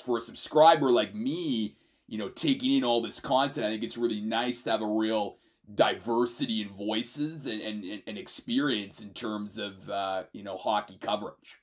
for 0.04 0.18
a 0.18 0.22
subscriber 0.22 0.92
like 0.92 1.16
me, 1.16 1.78
you 2.08 2.18
know, 2.18 2.30
taking 2.30 2.76
in 2.76 2.84
all 2.84 3.02
this 3.02 3.20
content. 3.20 3.66
I 3.66 3.70
think 3.70 3.84
it's 3.84 3.98
really 3.98 4.20
nice 4.20 4.64
to 4.64 4.72
have 4.72 4.82
a 4.82 4.88
real 4.88 5.38
diversity 5.76 6.62
in 6.62 6.70
voices 6.70 7.46
and 7.46 7.62
and, 7.62 8.02
and 8.06 8.18
experience 8.18 9.02
in 9.02 9.12
terms 9.12 9.58
of 9.58 9.90
uh, 9.90 10.24
you 10.34 10.44
know 10.44 10.58
hockey 10.58 10.98
coverage. 11.00 11.60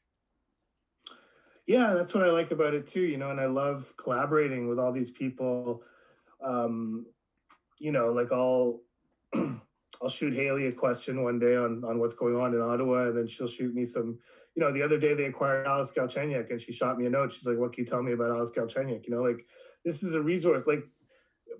Yeah, 1.66 1.92
that's 1.94 2.14
what 2.14 2.24
I 2.24 2.30
like 2.30 2.50
about 2.50 2.72
it 2.74 2.86
too. 2.86 3.02
You 3.02 3.18
know, 3.18 3.30
and 3.30 3.40
I 3.40 3.46
love 3.46 3.92
collaborating 3.98 4.68
with 4.68 4.78
all 4.78 4.92
these 4.92 5.10
people. 5.10 5.82
Um, 6.42 7.06
you 7.80 7.92
know, 7.92 8.06
like 8.06 8.32
all 8.32 8.80
I'll 10.02 10.08
shoot 10.08 10.34
Hailey 10.34 10.66
a 10.66 10.72
question 10.72 11.22
one 11.22 11.38
day 11.38 11.56
on 11.56 11.82
on 11.84 11.98
what's 11.98 12.14
going 12.14 12.36
on 12.36 12.54
in 12.54 12.60
Ottawa, 12.60 13.08
and 13.08 13.16
then 13.16 13.26
she'll 13.26 13.48
shoot 13.48 13.74
me 13.74 13.84
some. 13.84 14.18
You 14.54 14.64
know, 14.64 14.72
the 14.72 14.82
other 14.82 14.98
day 14.98 15.14
they 15.14 15.24
acquired 15.24 15.66
Alex 15.66 15.92
Galchenyuk, 15.96 16.50
and 16.50 16.60
she 16.60 16.72
shot 16.72 16.98
me 16.98 17.06
a 17.06 17.10
note. 17.10 17.32
She's 17.32 17.46
like, 17.46 17.58
"What 17.58 17.72
can 17.72 17.82
you 17.82 17.86
tell 17.86 18.02
me 18.02 18.12
about 18.12 18.30
Alex 18.30 18.52
Galchenyuk?" 18.56 19.06
You 19.06 19.14
know, 19.14 19.22
like 19.22 19.46
this 19.84 20.02
is 20.02 20.14
a 20.14 20.22
resource. 20.22 20.66
Like 20.66 20.84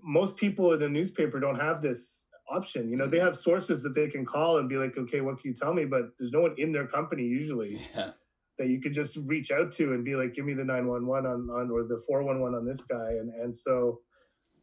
most 0.03 0.37
people 0.37 0.73
in 0.73 0.83
a 0.83 0.89
newspaper 0.89 1.41
don't 1.41 1.61
have 1.61 1.83
this 1.83 2.27
option. 2.49 2.89
You 2.89 2.97
know, 2.97 3.07
they 3.07 3.19
have 3.19 3.37
sources 3.37 3.83
that 3.83 3.95
they 3.95 4.09
can 4.09 4.25
call 4.25 4.59
and 4.59 4.69
be 4.69 4.77
like, 4.77 4.97
"Okay, 4.97 5.21
what 5.21 5.41
can 5.41 5.51
you 5.51 5.55
tell 5.55 5.75
me?" 5.75 5.85
But 5.85 6.11
there's 6.19 6.33
no 6.33 6.41
one 6.41 6.55
in 6.59 6.73
their 6.73 6.87
company 6.87 7.25
usually. 7.25 7.81
Yeah. 7.95 8.13
That 8.59 8.69
you 8.69 8.81
could 8.81 8.95
just 8.95 9.17
reach 9.27 9.53
out 9.53 9.71
to 9.73 9.93
and 9.95 10.05
be 10.05 10.17
like, 10.17 10.35
give 10.35 10.45
me 10.45 10.53
the 10.53 10.65
911 10.65 11.31
on, 11.31 11.49
on 11.49 11.71
or 11.71 11.85
the 11.85 12.03
411 12.09 12.59
on 12.59 12.67
this 12.67 12.83
guy. 12.83 13.11
And 13.21 13.33
and 13.35 13.55
so 13.55 14.01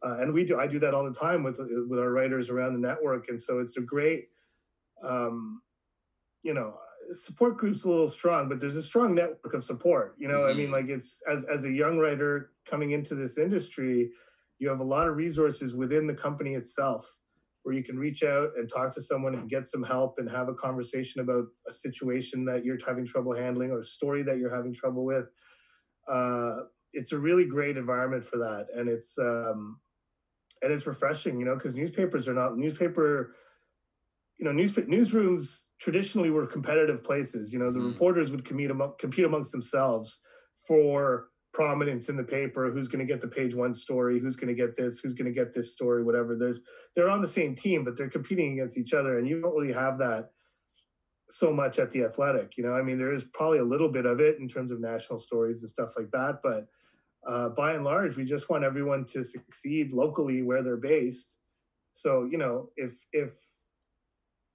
uh, 0.06 0.18
and 0.20 0.32
we 0.32 0.44
do 0.44 0.58
i 0.58 0.66
do 0.66 0.78
that 0.78 0.94
all 0.94 1.04
the 1.04 1.12
time 1.12 1.42
with 1.42 1.58
with 1.88 1.98
our 1.98 2.10
writers 2.10 2.50
around 2.50 2.72
the 2.72 2.78
network 2.78 3.28
and 3.28 3.40
so 3.40 3.58
it's 3.58 3.76
a 3.76 3.80
great 3.80 4.28
um, 5.02 5.60
you 6.44 6.54
know 6.54 6.74
support 7.12 7.56
group's 7.56 7.84
a 7.84 7.88
little 7.88 8.08
strong 8.08 8.48
but 8.48 8.58
there's 8.60 8.76
a 8.76 8.82
strong 8.82 9.14
network 9.14 9.54
of 9.54 9.62
support 9.62 10.16
you 10.18 10.28
know 10.28 10.40
mm-hmm. 10.40 10.50
i 10.50 10.54
mean 10.54 10.66
mm-hmm. 10.66 10.74
like 10.74 10.88
it's 10.88 11.22
as 11.28 11.44
as 11.44 11.64
a 11.64 11.70
young 11.70 11.98
writer 11.98 12.50
coming 12.64 12.92
into 12.92 13.14
this 13.14 13.38
industry 13.38 14.10
you 14.58 14.68
have 14.68 14.80
a 14.80 14.84
lot 14.84 15.06
of 15.06 15.16
resources 15.16 15.74
within 15.74 16.06
the 16.06 16.14
company 16.14 16.54
itself 16.54 17.18
where 17.62 17.74
you 17.74 17.82
can 17.82 17.98
reach 17.98 18.22
out 18.22 18.50
and 18.56 18.68
talk 18.68 18.94
to 18.94 19.00
someone 19.00 19.34
and 19.34 19.50
get 19.50 19.66
some 19.66 19.82
help 19.82 20.18
and 20.18 20.30
have 20.30 20.48
a 20.48 20.54
conversation 20.54 21.20
about 21.20 21.44
a 21.68 21.72
situation 21.72 22.44
that 22.44 22.64
you're 22.64 22.78
having 22.86 23.04
trouble 23.04 23.34
handling 23.34 23.70
or 23.70 23.80
a 23.80 23.84
story 23.84 24.22
that 24.22 24.38
you're 24.38 24.54
having 24.54 24.72
trouble 24.72 25.04
with 25.04 25.30
uh, 26.08 26.56
it's 26.92 27.12
a 27.12 27.18
really 27.18 27.44
great 27.44 27.76
environment 27.76 28.24
for 28.24 28.38
that 28.38 28.66
and 28.74 28.88
it's 28.88 29.18
um, 29.18 29.78
and 30.62 30.72
it's 30.72 30.86
refreshing, 30.86 31.38
you 31.38 31.44
know, 31.44 31.54
because 31.54 31.74
newspapers 31.74 32.28
are 32.28 32.34
not 32.34 32.56
newspaper. 32.56 33.34
You 34.38 34.44
know, 34.44 34.52
news, 34.52 34.72
newsrooms 34.74 35.68
traditionally 35.80 36.30
were 36.30 36.46
competitive 36.46 37.02
places. 37.02 37.52
You 37.52 37.58
know, 37.58 37.72
the 37.72 37.78
mm. 37.78 37.92
reporters 37.92 38.30
would 38.30 38.44
compete, 38.44 38.70
among, 38.70 38.94
compete 38.98 39.24
amongst 39.24 39.52
themselves 39.52 40.20
for 40.66 41.28
prominence 41.54 42.10
in 42.10 42.16
the 42.16 42.24
paper. 42.24 42.70
Who's 42.70 42.86
going 42.86 43.06
to 43.06 43.10
get 43.10 43.22
the 43.22 43.28
page 43.28 43.54
one 43.54 43.72
story? 43.72 44.20
Who's 44.20 44.36
going 44.36 44.54
to 44.54 44.62
get 44.62 44.76
this? 44.76 45.00
Who's 45.00 45.14
going 45.14 45.32
to 45.32 45.32
get 45.32 45.54
this 45.54 45.72
story? 45.72 46.04
Whatever. 46.04 46.36
There's 46.36 46.60
they're 46.94 47.08
on 47.08 47.22
the 47.22 47.26
same 47.26 47.54
team, 47.54 47.82
but 47.82 47.96
they're 47.96 48.10
competing 48.10 48.52
against 48.52 48.76
each 48.76 48.92
other, 48.92 49.18
and 49.18 49.26
you 49.26 49.40
don't 49.40 49.54
really 49.54 49.72
have 49.72 49.96
that 49.98 50.30
so 51.30 51.52
much 51.52 51.78
at 51.78 51.90
the 51.90 52.04
Athletic. 52.04 52.56
You 52.56 52.64
know, 52.64 52.74
I 52.74 52.82
mean, 52.82 52.98
there 52.98 53.12
is 53.12 53.24
probably 53.24 53.58
a 53.58 53.64
little 53.64 53.88
bit 53.88 54.06
of 54.06 54.20
it 54.20 54.38
in 54.38 54.48
terms 54.48 54.70
of 54.70 54.80
national 54.80 55.18
stories 55.18 55.62
and 55.62 55.70
stuff 55.70 55.94
like 55.96 56.10
that, 56.12 56.40
but 56.42 56.66
uh, 57.26 57.48
by 57.50 57.72
and 57.72 57.84
large, 57.84 58.16
we 58.16 58.24
just 58.24 58.48
want 58.48 58.64
everyone 58.64 59.04
to 59.06 59.22
succeed 59.22 59.92
locally 59.92 60.42
where 60.42 60.62
they're 60.62 60.76
based. 60.76 61.38
So 61.92 62.24
you 62.30 62.38
know, 62.38 62.70
if 62.76 63.06
if 63.12 63.34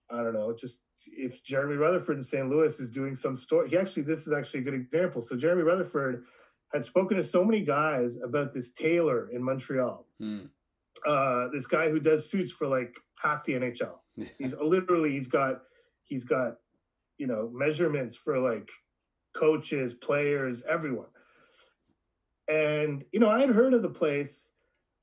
I 0.09 0.24
don't 0.24 0.34
know, 0.34 0.55
just 0.57 0.84
if 1.05 1.43
Jeremy 1.43 1.76
Rutherford 1.76 2.17
in 2.17 2.24
St. 2.24 2.49
Louis 2.49 2.80
is 2.80 2.89
doing 2.89 3.15
some 3.15 3.36
story, 3.36 3.69
he 3.69 3.78
actually 3.78 4.03
this 4.03 4.26
is 4.26 4.34
actually 4.34 4.61
a 4.61 4.63
good 4.63 4.74
example. 4.74 5.22
So 5.22 5.36
Jeremy 5.36 5.63
Rutherford 5.63 6.24
had 6.74 6.86
spoken 6.86 7.17
to 7.17 7.24
so 7.24 7.43
many 7.43 7.61
guys 7.61 8.17
about 8.17 8.53
this 8.53 8.72
tailor 8.72 9.30
in 9.30 9.43
Montreal. 9.43 10.05
Hmm. 10.19 10.45
Uh, 11.05 11.47
this 11.51 11.67
guy 11.67 11.89
who 11.89 11.99
does 11.99 12.30
suits 12.30 12.51
for 12.51 12.67
like 12.67 12.95
half 13.22 13.45
the 13.45 13.53
NHL. 13.53 13.99
he's 14.38 14.55
literally 14.55 15.11
he's 15.11 15.28
got 15.28 15.63
he's 16.03 16.24
got 16.24 16.57
you 17.17 17.28
know 17.28 17.49
measurements 17.53 18.15
for 18.15 18.39
like 18.39 18.69
coaches, 19.34 19.93
players, 19.93 20.63
everyone. 20.69 21.07
And, 22.52 23.06
you 23.14 23.20
know, 23.20 23.30
I 23.30 23.39
had 23.39 23.49
heard 23.49 23.74
of 23.74 23.82
the 23.82 23.89
place, 23.89 24.52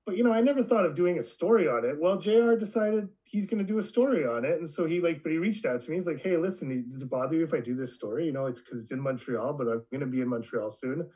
but, 0.04 0.16
you 0.16 0.24
know, 0.24 0.32
I 0.32 0.42
never 0.42 0.62
thought 0.62 0.84
of 0.84 0.94
doing 0.94 1.18
a 1.18 1.22
story 1.22 1.66
on 1.66 1.84
it. 1.84 1.98
Well, 1.98 2.18
JR 2.18 2.54
decided 2.54 3.08
he's 3.22 3.46
going 3.46 3.58
to 3.58 3.64
do 3.64 3.78
a 3.78 3.82
story 3.82 4.26
on 4.26 4.44
it. 4.44 4.58
And 4.58 4.68
so 4.68 4.84
he, 4.84 5.00
like, 5.00 5.22
but 5.22 5.32
he 5.32 5.38
reached 5.38 5.64
out 5.64 5.80
to 5.80 5.90
me. 5.90 5.96
He's 5.96 6.06
like, 6.06 6.22
hey, 6.22 6.36
listen, 6.36 6.86
does 6.88 7.02
it 7.02 7.10
bother 7.10 7.36
you 7.36 7.44
if 7.44 7.54
I 7.54 7.60
do 7.60 7.74
this 7.74 7.94
story? 7.94 8.26
You 8.26 8.32
know, 8.32 8.46
it's 8.46 8.60
because 8.60 8.82
it's 8.82 8.92
in 8.92 9.00
Montreal, 9.00 9.54
but 9.54 9.66
I'm 9.66 9.82
going 9.90 10.00
to 10.00 10.06
be 10.06 10.20
in 10.20 10.28
Montreal 10.28 10.68
soon. 10.68 11.08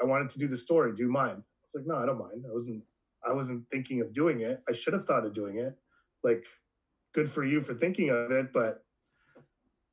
I 0.00 0.04
wanted 0.04 0.28
to 0.30 0.40
do 0.40 0.48
the 0.48 0.56
story. 0.56 0.92
Do 0.94 1.04
you 1.04 1.10
mind? 1.10 1.38
I 1.38 1.62
was 1.62 1.74
like, 1.74 1.86
no, 1.86 1.96
I 1.96 2.06
don't 2.06 2.18
mind. 2.18 2.44
I 2.48 2.52
wasn't, 2.52 2.82
I 3.24 3.32
wasn't 3.32 3.68
thinking 3.70 4.00
of 4.00 4.12
doing 4.12 4.40
it. 4.40 4.62
I 4.68 4.72
should 4.72 4.92
have 4.92 5.04
thought 5.04 5.24
of 5.24 5.34
doing 5.34 5.58
it. 5.58 5.76
Like, 6.24 6.46
good 7.14 7.28
for 7.30 7.44
you 7.44 7.60
for 7.60 7.74
thinking 7.74 8.10
of 8.10 8.32
it, 8.32 8.52
but 8.52 8.82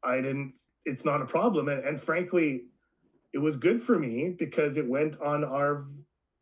I 0.03 0.17
didn't, 0.17 0.55
it's 0.85 1.05
not 1.05 1.21
a 1.21 1.25
problem. 1.25 1.69
And, 1.69 1.83
and 1.83 2.01
frankly, 2.01 2.65
it 3.33 3.39
was 3.39 3.55
good 3.55 3.81
for 3.81 3.97
me 3.97 4.29
because 4.29 4.77
it 4.77 4.87
went 4.87 5.19
on 5.19 5.43
our 5.43 5.85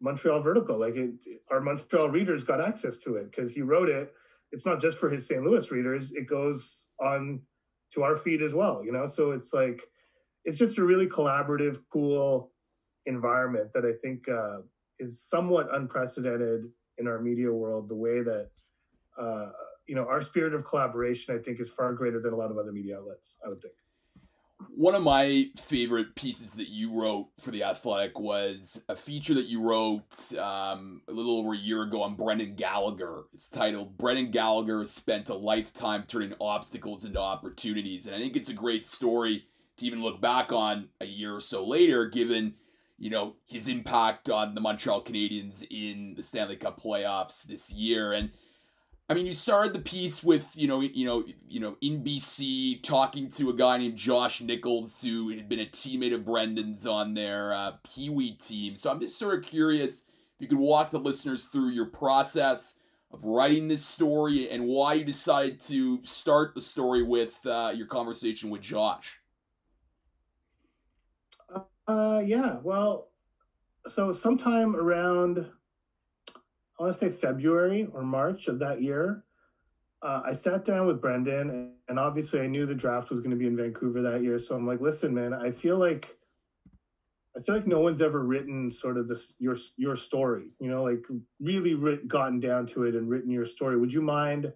Montreal 0.02 0.42
vertical. 0.42 0.78
Like 0.78 0.96
it, 0.96 1.24
our 1.50 1.62
Montreal 1.62 2.10
readers 2.10 2.44
got 2.44 2.60
access 2.60 2.98
to 3.00 3.16
it 3.16 3.32
because 3.32 3.54
he 3.54 3.62
wrote 3.62 3.90
it. 3.90 4.14
It's 4.52 4.66
not 4.66 4.82
just 4.82 4.98
for 4.98 5.10
his 5.10 5.28
St. 5.28 5.42
Louis 5.42 5.72
readers, 5.72 6.12
it 6.12 6.28
goes 6.28 6.90
on 7.00 7.42
to 7.94 8.04
our 8.04 8.18
feed 8.18 8.42
as 8.42 8.54
well, 8.54 8.84
you 8.84 8.92
know? 8.92 9.06
So 9.06 9.32
it's 9.32 9.54
like, 9.54 9.84
it's 10.44 10.58
just 10.58 10.78
a 10.78 10.84
really 10.84 11.08
collaborative, 11.08 11.80
cool 11.90 12.52
environment 13.06 13.72
that 13.74 13.86
I 13.86 13.94
think 13.94 14.28
uh, 14.28 14.60
is 15.00 15.22
somewhat 15.22 15.74
unprecedented 15.74 16.66
in 16.98 17.08
our 17.08 17.22
media 17.22 17.52
world. 17.52 17.88
The 17.88 17.96
way 17.96 18.22
that, 18.22 18.50
uh, 19.18 19.52
you 19.88 19.96
know, 19.96 20.06
our 20.06 20.22
spirit 20.22 20.54
of 20.54 20.66
collaboration, 20.66 21.36
I 21.36 21.42
think, 21.42 21.60
is 21.60 21.70
far 21.70 21.94
greater 21.94 22.20
than 22.20 22.34
a 22.34 22.36
lot 22.36 22.52
of 22.52 22.58
other 22.58 22.72
media 22.72 22.98
outlets, 22.98 23.38
I 23.46 23.50
would 23.50 23.62
think. 23.62 23.76
One 24.70 24.96
of 24.96 25.04
my 25.04 25.46
favorite 25.58 26.16
pieces 26.16 26.52
that 26.52 26.70
you 26.70 26.92
wrote 26.92 27.30
for 27.40 27.52
The 27.52 27.64
Athletic 27.64 28.20
was 28.20 28.82
a 28.88 28.96
feature 28.96 29.34
that 29.34 29.48
you 29.48 29.62
wrote 29.62 30.34
um, 30.38 31.02
a 31.08 31.12
little 31.12 31.38
over 31.38 31.54
a 31.54 31.58
year 31.58 31.84
ago 31.84 32.04
on 32.04 32.16
Brendan 32.16 32.56
Gallagher. 32.56 33.24
It's 33.34 33.50
titled 33.50 33.98
Brendan 33.98 34.32
Gallagher 34.32 34.86
Spent 34.86 35.30
a 35.30 35.36
Lifetime 35.36 36.04
Turning 36.08 36.34
Obstacles 36.40 37.06
into 37.06 37.20
Opportunities. 37.20 38.06
And 38.06 38.16
I 38.16 38.20
think 38.20 38.36
it's 38.36 38.50
a 38.50 38.54
great 38.54 38.86
story 38.86 39.46
to 39.78 39.86
even 39.86 40.02
look 40.02 40.22
back 40.22 40.52
on 40.52 40.90
a 41.00 41.06
year 41.06 41.36
or 41.36 41.42
so 41.42 41.66
later, 41.66 42.06
given 42.06 42.56
you 42.98 43.10
know 43.10 43.36
his 43.48 43.68
impact 43.68 44.30
on 44.30 44.56
the 44.56 44.62
Montreal 44.62 45.04
Canadiens 45.04 45.66
in 45.70 46.14
the 46.16 46.24
Stanley 46.24 46.56
Cup 46.56 46.82
playoffs 46.82 47.44
this 47.44 47.72
year. 47.72 48.14
And 48.14 48.32
I 49.10 49.14
mean, 49.14 49.26
you 49.26 49.34
started 49.34 49.74
the 49.74 49.80
piece 49.80 50.24
with 50.24 50.52
you 50.56 50.68
know, 50.68 50.82
you 50.82 51.06
know, 51.06 51.26
you 51.50 51.60
know, 51.60 51.76
NBC 51.84 52.82
talking 52.82 53.30
to 53.32 53.50
a 53.50 53.54
guy 53.54 53.78
named 53.78 53.98
Josh 53.98 54.42
Nichols 54.42 55.02
who 55.02 55.30
had 55.36 55.50
been 55.50 55.60
a 55.60 55.66
teammate 55.66 56.14
of 56.14 56.26
Brendan's 56.26 56.86
on 56.86 57.14
their 57.14 57.54
uh, 57.54 57.74
Pee 57.84 58.10
Wee 58.10 58.32
team. 58.32 58.76
So 58.76 58.90
I'm 58.90 59.00
just 59.00 59.20
sort 59.20 59.38
of 59.38 59.46
curious 59.46 60.02
if 60.02 60.42
you 60.42 60.48
could 60.48 60.60
walk 60.60 60.92
the 60.92 61.00
listeners 61.00 61.48
through 61.48 61.72
your 61.72 61.88
process 61.88 62.80
of 63.12 63.24
writing 63.26 63.68
this 63.68 63.86
story 63.86 64.50
and 64.50 64.66
why 64.66 64.94
you 64.94 65.04
decided 65.04 65.60
to 65.60 66.04
start 66.06 66.56
the 66.56 66.62
story 66.62 67.04
with 67.04 67.38
uh, 67.46 67.74
your 67.76 67.88
conversation 67.88 68.50
with 68.50 68.62
Josh. 68.62 69.20
Uh, 71.88 72.22
yeah. 72.26 72.60
Well, 72.64 73.10
so 73.88 74.12
sometime 74.12 74.76
around 74.76 75.46
I 76.82 76.86
want 76.86 76.96
to 76.96 77.00
say 77.00 77.16
February 77.16 77.88
or 77.94 78.02
March 78.02 78.48
of 78.48 78.58
that 78.58 78.82
year, 78.82 79.24
uh, 80.02 80.24
I 80.26 80.34
sat 80.34 80.66
down 80.66 80.88
with 80.88 81.00
Brendan, 81.00 81.74
and 81.88 82.00
obviously 82.00 82.42
I 82.42 82.48
knew 82.48 82.66
the 82.66 82.74
draft 82.74 83.12
was 83.12 83.20
going 83.20 83.30
to 83.30 83.38
be 83.38 83.46
in 83.46 83.56
Vancouver 83.56 84.02
that 84.02 84.24
year. 84.24 84.40
So 84.40 84.56
I'm 84.56 84.66
like, 84.66 84.82
listen, 84.82 85.14
man, 85.14 85.32
I 85.32 85.52
feel 85.52 85.78
like 85.78 86.18
I 87.38 87.40
feel 87.40 87.54
like 87.54 87.68
no 87.68 87.80
one's 87.82 88.02
ever 88.02 88.26
written 88.26 88.72
sort 88.72 88.98
of 88.98 89.08
this 89.08 89.36
your 89.38 89.56
your 89.78 89.96
story, 89.96 90.54
you 90.60 90.72
know, 90.72 90.82
like 90.82 91.06
really 91.40 91.76
writ, 91.76 92.08
gotten 92.08 92.40
down 92.40 92.66
to 92.68 92.86
it 92.86 92.96
and 92.96 93.08
written 93.08 93.30
your 93.30 93.46
story. 93.46 93.78
Would 93.78 93.94
you 93.94 94.02
mind 94.02 94.52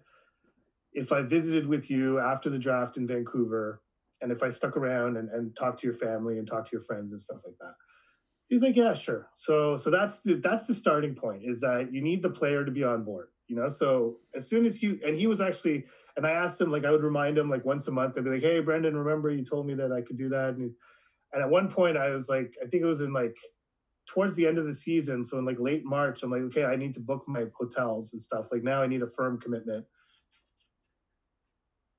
if 0.94 1.12
I 1.12 1.22
visited 1.22 1.68
with 1.68 1.92
you 1.92 2.18
after 2.18 2.50
the 2.50 2.58
draft 2.58 2.96
in 2.96 3.06
Vancouver, 3.06 3.82
and 4.20 4.32
if 4.32 4.42
I 4.42 4.50
stuck 4.50 4.76
around 4.76 5.16
and, 5.16 5.30
and 5.30 5.54
talked 5.54 5.78
to 5.80 5.86
your 5.86 5.94
family 5.94 6.38
and 6.38 6.46
talked 6.46 6.70
to 6.70 6.72
your 6.72 6.82
friends 6.82 7.12
and 7.12 7.20
stuff 7.20 7.42
like 7.44 7.56
that? 7.60 7.74
He's 8.48 8.62
like, 8.62 8.76
yeah, 8.76 8.94
sure. 8.94 9.28
So 9.34 9.76
so 9.76 9.90
that's 9.90 10.22
the 10.22 10.34
that's 10.34 10.66
the 10.66 10.74
starting 10.74 11.14
point 11.14 11.42
is 11.44 11.60
that 11.60 11.92
you 11.92 12.00
need 12.00 12.22
the 12.22 12.30
player 12.30 12.64
to 12.64 12.70
be 12.70 12.84
on 12.84 13.04
board. 13.04 13.28
You 13.48 13.56
know, 13.56 13.68
so 13.68 14.18
as 14.34 14.48
soon 14.48 14.66
as 14.66 14.76
he 14.76 14.98
and 15.04 15.16
he 15.16 15.26
was 15.26 15.40
actually, 15.40 15.86
and 16.16 16.26
I 16.26 16.30
asked 16.30 16.60
him 16.60 16.70
like 16.70 16.84
I 16.84 16.90
would 16.90 17.02
remind 17.02 17.38
him 17.38 17.48
like 17.48 17.64
once 17.64 17.86
a 17.88 17.92
month. 17.92 18.16
I'd 18.16 18.24
be 18.24 18.30
like, 18.30 18.42
hey, 18.42 18.60
Brendan, 18.60 18.96
remember 18.96 19.30
you 19.30 19.44
told 19.44 19.66
me 19.66 19.74
that 19.74 19.92
I 19.92 20.00
could 20.00 20.16
do 20.16 20.28
that, 20.30 20.54
and, 20.54 20.72
and 21.32 21.42
at 21.42 21.50
one 21.50 21.68
point 21.68 21.96
I 21.96 22.10
was 22.10 22.28
like, 22.28 22.54
I 22.62 22.66
think 22.66 22.82
it 22.82 22.86
was 22.86 23.00
in 23.00 23.12
like 23.12 23.36
towards 24.08 24.36
the 24.36 24.46
end 24.46 24.58
of 24.58 24.66
the 24.66 24.74
season, 24.74 25.24
so 25.24 25.38
in 25.38 25.44
like 25.44 25.58
late 25.60 25.84
March, 25.84 26.22
I'm 26.22 26.30
like, 26.30 26.42
okay, 26.42 26.64
I 26.64 26.76
need 26.76 26.94
to 26.94 27.00
book 27.00 27.24
my 27.26 27.44
hotels 27.58 28.12
and 28.12 28.22
stuff. 28.22 28.46
Like 28.52 28.62
now 28.62 28.82
I 28.82 28.86
need 28.86 29.02
a 29.02 29.08
firm 29.08 29.40
commitment. 29.40 29.84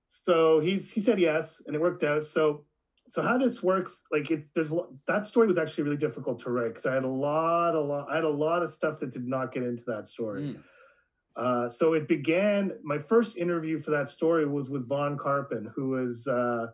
So 0.06 0.60
he's 0.60 0.91
he 0.91 1.02
said 1.02 1.20
yes, 1.20 1.62
and 1.66 1.76
it 1.76 1.82
worked 1.82 2.04
out. 2.04 2.24
So 2.26 2.66
so 3.08 3.22
how 3.22 3.38
this 3.38 3.64
works 3.64 4.03
like 4.12 4.30
it's 4.30 4.51
there's 4.51 4.74
that 5.08 5.26
story 5.26 5.47
was 5.47 5.58
actually 5.58 5.86
really 5.86 5.97
difficult 5.97 6.39
to 6.39 6.49
write 6.49 6.70
because 6.70 6.86
i 6.86 6.93
had 6.93 7.03
a 7.03 7.08
lot 7.08 7.74
a 7.74 7.80
lot 7.80 8.08
i 8.12 8.16
had 8.16 8.26
a 8.26 8.30
lot 8.30 8.62
of 8.62 8.70
stuff 8.70 8.99
that 8.99 9.12
did 9.12 9.26
not 9.26 9.51
get 9.51 9.64
into 9.64 9.84
that 9.86 10.05
story. 10.05 10.41
Mm. 10.41 10.60
uh, 11.36 11.70
so 11.70 11.93
it 11.93 12.08
began 12.08 12.74
my 12.84 12.99
first 12.99 13.38
interview 13.38 13.80
for 13.80 13.91
that 13.91 14.10
story 14.10 14.45
was 14.45 14.70
with 14.70 14.88
vaughn 14.88 15.18
karpan 15.18 15.72
who 15.74 15.89
was 15.89 16.28
uh, 16.28 16.68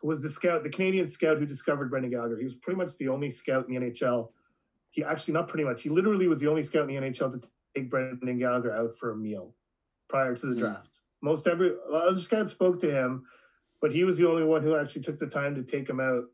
who 0.00 0.08
was 0.08 0.22
the 0.22 0.28
scout 0.28 0.62
the 0.62 0.70
canadian 0.70 1.08
scout 1.08 1.38
who 1.38 1.46
discovered 1.46 1.90
brendan 1.90 2.10
gallagher. 2.10 2.36
He 2.36 2.44
was 2.44 2.54
pretty 2.54 2.76
much 2.76 2.96
the 2.98 3.08
only 3.08 3.30
scout 3.30 3.66
in 3.68 3.74
the 3.74 3.90
nhl 3.90 4.28
he 4.90 5.02
actually 5.02 5.34
not 5.34 5.48
pretty 5.48 5.64
much 5.64 5.82
he 5.82 5.88
literally 5.88 6.28
was 6.28 6.40
the 6.40 6.48
only 6.48 6.62
scout 6.62 6.88
in 6.88 6.94
the 6.94 7.08
nhl 7.08 7.32
to 7.32 7.48
take 7.74 7.90
brendan 7.90 8.38
gallagher 8.38 8.70
out 8.70 8.94
for 8.98 9.12
a 9.12 9.16
meal 9.16 9.54
prior 10.08 10.34
to 10.34 10.46
the 10.46 10.54
mm. 10.54 10.58
draft. 10.58 11.00
Most 11.22 11.46
every 11.46 11.72
other 11.92 12.20
scouts 12.20 12.52
spoke 12.52 12.78
to 12.80 12.90
him 12.90 13.24
but 13.80 13.92
he 13.92 14.04
was 14.04 14.18
the 14.18 14.28
only 14.28 14.44
one 14.44 14.62
who 14.62 14.76
actually 14.76 15.02
took 15.02 15.18
the 15.18 15.26
time 15.26 15.54
to 15.54 15.62
take 15.62 15.88
him 15.88 16.00
out. 16.00 16.24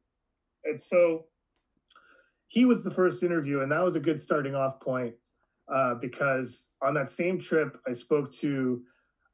And 0.64 0.80
so 0.80 1.26
he 2.48 2.64
was 2.64 2.84
the 2.84 2.90
first 2.90 3.22
interview, 3.22 3.60
and 3.60 3.72
that 3.72 3.82
was 3.82 3.96
a 3.96 4.00
good 4.00 4.20
starting 4.20 4.54
off 4.54 4.80
point 4.80 5.14
uh, 5.72 5.94
because 5.94 6.70
on 6.82 6.94
that 6.94 7.08
same 7.08 7.38
trip, 7.38 7.78
I 7.86 7.92
spoke 7.92 8.32
to 8.32 8.82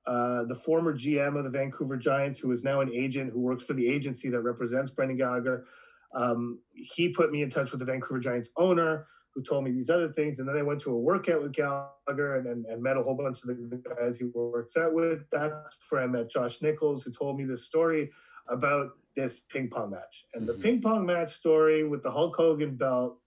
uh, 0.06 0.44
the 0.44 0.54
former 0.54 0.94
GM 0.94 1.36
of 1.36 1.44
the 1.44 1.50
Vancouver 1.50 1.96
Giants, 1.96 2.38
who 2.38 2.50
is 2.50 2.64
now 2.64 2.80
an 2.80 2.90
agent 2.92 3.32
who 3.32 3.40
works 3.40 3.64
for 3.64 3.74
the 3.74 3.88
agency 3.88 4.28
that 4.30 4.40
represents 4.40 4.90
Brendan 4.90 5.18
Gallagher. 5.18 5.66
Um, 6.14 6.60
he 6.72 7.10
put 7.10 7.30
me 7.30 7.42
in 7.42 7.50
touch 7.50 7.70
with 7.70 7.80
the 7.80 7.84
Vancouver 7.86 8.18
Giants 8.18 8.50
owner, 8.56 9.06
who 9.34 9.42
told 9.42 9.64
me 9.64 9.70
these 9.70 9.90
other 9.90 10.12
things. 10.12 10.38
And 10.38 10.48
then 10.48 10.56
I 10.56 10.62
went 10.62 10.80
to 10.82 10.90
a 10.90 10.98
workout 10.98 11.42
with 11.42 11.52
Gallagher 11.52 12.36
and, 12.36 12.46
and, 12.46 12.66
and 12.66 12.82
met 12.82 12.96
a 12.96 13.02
whole 13.02 13.14
bunch 13.14 13.42
of 13.42 13.48
the 13.48 13.82
guys 13.98 14.18
he 14.18 14.26
works 14.34 14.76
out 14.76 14.92
with. 14.92 15.24
That's 15.30 15.78
where 15.88 16.02
I 16.02 16.06
met 16.06 16.30
Josh 16.30 16.62
Nichols, 16.62 17.04
who 17.04 17.10
told 17.10 17.38
me 17.38 17.44
this 17.44 17.66
story 17.66 18.10
about 18.48 18.90
this 19.14 19.40
ping 19.40 19.68
pong 19.68 19.90
match. 19.90 20.26
And 20.34 20.42
mm-hmm. 20.42 20.56
the 20.56 20.62
ping 20.62 20.80
pong 20.80 21.06
match 21.06 21.30
story 21.30 21.84
with 21.84 22.02
the 22.02 22.10
Hulk 22.10 22.34
Hogan 22.36 22.76
belt 22.76 23.18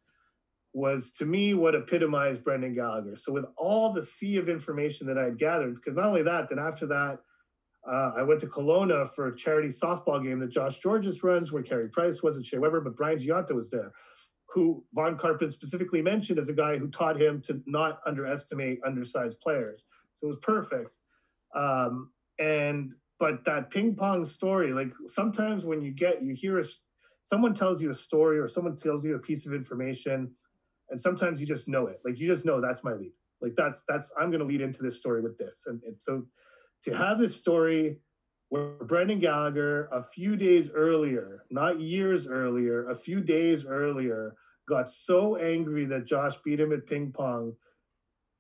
was 0.74 1.12
to 1.12 1.26
me 1.26 1.54
what 1.54 1.76
epitomized 1.76 2.44
Brendan 2.44 2.74
Gallagher. 2.74 3.16
So 3.16 3.32
with 3.32 3.46
all 3.56 3.94
the 3.94 4.04
sea 4.04 4.38
of 4.38 4.50
information 4.50 5.08
that 5.08 5.18
I 5.18 5.26
had 5.26 5.38
gathered, 5.38 5.76
because 5.76 5.96
not 5.96 6.08
only 6.08 6.24
that, 6.24 6.50
then 6.50 6.60
after 6.60 6.88
that, 6.88 7.20
uh, 7.88 8.14
I 8.16 8.24
went 8.24 8.40
to 8.40 8.48
Kelowna 8.48 9.10
for 9.10 9.28
a 9.28 9.36
charity 9.36 9.68
softball 9.68 10.24
game 10.24 10.40
that 10.40 10.50
Josh 10.50 10.80
Gorges 10.82 11.22
runs, 11.22 11.52
where 11.52 11.62
Carey 11.62 11.90
Price 11.90 12.24
wasn't 12.24 12.46
Shea 12.46 12.58
Weber, 12.58 12.82
but 12.82 12.96
Brian 12.96 13.20
Gionta 13.20 13.52
was 13.52 13.70
there 13.70 13.92
who 14.54 14.84
Vaughn 14.94 15.18
Karpan 15.18 15.52
specifically 15.52 16.02
mentioned 16.02 16.38
as 16.38 16.48
a 16.48 16.54
guy 16.54 16.78
who 16.78 16.88
taught 16.88 17.20
him 17.20 17.42
to 17.42 17.62
not 17.66 18.00
underestimate 18.06 18.80
undersized 18.86 19.40
players. 19.42 19.86
So 20.14 20.26
it 20.26 20.28
was 20.28 20.38
perfect. 20.38 20.98
Um, 21.56 22.12
and 22.40 22.94
but 23.20 23.46
that 23.46 23.70
ping 23.70 23.96
pong 23.96 24.26
story, 24.26 24.74
like 24.74 24.92
sometimes 25.08 25.66
when 25.66 25.82
you 25.82 25.92
get 25.92 26.24
you 26.24 26.34
hear 26.34 26.60
a 26.60 26.64
someone 27.24 27.54
tells 27.54 27.82
you 27.82 27.90
a 27.90 27.94
story 27.94 28.38
or 28.38 28.48
someone 28.48 28.76
tells 28.76 29.06
you 29.06 29.16
a 29.16 29.20
piece 29.20 29.46
of 29.46 29.54
information, 29.54 30.32
and 30.90 31.00
sometimes 31.00 31.42
you 31.42 31.48
just 31.48 31.68
know 31.68 31.88
it. 31.88 32.00
Like 32.06 32.20
you 32.20 32.28
just 32.28 32.46
know 32.46 32.62
that's 32.62 32.84
my 32.84 32.94
lead. 32.94 33.14
Like 33.42 33.54
that's 33.56 33.84
that's 33.88 34.14
I'm 34.20 34.30
going 34.30 34.40
to 34.40 34.46
lead 34.46 34.62
into 34.62 34.84
this 34.84 34.98
story 34.98 35.22
with 35.22 35.38
this. 35.38 35.64
And, 35.68 35.82
and 35.84 35.96
so 36.00 36.28
to 36.84 36.96
have 36.96 37.18
this 37.18 37.36
story 37.36 37.98
where 38.54 38.76
Brendan 38.84 39.18
Gallagher, 39.18 39.90
a 39.92 40.04
few 40.04 40.36
days 40.36 40.70
earlier, 40.70 41.44
not 41.50 41.80
years 41.80 42.28
earlier, 42.28 42.88
a 42.88 42.94
few 42.94 43.20
days 43.20 43.66
earlier, 43.66 44.36
got 44.70 44.92
so 44.92 45.38
angry 45.38 45.86
that 45.86 46.06
Josh 46.06 46.38
beat 46.46 46.60
him 46.60 46.72
at 46.72 46.86
ping 46.86 47.12
pong 47.12 47.56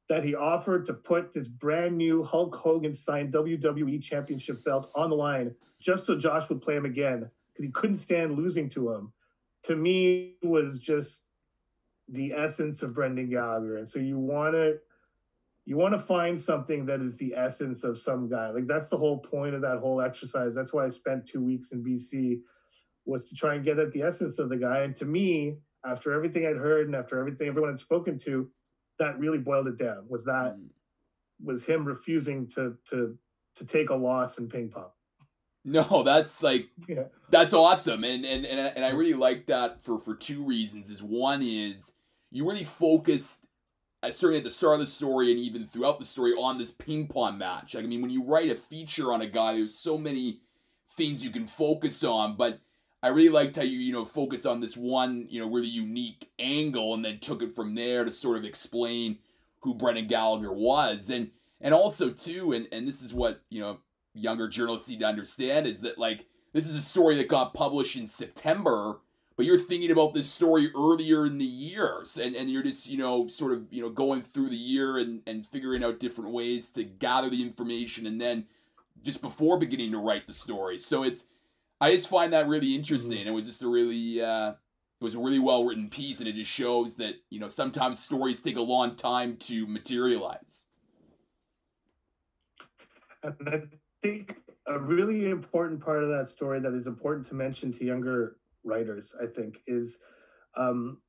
that 0.09 0.24
he 0.24 0.36
offered 0.36 0.86
to 0.86 0.93
put 0.93 1.34
this 1.34 1.47
brand 1.47 1.97
new 1.97 2.22
Hulk 2.22 2.53
Hogan 2.55 2.93
signed 2.93 3.34
WWE 3.34 4.03
Championship 4.03 4.64
belt 4.64 4.91
on 4.93 5.09
the 5.09 5.16
line 5.16 5.55
just 5.82 6.05
so 6.05 6.16
Josh 6.16 6.47
would 6.49 6.61
play 6.61 6.76
him 6.76 6.86
again 6.86 7.28
because 7.51 7.66
he 7.66 7.72
couldn't 7.72 7.97
stand 7.97 8.38
losing 8.38 8.70
to 8.70 8.91
him. 8.93 9.11
To 9.64 9.76
me, 9.76 10.36
was 10.43 10.80
just 10.80 11.30
the 12.07 12.34
essence 12.34 12.84
of 12.84 12.93
Brendan 12.93 13.32
Gallagher, 13.32 13.78
and 13.78 13.89
so 13.89 13.97
you 13.97 14.20
want 14.20 14.53
to 14.53 14.78
you 15.66 15.78
want 15.78 15.93
to 15.93 15.99
find 15.99 16.39
something 16.39 16.86
that 16.86 17.01
is 17.01 17.18
the 17.18 17.34
essence 17.36 17.84
of 17.84 17.97
some 17.97 18.30
guy. 18.30 18.49
Like 18.49 18.68
that's 18.68 18.89
the 18.89 18.97
whole 18.97 19.20
point 19.20 19.55
of 19.55 19.61
that 19.61 19.80
whole 19.80 20.01
exercise. 20.01 20.53
That's 20.53 20.74
why 20.74 20.86
I 20.86 20.89
spent 20.89 21.26
two 21.26 21.43
weeks 21.43 21.72
in 21.72 21.84
BC 21.84 22.39
was 23.05 23.30
to 23.30 23.36
try 23.36 23.55
and 23.55 23.64
get 23.64 23.80
at 23.80 23.91
the 23.91 24.01
essence 24.01 24.39
of 24.39 24.49
the 24.49 24.57
guy. 24.57 24.82
And 24.82 24.95
to 24.97 25.05
me, 25.05 25.57
after 25.86 26.14
everything 26.14 26.45
I'd 26.45 26.57
heard 26.57 26.88
and 26.88 26.95
after 26.95 27.20
everything 27.20 27.47
everyone 27.47 27.72
had 27.72 27.80
spoken 27.80 28.18
to, 28.20 28.49
that 28.99 29.20
really 29.20 29.39
boiled 29.39 29.68
it 29.68 29.78
down. 29.78 30.05
Was 30.09 30.26
that 30.26 30.55
mm. 30.57 30.68
was 31.41 31.66
him 31.66 31.86
refusing 31.86 32.47
to 32.49 32.76
to 32.89 33.18
to 33.55 33.66
take 33.66 33.89
a 33.89 33.95
loss 33.95 34.38
in 34.38 34.47
ping 34.47 34.70
pong. 34.70 34.89
No, 35.66 36.03
that's 36.03 36.43
like 36.43 36.70
yeah. 36.88 37.05
that's 37.30 37.53
awesome, 37.53 38.03
and 38.03 38.26
and 38.26 38.45
and 38.45 38.59
and 38.76 38.86
I 38.86 38.91
really 38.91 39.14
like 39.14 39.47
that 39.47 39.84
for 39.84 39.97
for 39.97 40.16
two 40.16 40.45
reasons. 40.45 40.89
Is 40.89 41.01
one 41.01 41.41
is 41.41 41.93
you 42.32 42.47
really 42.47 42.64
focused, 42.64 43.43
uh, 44.04 44.12
certainly 44.12 44.38
at 44.38 44.43
the 44.43 44.49
start 44.49 44.76
of 44.76 44.80
the 44.82 44.86
story 44.86 45.32
and 45.32 45.39
even 45.39 45.66
throughout 45.66 45.97
the 45.97 46.06
story, 46.06 46.34
on 46.34 46.58
this 46.58 46.72
ping 46.72 47.08
pong 47.08 47.38
match. 47.38 47.74
Like, 47.74 47.86
I 47.86 47.88
mean, 47.88 48.01
when 48.01 48.12
you 48.12 48.26
write 48.26 48.51
a 48.51 48.56
feature 48.56 49.12
on 49.14 49.22
a 49.22 49.28
guy, 49.28 49.56
there's 49.56 49.74
so 49.74 49.97
many 49.97 50.41
things 50.89 51.24
you 51.24 51.32
can 51.32 51.47
focus 51.47 52.04
on, 52.04 52.36
but 52.36 52.60
I 53.01 53.10
really 53.10 53.30
liked 53.30 53.56
how 53.56 53.64
you 53.64 53.80
you 53.80 53.91
know 53.91 54.06
focused 54.06 54.45
on 54.45 54.62
this 54.62 54.78
one 54.78 55.28
you 55.30 55.41
know 55.41 55.51
really 55.51 55.68
unique 55.68 56.30
angle 56.39 56.93
and 56.93 57.04
then 57.04 57.20
took 57.20 57.41
it 57.41 57.56
from 57.56 57.76
there 57.76 58.06
to 58.06 58.12
sort 58.12 58.38
of 58.38 58.45
explain 58.45 59.18
who 59.60 59.74
Brendan 59.74 60.08
Gallagher 60.08 60.54
was, 60.54 61.10
and 61.10 61.32
and 61.60 61.74
also 61.74 62.10
too, 62.10 62.54
and 62.54 62.68
and 62.72 62.88
this 62.88 63.01
is 63.01 63.14
what 63.14 63.41
you 63.49 63.62
know 63.62 63.80
younger 64.14 64.47
journalists 64.47 64.88
need 64.88 64.99
to 64.99 65.08
understand 65.08 65.66
is 65.66 65.82
that 65.82 65.97
like 65.97 66.28
this 66.54 66.70
is 66.70 66.76
a 66.76 66.82
story 66.82 67.18
that 67.18 67.28
got 67.28 67.54
published 67.54 67.95
in 67.95 68.08
September, 68.08 68.99
but 69.36 69.45
you're 69.45 69.57
thinking 69.57 69.91
about 69.91 70.13
this 70.13 70.29
story 70.29 70.71
earlier 70.75 71.25
in 71.25 71.38
the 71.38 71.45
years 71.45 72.17
and, 72.17 72.36
and 72.36 72.49
you're 72.49 72.63
just, 72.63 72.89
you 72.89 72.97
know, 72.97 73.27
sort 73.27 73.53
of, 73.53 73.65
you 73.71 73.81
know, 73.81 73.89
going 73.89 74.21
through 74.21 74.49
the 74.49 74.55
year 74.55 74.97
and, 74.97 75.21
and 75.25 75.47
figuring 75.47 75.84
out 75.84 75.99
different 75.99 76.31
ways 76.31 76.69
to 76.71 76.84
gather 76.84 77.29
the 77.29 77.41
information 77.41 78.05
and 78.05 78.21
then 78.21 78.45
just 79.01 79.21
before 79.21 79.57
beginning 79.57 79.91
to 79.91 79.97
write 79.97 80.27
the 80.27 80.34
story. 80.34 80.77
So 80.77 81.03
it's 81.03 81.25
I 81.81 81.91
just 81.91 82.09
find 82.09 82.31
that 82.34 82.47
really 82.47 82.75
interesting. 82.75 83.19
Mm-hmm. 83.19 83.29
It 83.29 83.31
was 83.31 83.45
just 83.45 83.63
a 83.63 83.67
really 83.67 84.21
uh 84.21 84.51
it 84.51 85.03
was 85.03 85.15
a 85.15 85.19
really 85.19 85.39
well 85.39 85.65
written 85.65 85.89
piece 85.89 86.19
and 86.19 86.29
it 86.29 86.36
just 86.36 86.51
shows 86.51 86.95
that, 86.97 87.15
you 87.29 87.39
know, 87.39 87.49
sometimes 87.49 87.99
stories 87.99 88.39
take 88.39 88.57
a 88.57 88.61
long 88.61 88.95
time 88.95 89.38
to 89.38 89.67
materialize. 89.67 90.65
And 93.23 93.49
I 93.49 93.61
think 94.01 94.38
a 94.67 94.79
really 94.79 95.29
important 95.29 95.84
part 95.84 96.03
of 96.03 96.09
that 96.09 96.27
story 96.27 96.59
that 96.59 96.73
is 96.73 96.88
important 96.88 97.25
to 97.27 97.36
mention 97.36 97.71
to 97.71 97.86
younger 97.86 98.38
writers, 98.64 99.16
I 99.22 99.28
think, 99.28 99.61
is 99.68 99.99
um, 100.55 100.99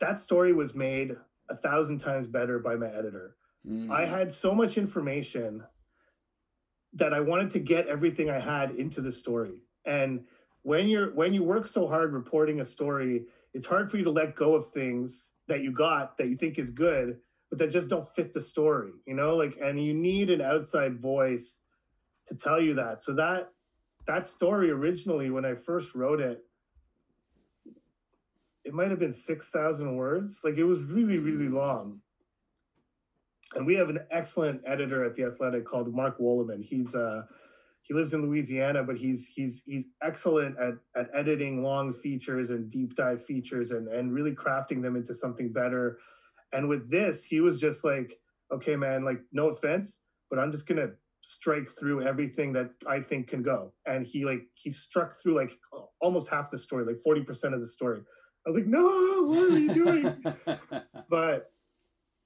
that 0.00 0.18
story 0.18 0.52
was 0.52 0.74
made 0.74 1.16
a 1.48 1.56
thousand 1.56 1.98
times 1.98 2.26
better 2.26 2.58
by 2.58 2.76
my 2.76 2.88
editor. 2.88 3.36
Mm. 3.68 3.90
I 3.90 4.06
had 4.06 4.32
so 4.32 4.54
much 4.54 4.78
information 4.78 5.64
that 6.94 7.12
I 7.12 7.20
wanted 7.20 7.50
to 7.52 7.58
get 7.58 7.88
everything 7.88 8.30
I 8.30 8.40
had 8.40 8.70
into 8.70 9.00
the 9.00 9.12
story. 9.12 9.62
And 9.84 10.24
when 10.62 10.88
you're 10.88 11.14
when 11.14 11.34
you 11.34 11.44
work 11.44 11.66
so 11.66 11.86
hard 11.86 12.12
reporting 12.12 12.60
a 12.60 12.64
story, 12.64 13.26
it's 13.54 13.66
hard 13.66 13.90
for 13.90 13.98
you 13.98 14.04
to 14.04 14.10
let 14.10 14.34
go 14.34 14.54
of 14.54 14.68
things 14.68 15.34
that 15.46 15.62
you 15.62 15.72
got 15.72 16.18
that 16.18 16.28
you 16.28 16.34
think 16.34 16.58
is 16.58 16.70
good, 16.70 17.18
but 17.50 17.58
that 17.58 17.70
just 17.70 17.88
don't 17.88 18.08
fit 18.08 18.32
the 18.32 18.40
story, 18.40 18.92
you 19.06 19.14
know? 19.14 19.36
Like 19.36 19.56
and 19.62 19.82
you 19.82 19.94
need 19.94 20.30
an 20.30 20.40
outside 20.40 20.98
voice 20.98 21.60
to 22.26 22.34
tell 22.34 22.60
you 22.60 22.74
that. 22.74 23.00
So 23.00 23.14
that 23.14 23.52
that 24.06 24.26
story 24.26 24.70
originally, 24.70 25.30
when 25.30 25.44
I 25.44 25.54
first 25.54 25.94
wrote 25.94 26.20
it, 26.20 26.44
it 28.64 28.74
might 28.74 28.90
have 28.90 28.98
been 28.98 29.12
six 29.12 29.50
thousand 29.50 29.96
words. 29.96 30.40
Like 30.44 30.56
it 30.56 30.64
was 30.64 30.80
really, 30.80 31.18
really 31.18 31.48
long. 31.48 32.00
And 33.54 33.64
we 33.64 33.74
have 33.76 33.90
an 33.90 34.00
excellent 34.10 34.62
editor 34.66 35.04
at 35.04 35.14
the 35.14 35.24
Athletic 35.24 35.64
called 35.64 35.94
Mark 35.94 36.18
Woleman. 36.18 36.64
He's 36.64 36.94
uh 36.94 37.22
he 37.82 37.94
lives 37.94 38.12
in 38.14 38.22
Louisiana, 38.22 38.82
but 38.82 38.96
he's 38.96 39.28
he's 39.28 39.62
he's 39.64 39.86
excellent 40.02 40.58
at 40.58 40.74
at 40.96 41.08
editing 41.14 41.62
long 41.62 41.92
features 41.92 42.50
and 42.50 42.68
deep 42.68 42.96
dive 42.96 43.24
features 43.24 43.70
and 43.70 43.86
and 43.88 44.12
really 44.12 44.34
crafting 44.34 44.82
them 44.82 44.96
into 44.96 45.14
something 45.14 45.52
better. 45.52 45.98
And 46.52 46.68
with 46.68 46.90
this, 46.90 47.24
he 47.24 47.40
was 47.40 47.60
just 47.60 47.84
like, 47.84 48.18
okay, 48.50 48.74
man, 48.74 49.04
like 49.04 49.20
no 49.32 49.48
offense, 49.48 50.00
but 50.28 50.40
I'm 50.40 50.50
just 50.50 50.66
gonna 50.66 50.90
strike 51.26 51.68
through 51.68 52.06
everything 52.06 52.52
that 52.52 52.70
I 52.86 53.00
think 53.00 53.26
can 53.26 53.42
go. 53.42 53.72
And 53.84 54.06
he 54.06 54.24
like 54.24 54.42
he 54.54 54.70
struck 54.70 55.12
through 55.12 55.34
like 55.34 55.58
almost 56.00 56.28
half 56.28 56.52
the 56.52 56.58
story, 56.58 56.84
like 56.84 57.00
40% 57.04 57.52
of 57.52 57.60
the 57.60 57.66
story. 57.66 58.00
I 58.46 58.50
was 58.50 58.56
like, 58.56 58.68
no, 58.68 59.24
what 59.24 59.52
are 59.52 59.58
you 59.58 59.74
doing? 59.74 60.24
but 61.10 61.50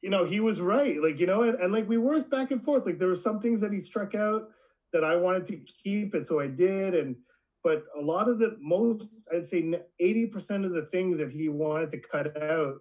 you 0.03 0.11
know, 0.11 0.25
he 0.25 0.41
was 0.41 0.61
right. 0.61 1.03
Like, 1.03 1.19
you 1.19 1.27
know, 1.27 1.43
and, 1.43 1.59
and 1.59 1.73
like 1.73 1.89
we 1.89 1.97
worked 1.97 2.31
back 2.31 2.51
and 2.51 2.63
forth. 2.63 2.85
Like 2.85 2.99
there 2.99 3.09
were 3.09 3.15
some 3.15 3.41
things 3.41 3.63
that 3.63 3.73
he 3.73 3.81
struck 3.81 4.15
out 4.15 4.49
that 4.93 5.03
I 5.03 5.17
wanted 5.17 5.47
to 5.47 5.57
keep, 5.57 6.13
and 6.13 6.27
so 6.27 6.39
I 6.39 6.49
did. 6.49 6.95
And 6.95 7.17
but 7.65 7.85
a 7.99 8.03
lot 8.03 8.29
of 8.29 8.39
the 8.39 8.59
most, 8.61 9.09
I'd 9.35 9.47
say 9.47 9.63
80% 10.01 10.67
of 10.67 10.73
the 10.73 10.89
things 10.93 11.17
that 11.19 11.31
he 11.31 11.49
wanted 11.49 11.89
to 11.91 11.99
cut 12.01 12.43
out, 12.43 12.81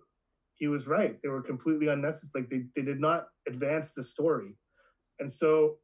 he 0.56 0.68
was 0.68 0.86
right. 0.86 1.18
They 1.22 1.30
were 1.30 1.42
completely 1.42 1.88
unnecessary. 1.88 2.44
Like 2.44 2.50
they, 2.50 2.64
they 2.76 2.86
did 2.86 3.00
not 3.00 3.28
advance 3.48 3.94
the 3.94 4.04
story. 4.04 4.58
And 5.20 5.32
so 5.32 5.78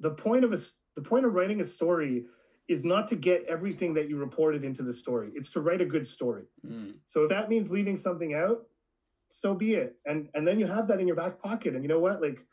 the 0.00 0.10
point 0.10 0.44
of 0.44 0.52
a 0.52 0.58
the 0.94 1.02
point 1.02 1.26
of 1.26 1.34
writing 1.34 1.60
a 1.60 1.64
story 1.64 2.26
is 2.68 2.84
not 2.84 3.06
to 3.08 3.16
get 3.16 3.44
everything 3.48 3.94
that 3.94 4.08
you 4.08 4.16
reported 4.16 4.64
into 4.64 4.82
the 4.82 4.92
story. 4.92 5.30
It's 5.34 5.50
to 5.50 5.60
write 5.60 5.80
a 5.80 5.86
good 5.86 6.06
story. 6.06 6.44
Mm. 6.66 6.94
So 7.04 7.24
if 7.24 7.28
that 7.28 7.48
means 7.48 7.70
leaving 7.70 7.96
something 7.96 8.34
out, 8.34 8.64
so 9.30 9.54
be 9.54 9.74
it. 9.74 9.96
And 10.04 10.28
and 10.34 10.46
then 10.46 10.58
you 10.58 10.66
have 10.66 10.88
that 10.88 11.00
in 11.00 11.06
your 11.06 11.16
back 11.16 11.40
pocket. 11.40 11.74
And 11.74 11.84
you 11.84 11.88
know 11.88 12.00
what? 12.00 12.20
Like 12.20 12.44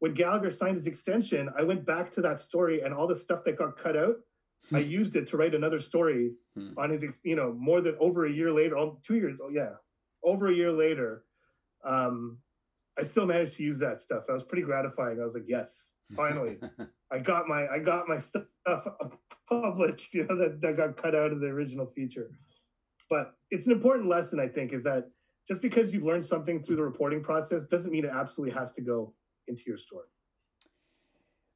when 0.00 0.14
Gallagher 0.14 0.50
signed 0.50 0.76
his 0.76 0.86
extension, 0.86 1.48
I 1.56 1.62
went 1.62 1.86
back 1.86 2.10
to 2.10 2.20
that 2.22 2.40
story 2.40 2.80
and 2.80 2.92
all 2.92 3.06
the 3.06 3.14
stuff 3.14 3.44
that 3.44 3.56
got 3.56 3.76
cut 3.76 3.96
out, 3.96 4.16
I 4.72 4.82
hmm. 4.82 4.90
used 4.90 5.16
it 5.16 5.26
to 5.28 5.36
write 5.36 5.54
another 5.54 5.78
story 5.78 6.32
mm. 6.58 6.74
on 6.76 6.90
his, 6.90 7.20
you 7.24 7.36
know, 7.36 7.52
more 7.52 7.80
than 7.80 7.96
over 8.00 8.26
a 8.26 8.32
year 8.32 8.52
later, 8.52 8.76
oh, 8.76 8.98
two 9.02 9.16
years, 9.16 9.40
oh 9.42 9.50
yeah, 9.50 9.74
over 10.24 10.48
a 10.48 10.54
year 10.54 10.72
later. 10.72 11.24
Um, 11.84 12.38
I 12.98 13.02
still 13.02 13.26
managed 13.26 13.54
to 13.54 13.62
use 13.62 13.78
that 13.78 14.00
stuff. 14.00 14.24
That 14.26 14.32
was 14.32 14.44
pretty 14.44 14.62
gratifying. 14.62 15.20
I 15.20 15.24
was 15.24 15.34
like, 15.34 15.48
yes, 15.48 15.92
finally 16.14 16.58
i 17.10 17.18
got 17.18 17.48
my 17.48 17.66
i 17.68 17.78
got 17.78 18.08
my 18.08 18.18
stuff 18.18 18.44
published 19.48 20.14
you 20.14 20.26
know 20.26 20.36
that, 20.36 20.60
that 20.60 20.76
got 20.76 20.96
cut 20.96 21.14
out 21.14 21.32
of 21.32 21.40
the 21.40 21.46
original 21.46 21.86
feature. 21.86 22.30
But 23.10 23.34
it's 23.50 23.66
an 23.66 23.72
important 23.72 24.08
lesson 24.08 24.40
i 24.40 24.48
think 24.48 24.72
is 24.72 24.84
that 24.84 25.10
just 25.46 25.60
because 25.60 25.92
you've 25.92 26.04
learned 26.04 26.24
something 26.24 26.62
through 26.62 26.76
the 26.76 26.82
reporting 26.82 27.22
process 27.22 27.64
doesn't 27.64 27.92
mean 27.92 28.04
it 28.04 28.12
absolutely 28.12 28.54
has 28.54 28.72
to 28.72 28.80
go 28.80 29.12
into 29.48 29.64
your 29.66 29.76
story. 29.76 30.06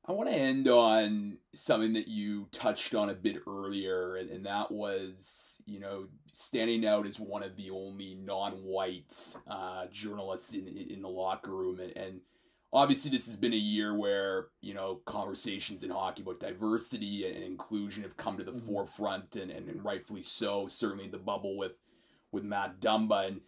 I 0.08 0.12
want 0.12 0.30
to 0.30 0.36
end 0.36 0.68
on 0.68 1.38
something 1.52 1.92
that 1.94 2.06
you 2.06 2.46
touched 2.52 2.94
on 2.94 3.10
a 3.10 3.14
bit 3.14 3.38
earlier, 3.48 4.16
and, 4.16 4.30
and, 4.30 4.46
that 4.46 4.70
was, 4.70 5.60
you 5.66 5.80
know, 5.80 6.06
standing 6.32 6.86
out 6.86 7.08
as 7.08 7.18
one 7.18 7.42
of 7.42 7.56
the 7.56 7.70
only 7.70 8.14
non-white 8.14 9.12
uh, 9.48 9.86
journalists 9.90 10.54
in 10.54 10.68
in 10.68 11.02
the 11.02 11.08
locker 11.08 11.50
room, 11.50 11.80
and, 11.80 11.96
and 11.96 12.20
obviously 12.76 13.10
this 13.10 13.26
has 13.26 13.36
been 13.36 13.54
a 13.54 13.56
year 13.56 13.94
where 13.94 14.48
you 14.60 14.74
know 14.74 15.00
conversations 15.06 15.82
in 15.82 15.90
hockey 15.90 16.22
about 16.22 16.38
diversity 16.38 17.26
and 17.26 17.42
inclusion 17.42 18.02
have 18.02 18.16
come 18.16 18.36
to 18.36 18.44
the 18.44 18.52
mm-hmm. 18.52 18.66
forefront 18.66 19.36
and, 19.36 19.50
and, 19.50 19.68
and, 19.68 19.82
rightfully 19.82 20.22
so 20.22 20.68
certainly 20.68 21.08
the 21.08 21.18
bubble 21.18 21.56
with 21.56 21.72
with 22.32 22.44
matt 22.44 22.78
dumba 22.80 23.28
and 23.28 23.40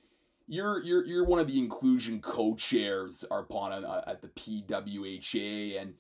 you're 0.46 0.82
you're 0.82 1.04
you're 1.04 1.24
one 1.24 1.38
of 1.38 1.46
the 1.46 1.58
inclusion 1.58 2.20
co-chairs 2.20 3.22
arpana 3.30 3.84
uh, 3.84 4.02
at 4.06 4.22
the 4.22 4.28
phwa 4.28 5.82
and 5.82 5.92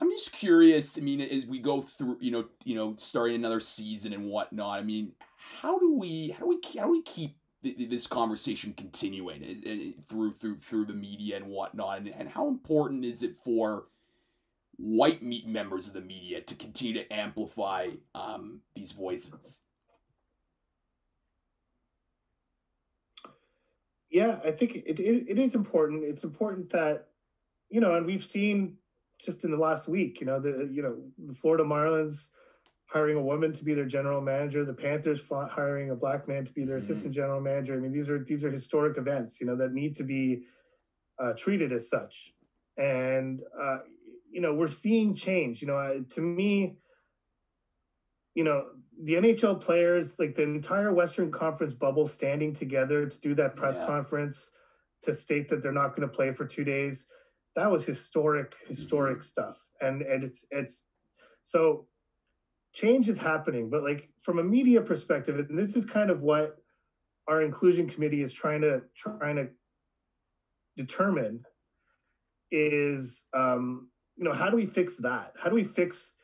i'm 0.00 0.10
just 0.10 0.32
curious 0.32 0.98
i 0.98 1.00
mean 1.00 1.22
as 1.22 1.46
we 1.46 1.58
go 1.58 1.80
through 1.80 2.18
you 2.20 2.30
know 2.30 2.44
you 2.64 2.74
know 2.74 2.94
starting 2.98 3.36
another 3.36 3.60
season 3.60 4.12
and 4.12 4.28
whatnot 4.28 4.78
i 4.78 4.82
mean 4.82 5.12
how 5.36 5.78
do 5.78 5.96
we 5.98 6.28
how 6.38 6.40
do 6.40 6.48
we 6.48 6.78
how 6.78 6.84
do 6.84 6.90
we 6.90 7.02
keep 7.02 7.36
this 7.64 8.06
conversation 8.06 8.74
continuing 8.76 9.94
through 10.06 10.32
through 10.32 10.58
through 10.58 10.86
the 10.86 10.94
media 10.94 11.36
and 11.36 11.46
whatnot, 11.46 11.98
and, 11.98 12.08
and 12.08 12.28
how 12.28 12.48
important 12.48 13.04
is 13.04 13.22
it 13.22 13.36
for 13.36 13.86
white 14.76 15.22
meat 15.22 15.46
members 15.46 15.86
of 15.86 15.94
the 15.94 16.00
media 16.00 16.40
to 16.40 16.54
continue 16.54 16.94
to 16.94 17.12
amplify 17.12 17.88
um, 18.14 18.60
these 18.74 18.92
voices? 18.92 19.62
Yeah, 24.10 24.38
I 24.44 24.52
think 24.52 24.76
it, 24.76 25.00
it, 25.00 25.30
it 25.30 25.38
is 25.38 25.54
important. 25.54 26.04
It's 26.04 26.24
important 26.24 26.70
that 26.70 27.08
you 27.70 27.80
know, 27.80 27.94
and 27.94 28.06
we've 28.06 28.22
seen 28.24 28.76
just 29.20 29.44
in 29.44 29.50
the 29.50 29.56
last 29.56 29.88
week, 29.88 30.20
you 30.20 30.26
know, 30.26 30.38
the 30.38 30.68
you 30.70 30.82
know 30.82 30.96
the 31.18 31.34
Florida 31.34 31.64
Marlins 31.64 32.28
hiring 32.94 33.16
a 33.16 33.22
woman 33.22 33.52
to 33.52 33.64
be 33.64 33.74
their 33.74 33.84
general 33.84 34.20
manager, 34.20 34.64
the 34.64 34.72
Panthers 34.72 35.20
hiring 35.28 35.90
a 35.90 35.96
black 35.96 36.28
man 36.28 36.44
to 36.44 36.52
be 36.52 36.64
their 36.64 36.76
mm-hmm. 36.76 36.92
assistant 36.92 37.12
general 37.12 37.40
manager. 37.40 37.74
I 37.74 37.78
mean, 37.78 37.92
these 37.92 38.08
are 38.08 38.22
these 38.22 38.44
are 38.44 38.50
historic 38.50 38.96
events, 38.96 39.40
you 39.40 39.48
know, 39.48 39.56
that 39.56 39.72
need 39.72 39.96
to 39.96 40.04
be 40.04 40.44
uh, 41.18 41.32
treated 41.36 41.72
as 41.72 41.90
such. 41.90 42.32
And 42.78 43.40
uh, 43.60 43.78
you 44.30 44.40
know, 44.40 44.54
we're 44.54 44.68
seeing 44.68 45.16
change. 45.16 45.60
You 45.60 45.68
know, 45.68 45.76
uh, 45.76 45.98
to 46.10 46.20
me, 46.20 46.76
you 48.36 48.44
know, 48.44 48.66
the 49.02 49.14
NHL 49.14 49.60
players, 49.60 50.20
like 50.20 50.36
the 50.36 50.44
entire 50.44 50.92
Western 50.92 51.32
Conference 51.32 51.74
bubble, 51.74 52.06
standing 52.06 52.52
together 52.52 53.06
to 53.06 53.20
do 53.20 53.34
that 53.34 53.56
press 53.56 53.76
yeah. 53.76 53.86
conference 53.86 54.52
to 55.02 55.12
state 55.12 55.48
that 55.48 55.62
they're 55.62 55.72
not 55.72 55.96
going 55.96 56.08
to 56.08 56.14
play 56.14 56.32
for 56.32 56.46
two 56.46 56.64
days. 56.64 57.06
That 57.56 57.72
was 57.72 57.84
historic, 57.84 58.54
historic 58.68 59.18
mm-hmm. 59.18 59.22
stuff, 59.22 59.58
and 59.80 60.02
and 60.02 60.22
it's 60.22 60.46
it's 60.52 60.86
so 61.42 61.86
change 62.74 63.08
is 63.08 63.18
happening, 63.18 63.70
but 63.70 63.82
like 63.82 64.10
from 64.20 64.38
a 64.38 64.44
media 64.44 64.82
perspective, 64.82 65.38
and 65.38 65.58
this 65.58 65.76
is 65.76 65.86
kind 65.86 66.10
of 66.10 66.22
what 66.22 66.56
our 67.28 67.40
inclusion 67.40 67.88
committee 67.88 68.20
is 68.20 68.32
trying 68.32 68.60
to 68.60 68.82
trying 68.96 69.36
to 69.36 69.48
determine 70.76 71.42
is 72.50 73.26
um, 73.32 73.88
you 74.16 74.24
know 74.24 74.32
how 74.32 74.50
do 74.50 74.56
we 74.56 74.66
fix 74.66 74.96
that? 74.98 75.32
How 75.40 75.48
do 75.48 75.54
we 75.54 75.64
fix 75.64 76.16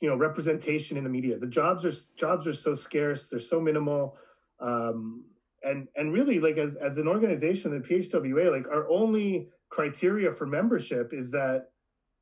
you 0.00 0.08
know 0.08 0.16
representation 0.16 0.96
in 0.96 1.04
the 1.04 1.10
media? 1.10 1.38
The 1.38 1.46
jobs 1.46 1.84
are 1.84 1.92
jobs 2.16 2.46
are 2.46 2.54
so 2.54 2.74
scarce, 2.74 3.28
they're 3.28 3.38
so 3.38 3.60
minimal. 3.60 4.16
Um, 4.60 5.24
and 5.62 5.88
and 5.94 6.12
really 6.12 6.40
like 6.40 6.56
as 6.56 6.74
as 6.76 6.98
an 6.98 7.06
organization 7.06 7.70
the 7.70 7.78
phwa 7.78 8.50
like 8.50 8.66
our 8.68 8.88
only 8.88 9.48
criteria 9.68 10.32
for 10.32 10.44
membership 10.44 11.12
is 11.12 11.30
that 11.30 11.68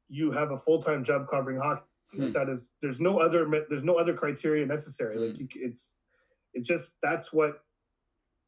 you 0.09 0.31
have 0.31 0.51
a 0.51 0.57
full-time 0.59 1.03
job 1.03 1.27
covering 1.27 1.59
hockey 1.59 1.83
hmm. 2.15 2.33
that 2.33 2.49
is 2.49 2.77
there's 2.83 3.01
no 3.01 3.19
other 3.19 3.49
there's 3.69 3.83
no 3.83 3.95
other 3.95 4.15
criteria 4.15 4.67
necessary. 4.67 5.17
Hmm. 5.17 5.23
like 5.25 5.41
you, 5.41 5.49
it's 5.55 6.05
it 6.55 6.65
just 6.65 6.97
that's 7.03 7.33
what 7.33 7.63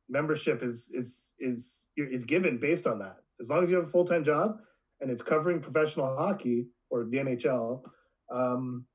membership 0.09 0.63
is 0.63 0.91
is 0.93 1.35
is 1.39 1.89
is 1.97 2.25
given 2.25 2.59
based 2.59 2.87
on 2.87 2.99
that. 2.99 3.19
As 3.41 3.51
long 3.51 3.63
as 3.63 3.71
you 3.71 3.77
have 3.77 3.87
a 3.87 3.91
full-time 3.91 4.25
job 4.25 4.59
and 5.01 5.11
it's 5.11 5.23
covering 5.23 5.61
professional 5.61 6.17
hockey 6.17 6.69
or 6.91 7.05
the 7.05 7.19
nhl 7.19 7.83
um 8.33 8.87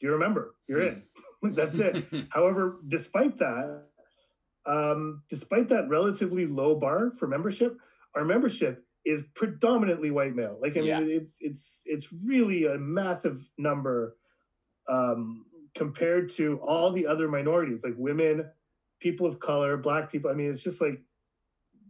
you're 0.00 0.14
a 0.14 0.18
member. 0.18 0.54
You're 0.68 0.82
in. 0.82 1.02
That's 1.42 1.78
it. 1.80 2.04
However 2.30 2.78
despite 2.86 3.38
that 3.38 3.88
um, 4.68 5.22
despite 5.30 5.68
that 5.68 5.88
relatively 5.88 6.46
low 6.46 6.78
bar 6.78 7.10
for 7.12 7.26
membership, 7.26 7.78
our 8.14 8.24
membership 8.24 8.84
is 9.04 9.22
predominantly 9.34 10.10
white 10.10 10.34
male. 10.34 10.58
Like 10.60 10.76
I 10.76 10.80
mean, 10.80 10.88
yeah. 10.88 11.00
it's 11.00 11.38
it's 11.40 11.82
it's 11.86 12.12
really 12.12 12.66
a 12.66 12.78
massive 12.78 13.50
number 13.56 14.16
um, 14.88 15.46
compared 15.74 16.30
to 16.30 16.58
all 16.58 16.90
the 16.90 17.06
other 17.06 17.28
minorities, 17.28 17.84
like 17.84 17.94
women, 17.96 18.50
people 19.00 19.26
of 19.26 19.38
color, 19.40 19.76
black 19.76 20.10
people. 20.10 20.30
I 20.30 20.34
mean, 20.34 20.50
it's 20.50 20.62
just 20.62 20.80
like 20.80 21.00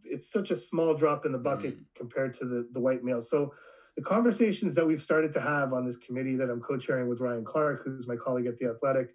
it's 0.04 0.30
such 0.30 0.50
a 0.50 0.56
small 0.56 0.94
drop 0.94 1.26
in 1.26 1.32
the 1.32 1.38
bucket 1.38 1.78
mm. 1.78 1.84
compared 1.94 2.34
to 2.34 2.44
the 2.44 2.68
the 2.72 2.80
white 2.80 3.02
male. 3.02 3.20
So 3.20 3.52
the 3.96 4.02
conversations 4.02 4.74
that 4.76 4.86
we've 4.86 5.00
started 5.00 5.32
to 5.32 5.40
have 5.40 5.72
on 5.72 5.84
this 5.84 5.96
committee 5.96 6.36
that 6.36 6.48
I'm 6.48 6.60
co-chairing 6.60 7.08
with 7.08 7.18
Ryan 7.18 7.44
Clark, 7.44 7.82
who's 7.84 8.06
my 8.06 8.14
colleague 8.14 8.46
at 8.46 8.56
the 8.56 8.66
Athletic, 8.66 9.14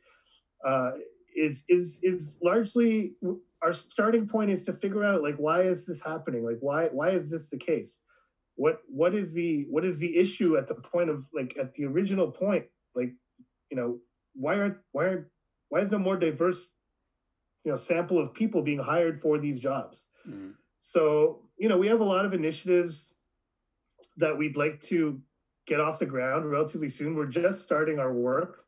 uh, 0.66 0.92
is 1.36 1.64
is 1.70 2.00
is 2.04 2.38
largely 2.42 3.14
our 3.64 3.74
starting 3.74 4.28
point 4.28 4.52
is 4.52 4.64
to 4.64 4.74
figure 4.74 5.04
out 5.04 5.24
like 5.24 5.36
why 5.38 5.62
is 5.62 5.86
this 5.86 6.04
happening? 6.04 6.44
Like 6.44 6.58
why 6.60 6.88
why 6.92 7.10
is 7.10 7.30
this 7.30 7.50
the 7.50 7.58
case? 7.58 8.02
What 8.56 8.82
what 8.88 9.16
is 9.16 9.34
the 9.34 9.66
what 9.70 9.86
is 9.86 10.00
the 10.00 10.18
issue 10.18 10.58
at 10.58 10.68
the 10.68 10.76
point 10.76 11.10
of 11.10 11.28
like 11.34 11.56
at 11.60 11.74
the 11.74 11.86
original 11.86 12.32
point? 12.32 12.66
Like 12.96 13.14
you 13.72 13.78
know 13.78 14.00
why 14.34 14.60
aren't 14.60 14.78
why 14.92 15.08
aren't 15.08 15.28
why 15.70 15.80
is 15.80 15.92
no 15.92 16.00
more 16.00 16.18
diverse 16.18 16.70
you 17.64 17.72
know 17.72 17.78
sample 17.78 18.20
of 18.20 18.34
people 18.34 18.62
being 18.62 18.80
hired 18.80 19.20
for 19.20 19.38
these 19.38 19.60
jobs? 19.60 20.08
Mm-hmm. 20.28 20.52
so 20.80 21.42
you 21.58 21.68
know 21.68 21.78
we 21.78 21.88
have 21.88 22.00
a 22.00 22.06
lot 22.06 22.24
of 22.24 22.34
initiatives 22.34 23.14
that 24.16 24.38
we'd 24.38 24.56
like 24.56 24.80
to 24.80 25.22
get 25.66 25.80
off 25.80 26.00
the 26.00 26.06
ground 26.06 26.50
relatively 26.50 26.90
soon. 26.90 27.16
We're 27.16 27.26
just 27.26 27.64
starting 27.64 28.00
our 28.00 28.14
work. 28.14 28.66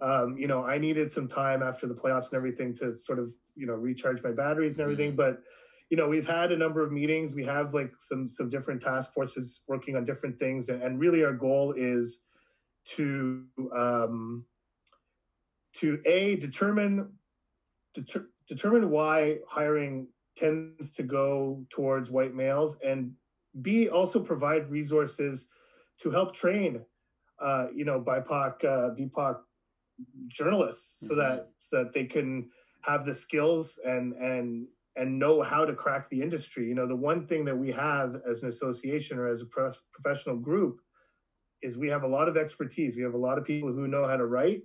Um, 0.00 0.36
you 0.36 0.46
know, 0.46 0.64
I 0.64 0.78
needed 0.78 1.10
some 1.10 1.28
time 1.28 1.62
after 1.62 1.86
the 1.86 1.94
playoffs 1.94 2.32
and 2.32 2.34
everything 2.34 2.74
to 2.74 2.92
sort 2.92 3.18
of, 3.18 3.32
you 3.56 3.66
know, 3.66 3.74
recharge 3.74 4.22
my 4.22 4.32
batteries 4.32 4.78
and 4.78 4.82
everything. 4.82 5.10
Mm-hmm. 5.10 5.16
But, 5.16 5.42
you 5.90 5.96
know, 5.96 6.08
we've 6.08 6.26
had 6.26 6.52
a 6.52 6.56
number 6.56 6.82
of 6.82 6.92
meetings. 6.92 7.34
We 7.34 7.44
have 7.44 7.74
like 7.74 7.92
some 7.96 8.26
some 8.26 8.48
different 8.48 8.82
task 8.82 9.12
forces 9.12 9.62
working 9.68 9.96
on 9.96 10.04
different 10.04 10.38
things, 10.38 10.68
and, 10.68 10.82
and 10.82 11.00
really 11.00 11.24
our 11.24 11.32
goal 11.32 11.72
is 11.76 12.22
to 12.94 13.44
um, 13.74 14.44
to 15.74 16.00
a 16.06 16.36
determine 16.36 17.12
deter, 17.94 18.26
determine 18.48 18.90
why 18.90 19.38
hiring 19.48 20.08
tends 20.36 20.92
to 20.92 21.02
go 21.02 21.64
towards 21.70 22.10
white 22.10 22.34
males, 22.34 22.78
and 22.84 23.12
b 23.62 23.88
also 23.88 24.20
provide 24.20 24.70
resources 24.70 25.48
to 25.98 26.10
help 26.10 26.34
train, 26.34 26.84
uh, 27.40 27.66
you 27.74 27.84
know, 27.84 28.00
BIPOC, 28.00 28.64
uh, 28.64 28.94
BIPOC 28.94 29.38
journalists 30.28 31.02
mm-hmm. 31.02 31.06
so 31.06 31.14
that 31.14 31.48
so 31.58 31.76
that 31.78 31.92
they 31.92 32.04
can 32.04 32.50
have 32.86 33.04
the 33.04 33.14
skills 33.14 33.78
and 33.84 34.12
and 34.14 34.66
and 34.96 35.18
know 35.18 35.42
how 35.42 35.64
to 35.64 35.74
crack 35.74 36.08
the 36.08 36.22
industry. 36.22 36.66
You 36.66 36.74
know, 36.74 36.86
the 36.86 36.96
one 36.96 37.26
thing 37.26 37.44
that 37.44 37.56
we 37.56 37.70
have 37.72 38.16
as 38.26 38.42
an 38.42 38.48
association 38.48 39.18
or 39.18 39.28
as 39.28 39.42
a 39.42 39.46
pro- 39.46 39.70
professional 39.92 40.36
group 40.36 40.80
is 41.62 41.76
we 41.76 41.88
have 41.88 42.02
a 42.02 42.08
lot 42.08 42.28
of 42.28 42.36
expertise. 42.36 42.96
We 42.96 43.02
have 43.02 43.14
a 43.14 43.18
lot 43.18 43.36
of 43.36 43.44
people 43.44 43.72
who 43.72 43.88
know 43.88 44.06
how 44.06 44.16
to 44.16 44.26
write. 44.26 44.62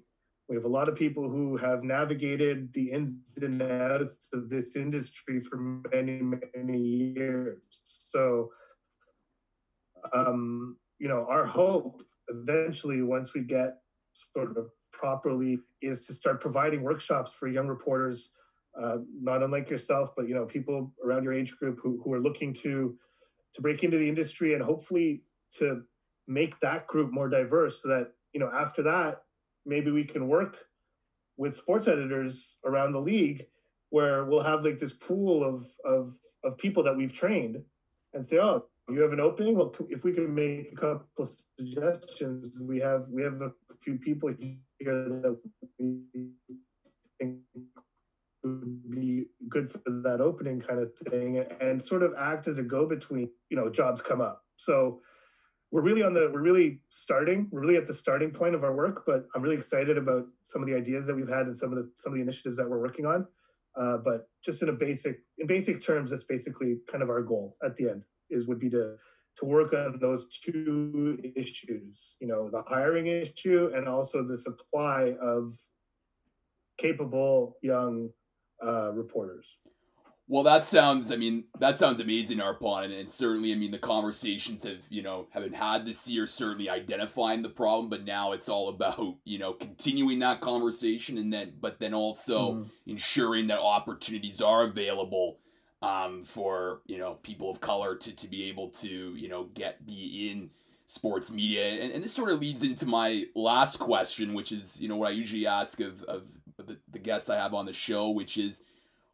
We 0.48 0.56
have 0.56 0.66
a 0.66 0.70
lot 0.70 0.88
of 0.88 0.96
people 0.96 1.30
who 1.30 1.58
have 1.58 1.84
navigated 1.84 2.74
the 2.74 2.92
ins 2.92 3.38
and 3.42 3.62
outs 3.62 4.30
of 4.34 4.50
this 4.50 4.76
industry 4.76 5.40
for 5.40 5.58
many, 5.92 6.22
many 6.56 6.78
years. 6.78 7.60
So, 7.84 8.52
um, 10.14 10.78
you 11.00 11.08
know, 11.08 11.26
our 11.30 11.46
hope 11.46 12.04
eventually, 12.30 13.02
once 13.02 13.34
we 13.34 13.42
get 13.42 13.78
sort 14.14 14.58
of 14.58 14.70
properly 14.92 15.60
is 15.82 16.06
to 16.08 16.14
start 16.14 16.42
providing 16.42 16.82
workshops 16.84 17.34
for 17.34 17.48
young 17.48 17.68
reporters, 17.68 18.34
uh, 18.80 18.98
not 19.22 19.44
unlike 19.44 19.70
yourself, 19.70 20.14
but 20.16 20.28
you 20.28 20.36
know 20.36 20.46
people 20.46 20.94
around 21.04 21.24
your 21.24 21.34
age 21.34 21.58
group 21.58 21.80
who, 21.82 22.02
who 22.04 22.14
are 22.14 22.20
looking 22.20 22.54
to 22.54 22.98
to 23.54 23.62
break 23.62 23.84
into 23.84 23.98
the 23.98 24.08
industry 24.08 24.54
and 24.54 24.64
hopefully 24.64 25.24
to 25.52 25.84
make 26.28 26.60
that 26.60 26.88
group 26.88 27.12
more 27.12 27.28
diverse 27.28 27.82
so 27.82 27.90
that 27.90 28.14
you 28.34 28.40
know 28.40 28.50
after 28.54 28.82
that 28.84 29.24
maybe 29.66 29.92
we 29.92 30.04
can 30.04 30.28
work 30.28 30.66
with 31.38 31.56
sports 31.56 31.88
editors 31.88 32.58
around 32.66 32.92
the 32.92 33.02
league 33.02 33.48
where 33.90 34.24
we'll 34.26 34.44
have 34.44 34.64
like 34.64 34.80
this 34.80 34.94
pool 34.94 35.44
of 35.44 35.66
of 35.84 36.18
of 36.44 36.58
people 36.58 36.84
that 36.84 36.96
we've 36.96 37.14
trained 37.14 37.62
and 38.14 38.26
say 38.26 38.38
oh 38.38 38.66
you 38.90 39.02
have 39.02 39.14
an 39.14 39.20
opening? 39.20 39.56
Well 39.56 39.74
if 39.90 40.04
we 40.04 40.14
can 40.14 40.34
make 40.34 40.72
a 40.74 40.76
couple 40.76 41.26
suggestions 41.58 42.58
we 42.60 42.80
have 42.80 43.08
we 43.10 43.24
have 43.24 43.42
a 43.42 43.52
few 43.80 43.98
people 43.98 44.34
here 44.84 45.08
that 45.10 45.38
we 45.80 46.32
think 47.20 47.40
would 48.44 48.90
be 48.90 49.26
good 49.50 49.70
for 49.70 49.80
that 49.86 50.20
opening 50.20 50.60
kind 50.60 50.80
of 50.80 50.92
thing 51.10 51.46
and 51.60 51.84
sort 51.84 52.04
of 52.04 52.14
act 52.18 52.48
as 52.48 52.58
a 52.58 52.64
go-between 52.64 53.30
you 53.50 53.58
know 53.58 53.70
jobs 53.70 54.02
come 54.02 54.22
up. 54.22 54.44
So 54.56 55.02
we're 55.72 55.84
really 55.84 56.04
on 56.04 56.14
the 56.14 56.30
we're 56.34 56.42
really 56.42 56.82
starting 56.90 57.48
we're 57.52 57.62
really 57.62 57.78
at 57.78 57.88
the 57.88 57.94
starting 57.94 58.30
point 58.30 58.56
of 58.56 58.64
our 58.64 58.76
work 58.76 59.04
but 59.06 59.26
i'm 59.34 59.42
really 59.42 59.56
excited 59.56 59.98
about 59.98 60.26
some 60.44 60.62
of 60.62 60.68
the 60.68 60.76
ideas 60.76 61.08
that 61.08 61.16
we've 61.16 61.30
had 61.30 61.46
and 61.46 61.56
some 61.56 61.72
of 61.72 61.78
the 61.78 61.90
some 61.96 62.12
of 62.12 62.18
the 62.18 62.22
initiatives 62.22 62.58
that 62.58 62.70
we're 62.70 62.80
working 62.80 63.06
on. 63.06 63.26
Uh, 63.80 63.96
but 64.04 64.28
just 64.44 64.62
in 64.62 64.68
a 64.68 64.74
basic 64.74 65.20
in 65.38 65.48
basic 65.48 65.82
terms 65.82 66.12
that's 66.12 66.26
basically 66.26 66.80
kind 66.92 67.02
of 67.02 67.10
our 67.10 67.22
goal 67.22 67.56
at 67.64 67.76
the 67.78 67.90
end 67.90 68.04
is 68.30 68.48
would 68.48 68.60
be 68.60 68.70
to 68.70 68.96
to 69.38 69.46
work 69.46 69.74
on 69.74 69.98
those 70.00 70.28
two 70.28 71.18
issues 71.36 72.18
you 72.20 72.28
know 72.28 72.50
the 72.50 72.62
hiring 72.68 73.08
issue 73.08 73.72
and 73.76 73.88
also 73.88 74.24
the 74.24 74.38
supply 74.38 75.14
of 75.22 75.54
capable 76.78 77.58
young 77.62 78.10
uh, 78.66 78.92
reporters 78.94 79.60
well 80.28 80.44
that 80.44 80.66
sounds 80.66 81.12
i 81.12 81.16
mean 81.16 81.46
that 81.60 81.78
sounds 81.78 82.00
amazing 82.00 82.40
arpon 82.40 82.86
and, 82.86 82.94
and 82.94 83.10
certainly 83.10 83.52
i 83.52 83.56
mean 83.56 83.72
the 83.72 83.78
conversations 83.78 84.64
have 84.64 84.84
you 84.90 85.02
know 85.02 85.28
have 85.32 85.44
been 85.44 85.54
had 85.54 85.86
this 85.86 86.08
year 86.10 86.28
certainly 86.28 86.70
identifying 86.70 87.42
the 87.42 87.50
problem 87.50 87.90
but 87.90 88.06
now 88.06 88.32
it's 88.32 88.50
all 88.50 88.70
about 88.70 89.16
you 89.26 89.40
know 89.40 89.54
continuing 89.54 90.20
that 90.20 90.42
conversation 90.42 91.18
and 91.18 91.32
then 91.32 91.54
but 91.60 91.80
then 91.80 91.94
also 91.94 92.54
mm-hmm. 92.54 92.70
ensuring 92.88 93.48
that 93.48 93.60
opportunities 93.60 94.42
are 94.42 94.66
available 94.66 95.38
um, 95.82 96.24
for 96.24 96.82
you 96.86 96.98
know 96.98 97.16
people 97.24 97.50
of 97.50 97.62
color 97.62 97.96
to, 97.96 98.16
to 98.16 98.28
be 98.28 98.50
able 98.50 98.70
to 98.70 99.16
you 99.16 99.28
know 99.28 99.46
get 99.54 99.86
be 99.86 100.30
in 100.30 100.50
sports 100.86 101.32
media. 101.32 101.70
And, 101.70 101.94
and 101.94 102.04
this 102.04 102.14
sort 102.14 102.32
of 102.32 102.42
leads 102.42 102.64
into 102.64 102.86
my 102.86 103.26
last 103.34 103.78
question 103.78 104.34
which 104.34 104.52
is 104.52 104.80
you 104.82 104.90
know 104.90 104.98
what 104.98 105.08
i 105.08 105.12
usually 105.12 105.48
ask 105.48 105.80
of, 105.80 106.04
of 106.04 106.28
the, 106.58 106.78
the 106.92 107.00
guests 107.00 107.30
i 107.30 107.38
have 107.38 107.54
on 107.54 107.66
the 107.66 107.74
show 107.74 108.10
which 108.10 108.38
is 108.38 108.64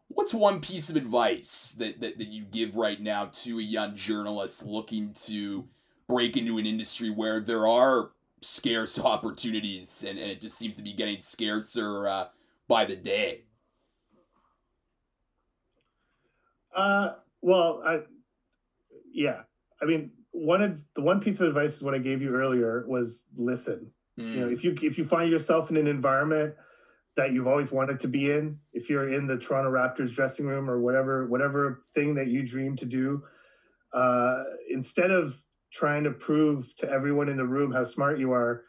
what's 0.08 0.34
one 0.34 0.60
piece 0.60 0.90
of 0.90 0.96
advice 0.96 1.76
that, 1.78 2.00
that, 2.02 2.18
that 2.18 2.28
you 2.28 2.44
give 2.44 2.76
right 2.76 3.02
now 3.02 3.26
to 3.26 3.60
a 3.60 3.62
young 3.62 3.96
journalist 3.96 4.66
looking 4.66 5.14
to 5.14 5.68
break 6.08 6.36
into 6.36 6.58
an 6.58 6.66
industry 6.66 7.10
where 7.10 7.40
there 7.40 7.68
are 7.68 8.12
scarce 8.42 8.98
opportunities 9.06 10.04
and, 10.08 10.18
and 10.18 10.32
it 10.32 10.42
just 10.42 10.58
seems 10.58 10.76
to 10.76 10.82
be 10.82 10.94
getting 10.94 11.20
scarcer 11.20 12.08
uh, 12.08 12.28
by 12.68 12.86
the 12.86 12.96
day 12.96 13.44
Uh, 16.78 17.14
well, 17.42 17.82
I, 17.84 18.02
yeah. 19.12 19.42
I 19.82 19.86
mean, 19.86 20.12
one 20.32 20.62
of 20.62 20.82
the 20.94 21.02
one 21.02 21.20
piece 21.20 21.40
of 21.40 21.48
advice 21.48 21.76
is 21.76 21.84
what 21.84 21.96
I 21.96 21.98
gave 21.98 22.22
you 22.22 22.36
earlier 22.36 22.86
was 22.88 23.26
listen. 23.36 23.92
Mm. 24.20 24.34
You 24.34 24.40
know, 24.40 24.48
mm. 24.48 24.54
if 24.54 24.64
you 24.64 24.78
if 24.82 24.98
you 24.98 25.04
find 25.04 25.30
yourself 25.30 25.72
in 25.72 25.78
an 25.78 25.88
environment 25.88 26.54
that 27.16 27.34
you've 27.34 27.48
always 27.48 27.72
wanted 27.72 28.00
to 28.02 28.08
be 28.08 28.32
in, 28.32 28.60
if 28.74 28.90
you're 28.90 29.10
in 29.12 29.26
the 29.26 29.38
Toronto 29.38 29.72
Raptors 29.72 30.14
dressing 30.14 30.46
room 30.46 30.70
or 30.70 30.80
whatever 30.80 31.28
whatever 31.28 31.82
thing 31.96 32.14
that 32.16 32.28
you 32.28 32.44
dream 32.44 32.76
to 32.76 32.86
do, 32.86 33.24
uh, 33.94 34.44
instead 34.70 35.10
of 35.10 35.42
trying 35.74 36.04
to 36.04 36.12
prove 36.12 36.76
to 36.78 36.90
everyone 36.90 37.28
in 37.28 37.38
the 37.38 37.46
room 37.46 37.72
how 37.72 37.84
smart 37.84 38.20
you 38.20 38.32
are, 38.32 38.64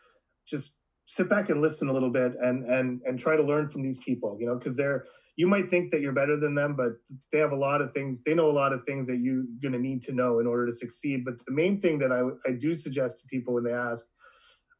just 0.46 0.76
sit 1.04 1.28
back 1.28 1.48
and 1.48 1.60
listen 1.60 1.88
a 1.88 1.92
little 1.92 2.10
bit 2.10 2.32
and 2.40 2.64
and 2.64 3.02
and 3.04 3.18
try 3.18 3.36
to 3.36 3.42
learn 3.42 3.66
from 3.66 3.82
these 3.82 3.96
people 3.96 4.36
you 4.38 4.46
know 4.46 4.56
because 4.56 4.76
they're 4.76 5.06
you 5.38 5.46
might 5.46 5.70
think 5.70 5.92
that 5.92 6.00
you're 6.00 6.12
better 6.12 6.36
than 6.36 6.56
them 6.56 6.74
but 6.74 6.94
they 7.32 7.38
have 7.38 7.52
a 7.52 7.56
lot 7.56 7.80
of 7.80 7.92
things 7.92 8.24
they 8.24 8.34
know 8.34 8.50
a 8.50 8.58
lot 8.62 8.72
of 8.72 8.82
things 8.84 9.06
that 9.06 9.18
you're 9.18 9.44
going 9.62 9.72
to 9.72 9.78
need 9.78 10.02
to 10.02 10.12
know 10.12 10.40
in 10.40 10.46
order 10.46 10.66
to 10.66 10.74
succeed. 10.74 11.24
But 11.24 11.38
the 11.46 11.52
main 11.52 11.80
thing 11.80 11.98
that 12.00 12.12
i, 12.12 12.20
I 12.46 12.52
do 12.52 12.74
suggest 12.74 13.20
to 13.20 13.26
people 13.26 13.54
when 13.54 13.64
they 13.64 13.72
ask 13.72 14.04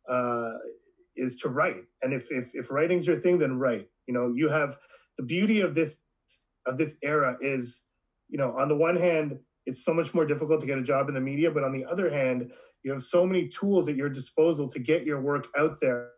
uh, 0.09 0.55
is 1.17 1.37
to 1.37 1.49
write. 1.49 1.85
And 2.03 2.13
if, 2.13 2.31
if 2.31 2.51
if 2.55 2.71
writing's 2.71 3.07
your 3.07 3.17
thing 3.17 3.39
then 3.39 3.59
write. 3.59 3.89
You 4.07 4.15
know 4.15 4.33
you 4.35 4.49
have 4.49 4.77
the 5.17 5.23
beauty 5.23 5.61
of 5.61 5.75
this 5.75 6.01
of 6.67 6.77
this 6.77 6.99
era 7.03 7.39
is 7.41 7.87
you 8.29 8.37
know 8.37 8.55
on 8.59 8.69
the 8.69 8.77
one 8.77 8.97
hand 8.97 9.39
it's 9.65 9.85
so 9.85 9.95
much 9.95 10.13
more 10.13 10.27
difficult 10.27 10.61
to 10.61 10.67
get 10.67 10.79
a 10.79 10.83
job 10.83 11.09
in 11.09 11.15
the 11.15 11.21
media 11.21 11.51
but 11.51 11.63
on 11.63 11.73
the 11.73 11.85
other 11.85 12.09
hand 12.11 12.51
you 12.83 12.91
have 12.91 13.03
so 13.03 13.25
many 13.25 13.47
tools 13.47 13.89
at 13.89 13.97
your 13.97 14.09
disposal 14.09 14.69
to 14.69 14.79
get 14.79 15.05
your 15.05 15.21
work 15.21 15.47
out 15.57 15.81
there. 15.81 16.11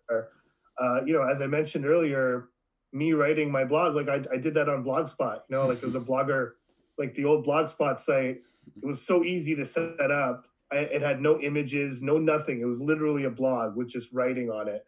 Uh, 0.78 1.00
you 1.04 1.12
know, 1.12 1.24
as 1.24 1.42
I 1.42 1.46
mentioned 1.46 1.84
earlier, 1.84 2.48
me 2.92 3.12
writing 3.12 3.50
my 3.50 3.64
blog, 3.64 3.94
like 3.94 4.08
I, 4.08 4.22
I 4.32 4.36
did 4.36 4.54
that 4.54 4.68
on 4.68 4.84
Blogspot. 4.84 5.40
You 5.48 5.56
know, 5.56 5.66
like 5.66 5.78
it 5.78 5.84
was 5.84 5.94
a 5.94 6.00
blogger, 6.10 6.52
like 6.98 7.14
the 7.14 7.24
old 7.24 7.46
Blogspot 7.46 7.98
site. 7.98 8.42
It 8.82 8.86
was 8.86 9.04
so 9.06 9.24
easy 9.24 9.54
to 9.54 9.64
set 9.64 10.10
up. 10.10 10.46
I, 10.72 10.78
it 10.78 11.02
had 11.02 11.20
no 11.20 11.40
images, 11.40 12.02
no 12.02 12.18
nothing. 12.18 12.60
It 12.60 12.66
was 12.66 12.80
literally 12.80 13.24
a 13.24 13.30
blog 13.30 13.76
with 13.76 13.88
just 13.88 14.12
writing 14.12 14.50
on 14.50 14.68
it. 14.68 14.84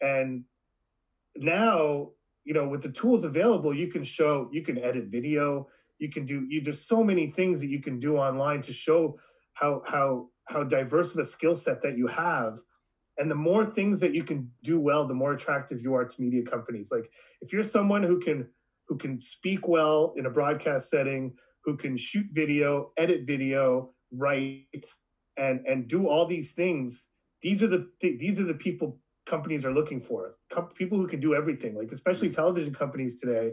And 0.00 0.44
now, 1.36 2.10
you 2.44 2.54
know, 2.54 2.68
with 2.68 2.82
the 2.82 2.92
tools 2.92 3.24
available, 3.24 3.74
you 3.74 3.88
can 3.88 4.04
show, 4.04 4.48
you 4.52 4.62
can 4.62 4.78
edit 4.78 5.06
video, 5.06 5.68
you 5.98 6.10
can 6.10 6.24
do. 6.24 6.44
You 6.48 6.60
there's 6.60 6.86
so 6.86 7.02
many 7.02 7.28
things 7.28 7.60
that 7.60 7.68
you 7.68 7.80
can 7.80 7.98
do 7.98 8.16
online 8.16 8.62
to 8.62 8.72
show 8.72 9.16
how 9.54 9.82
how 9.86 10.28
how 10.46 10.64
diverse 10.64 11.14
of 11.14 11.20
a 11.20 11.24
skill 11.24 11.54
set 11.54 11.82
that 11.82 11.96
you 11.96 12.06
have 12.06 12.58
and 13.18 13.30
the 13.30 13.34
more 13.34 13.64
things 13.64 14.00
that 14.00 14.14
you 14.14 14.24
can 14.24 14.50
do 14.62 14.78
well 14.78 15.06
the 15.06 15.14
more 15.14 15.32
attractive 15.32 15.80
you 15.80 15.94
are 15.94 16.04
to 16.04 16.20
media 16.20 16.42
companies 16.42 16.90
like 16.90 17.10
if 17.40 17.52
you're 17.52 17.62
someone 17.62 18.02
who 18.02 18.18
can 18.18 18.48
who 18.88 18.96
can 18.96 19.18
speak 19.18 19.66
well 19.66 20.12
in 20.16 20.26
a 20.26 20.30
broadcast 20.30 20.90
setting 20.90 21.34
who 21.64 21.76
can 21.76 21.96
shoot 21.96 22.26
video 22.30 22.90
edit 22.96 23.26
video 23.26 23.90
write 24.12 24.86
and 25.36 25.60
and 25.66 25.88
do 25.88 26.08
all 26.08 26.26
these 26.26 26.52
things 26.52 27.08
these 27.42 27.62
are 27.62 27.68
the 27.68 27.88
these 28.00 28.40
are 28.40 28.44
the 28.44 28.54
people 28.54 29.00
companies 29.26 29.64
are 29.64 29.72
looking 29.72 30.00
for 30.00 30.36
Com- 30.50 30.68
people 30.68 30.98
who 30.98 31.06
can 31.06 31.20
do 31.20 31.34
everything 31.34 31.74
like 31.74 31.90
especially 31.92 32.30
television 32.30 32.74
companies 32.74 33.18
today 33.18 33.52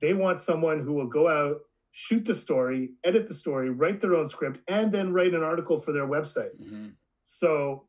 they 0.00 0.12
want 0.12 0.40
someone 0.40 0.80
who 0.80 0.92
will 0.92 1.06
go 1.06 1.28
out 1.28 1.58
shoot 1.96 2.24
the 2.24 2.34
story, 2.34 2.90
edit 3.04 3.28
the 3.28 3.34
story, 3.34 3.70
write 3.70 4.00
their 4.00 4.16
own 4.16 4.26
script, 4.26 4.58
and 4.66 4.90
then 4.90 5.12
write 5.12 5.32
an 5.32 5.44
article 5.44 5.78
for 5.78 5.92
their 5.92 6.08
website. 6.08 6.50
Mm-hmm. 6.60 6.88
So, 7.22 7.86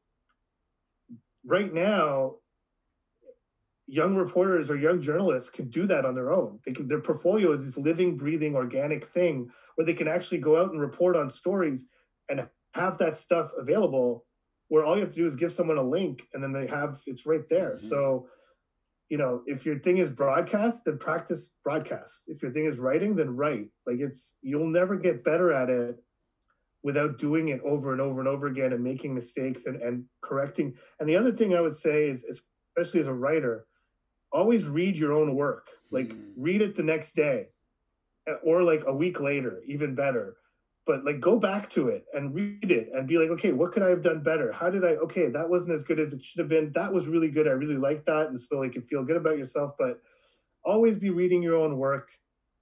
right 1.45 1.73
now, 1.73 2.35
young 3.87 4.15
reporters 4.15 4.71
or 4.71 4.77
young 4.77 4.99
journalists 4.99 5.49
can 5.49 5.69
do 5.69 5.85
that 5.85 6.05
on 6.05 6.13
their 6.13 6.31
own. 6.31 6.59
They 6.65 6.73
can, 6.73 6.87
their 6.87 7.01
portfolio 7.01 7.51
is 7.51 7.65
this 7.65 7.77
living, 7.77 8.17
breathing, 8.17 8.55
organic 8.55 9.05
thing 9.05 9.49
where 9.75 9.85
they 9.85 9.93
can 9.93 10.07
actually 10.07 10.39
go 10.39 10.59
out 10.59 10.71
and 10.71 10.81
report 10.81 11.15
on 11.15 11.29
stories 11.29 11.85
and 12.29 12.47
have 12.73 12.97
that 12.97 13.15
stuff 13.15 13.51
available. 13.57 14.25
Where 14.69 14.83
all 14.83 14.95
you 14.95 15.01
have 15.01 15.11
to 15.11 15.15
do 15.15 15.25
is 15.25 15.35
give 15.35 15.51
someone 15.51 15.77
a 15.77 15.83
link, 15.83 16.27
and 16.33 16.41
then 16.41 16.51
they 16.51 16.65
have 16.65 16.99
it's 17.05 17.27
right 17.27 17.47
there. 17.49 17.75
Mm-hmm. 17.75 17.87
So 17.87 18.27
you 19.09 19.19
know, 19.19 19.43
if 19.45 19.67
your 19.67 19.77
thing 19.77 19.99
is 19.99 20.09
broadcast, 20.09 20.85
then 20.85 20.97
practice 20.97 21.53
broadcast. 21.63 22.23
If 22.27 22.41
your 22.41 22.51
thing 22.51 22.65
is 22.65 22.79
writing, 22.79 23.15
then 23.15 23.35
write. 23.35 23.67
Like 23.85 23.99
it's 23.99 24.37
you'll 24.41 24.67
never 24.67 24.95
get 24.95 25.23
better 25.23 25.51
at 25.51 25.69
it 25.69 25.97
without 26.85 27.17
doing 27.17 27.47
it 27.47 27.59
over 27.65 27.93
and 27.93 27.99
over 27.99 28.19
and 28.19 28.29
over 28.29 28.45
again 28.45 28.71
and 28.71 28.83
making 28.83 29.15
mistakes 29.15 29.65
and, 29.65 29.81
and 29.81 30.05
correcting. 30.21 30.71
And 30.99 31.09
the 31.09 31.15
other 31.15 31.31
thing 31.31 31.55
I 31.55 31.59
would 31.59 31.75
say 31.75 32.07
is, 32.07 32.23
especially 32.77 32.99
as 32.99 33.07
a 33.07 33.13
writer, 33.13 33.65
always 34.31 34.65
read 34.65 34.95
your 34.95 35.11
own 35.11 35.33
work. 35.33 35.67
Like 35.89 36.09
mm. 36.09 36.21
read 36.37 36.61
it 36.61 36.75
the 36.75 36.83
next 36.83 37.13
day 37.13 37.47
or 38.43 38.61
like 38.61 38.83
a 38.85 38.93
week 38.93 39.19
later, 39.19 39.63
even 39.65 39.95
better. 39.95 40.37
But 40.85 41.03
like 41.03 41.19
go 41.19 41.39
back 41.39 41.71
to 41.71 41.87
it 41.87 42.05
and 42.13 42.35
read 42.35 42.71
it 42.71 42.89
and 42.93 43.07
be 43.07 43.17
like 43.17 43.31
okay 43.31 43.51
what 43.51 43.71
could 43.71 43.81
i 43.81 43.89
have 43.89 44.03
done 44.03 44.21
better? 44.21 44.51
How 44.51 44.69
did 44.69 44.85
i 44.85 44.89
okay 45.05 45.29
that 45.29 45.49
wasn't 45.49 45.73
as 45.73 45.81
good 45.81 45.99
as 45.99 46.13
it 46.13 46.23
should 46.23 46.37
have 46.37 46.49
been. 46.49 46.71
That 46.75 46.93
was 46.93 47.07
really 47.07 47.31
good. 47.31 47.47
I 47.47 47.51
really 47.53 47.77
like 47.77 48.05
that. 48.05 48.27
And 48.27 48.39
so 48.39 48.59
like 48.59 48.75
you 48.75 48.81
feel 48.81 49.03
good 49.03 49.17
about 49.17 49.39
yourself. 49.39 49.71
But 49.79 50.01
always 50.63 50.99
be 50.99 51.09
reading 51.09 51.41
your 51.41 51.55
own 51.55 51.77
work. 51.77 52.11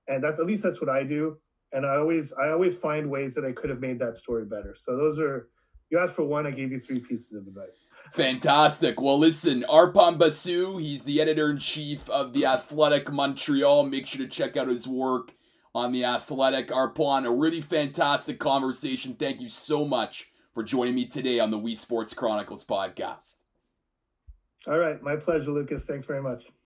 And 0.07 0.23
that's 0.23 0.39
at 0.39 0.45
least 0.45 0.63
that's 0.63 0.79
what 0.79 0.89
i 0.89 1.03
do 1.03 1.39
and 1.73 1.85
i 1.85 1.95
always 1.95 2.33
i 2.33 2.49
always 2.49 2.77
find 2.77 3.09
ways 3.09 3.35
that 3.35 3.45
i 3.45 3.51
could 3.51 3.69
have 3.69 3.79
made 3.79 3.99
that 3.99 4.15
story 4.15 4.45
better 4.45 4.73
so 4.75 4.95
those 4.95 5.19
are 5.19 5.49
you 5.89 5.99
asked 5.99 6.15
for 6.15 6.23
one 6.23 6.47
i 6.47 6.51
gave 6.51 6.71
you 6.71 6.79
three 6.79 6.99
pieces 6.99 7.33
of 7.33 7.45
advice 7.47 7.87
fantastic 8.13 8.99
well 9.01 9.17
listen 9.17 9.63
arpon 9.69 10.17
basu 10.17 10.77
he's 10.77 11.03
the 11.03 11.19
editor-in-chief 11.19 12.09
of 12.09 12.33
the 12.33 12.45
athletic 12.45 13.11
montreal 13.11 13.83
make 13.83 14.07
sure 14.07 14.25
to 14.25 14.29
check 14.29 14.57
out 14.57 14.67
his 14.67 14.87
work 14.87 15.33
on 15.75 15.91
The 15.91 16.05
Athletic. 16.05 16.67
Arpon, 16.67 17.25
a 17.25 17.31
really 17.31 17.61
fantastic 17.61 18.39
conversation. 18.39 19.15
Thank 19.15 19.41
you 19.41 19.49
so 19.49 19.85
much 19.85 20.29
for 20.53 20.63
joining 20.63 20.95
me 20.95 21.05
today 21.05 21.39
on 21.39 21.51
the 21.51 21.57
We 21.57 21.75
Sports 21.75 22.13
Chronicles 22.13 22.63
podcast. 22.63 23.37
All 24.67 24.77
right. 24.77 25.01
My 25.01 25.15
pleasure, 25.15 25.51
Lucas. 25.51 25.85
Thanks 25.85 26.05
very 26.05 26.21
much. 26.21 26.53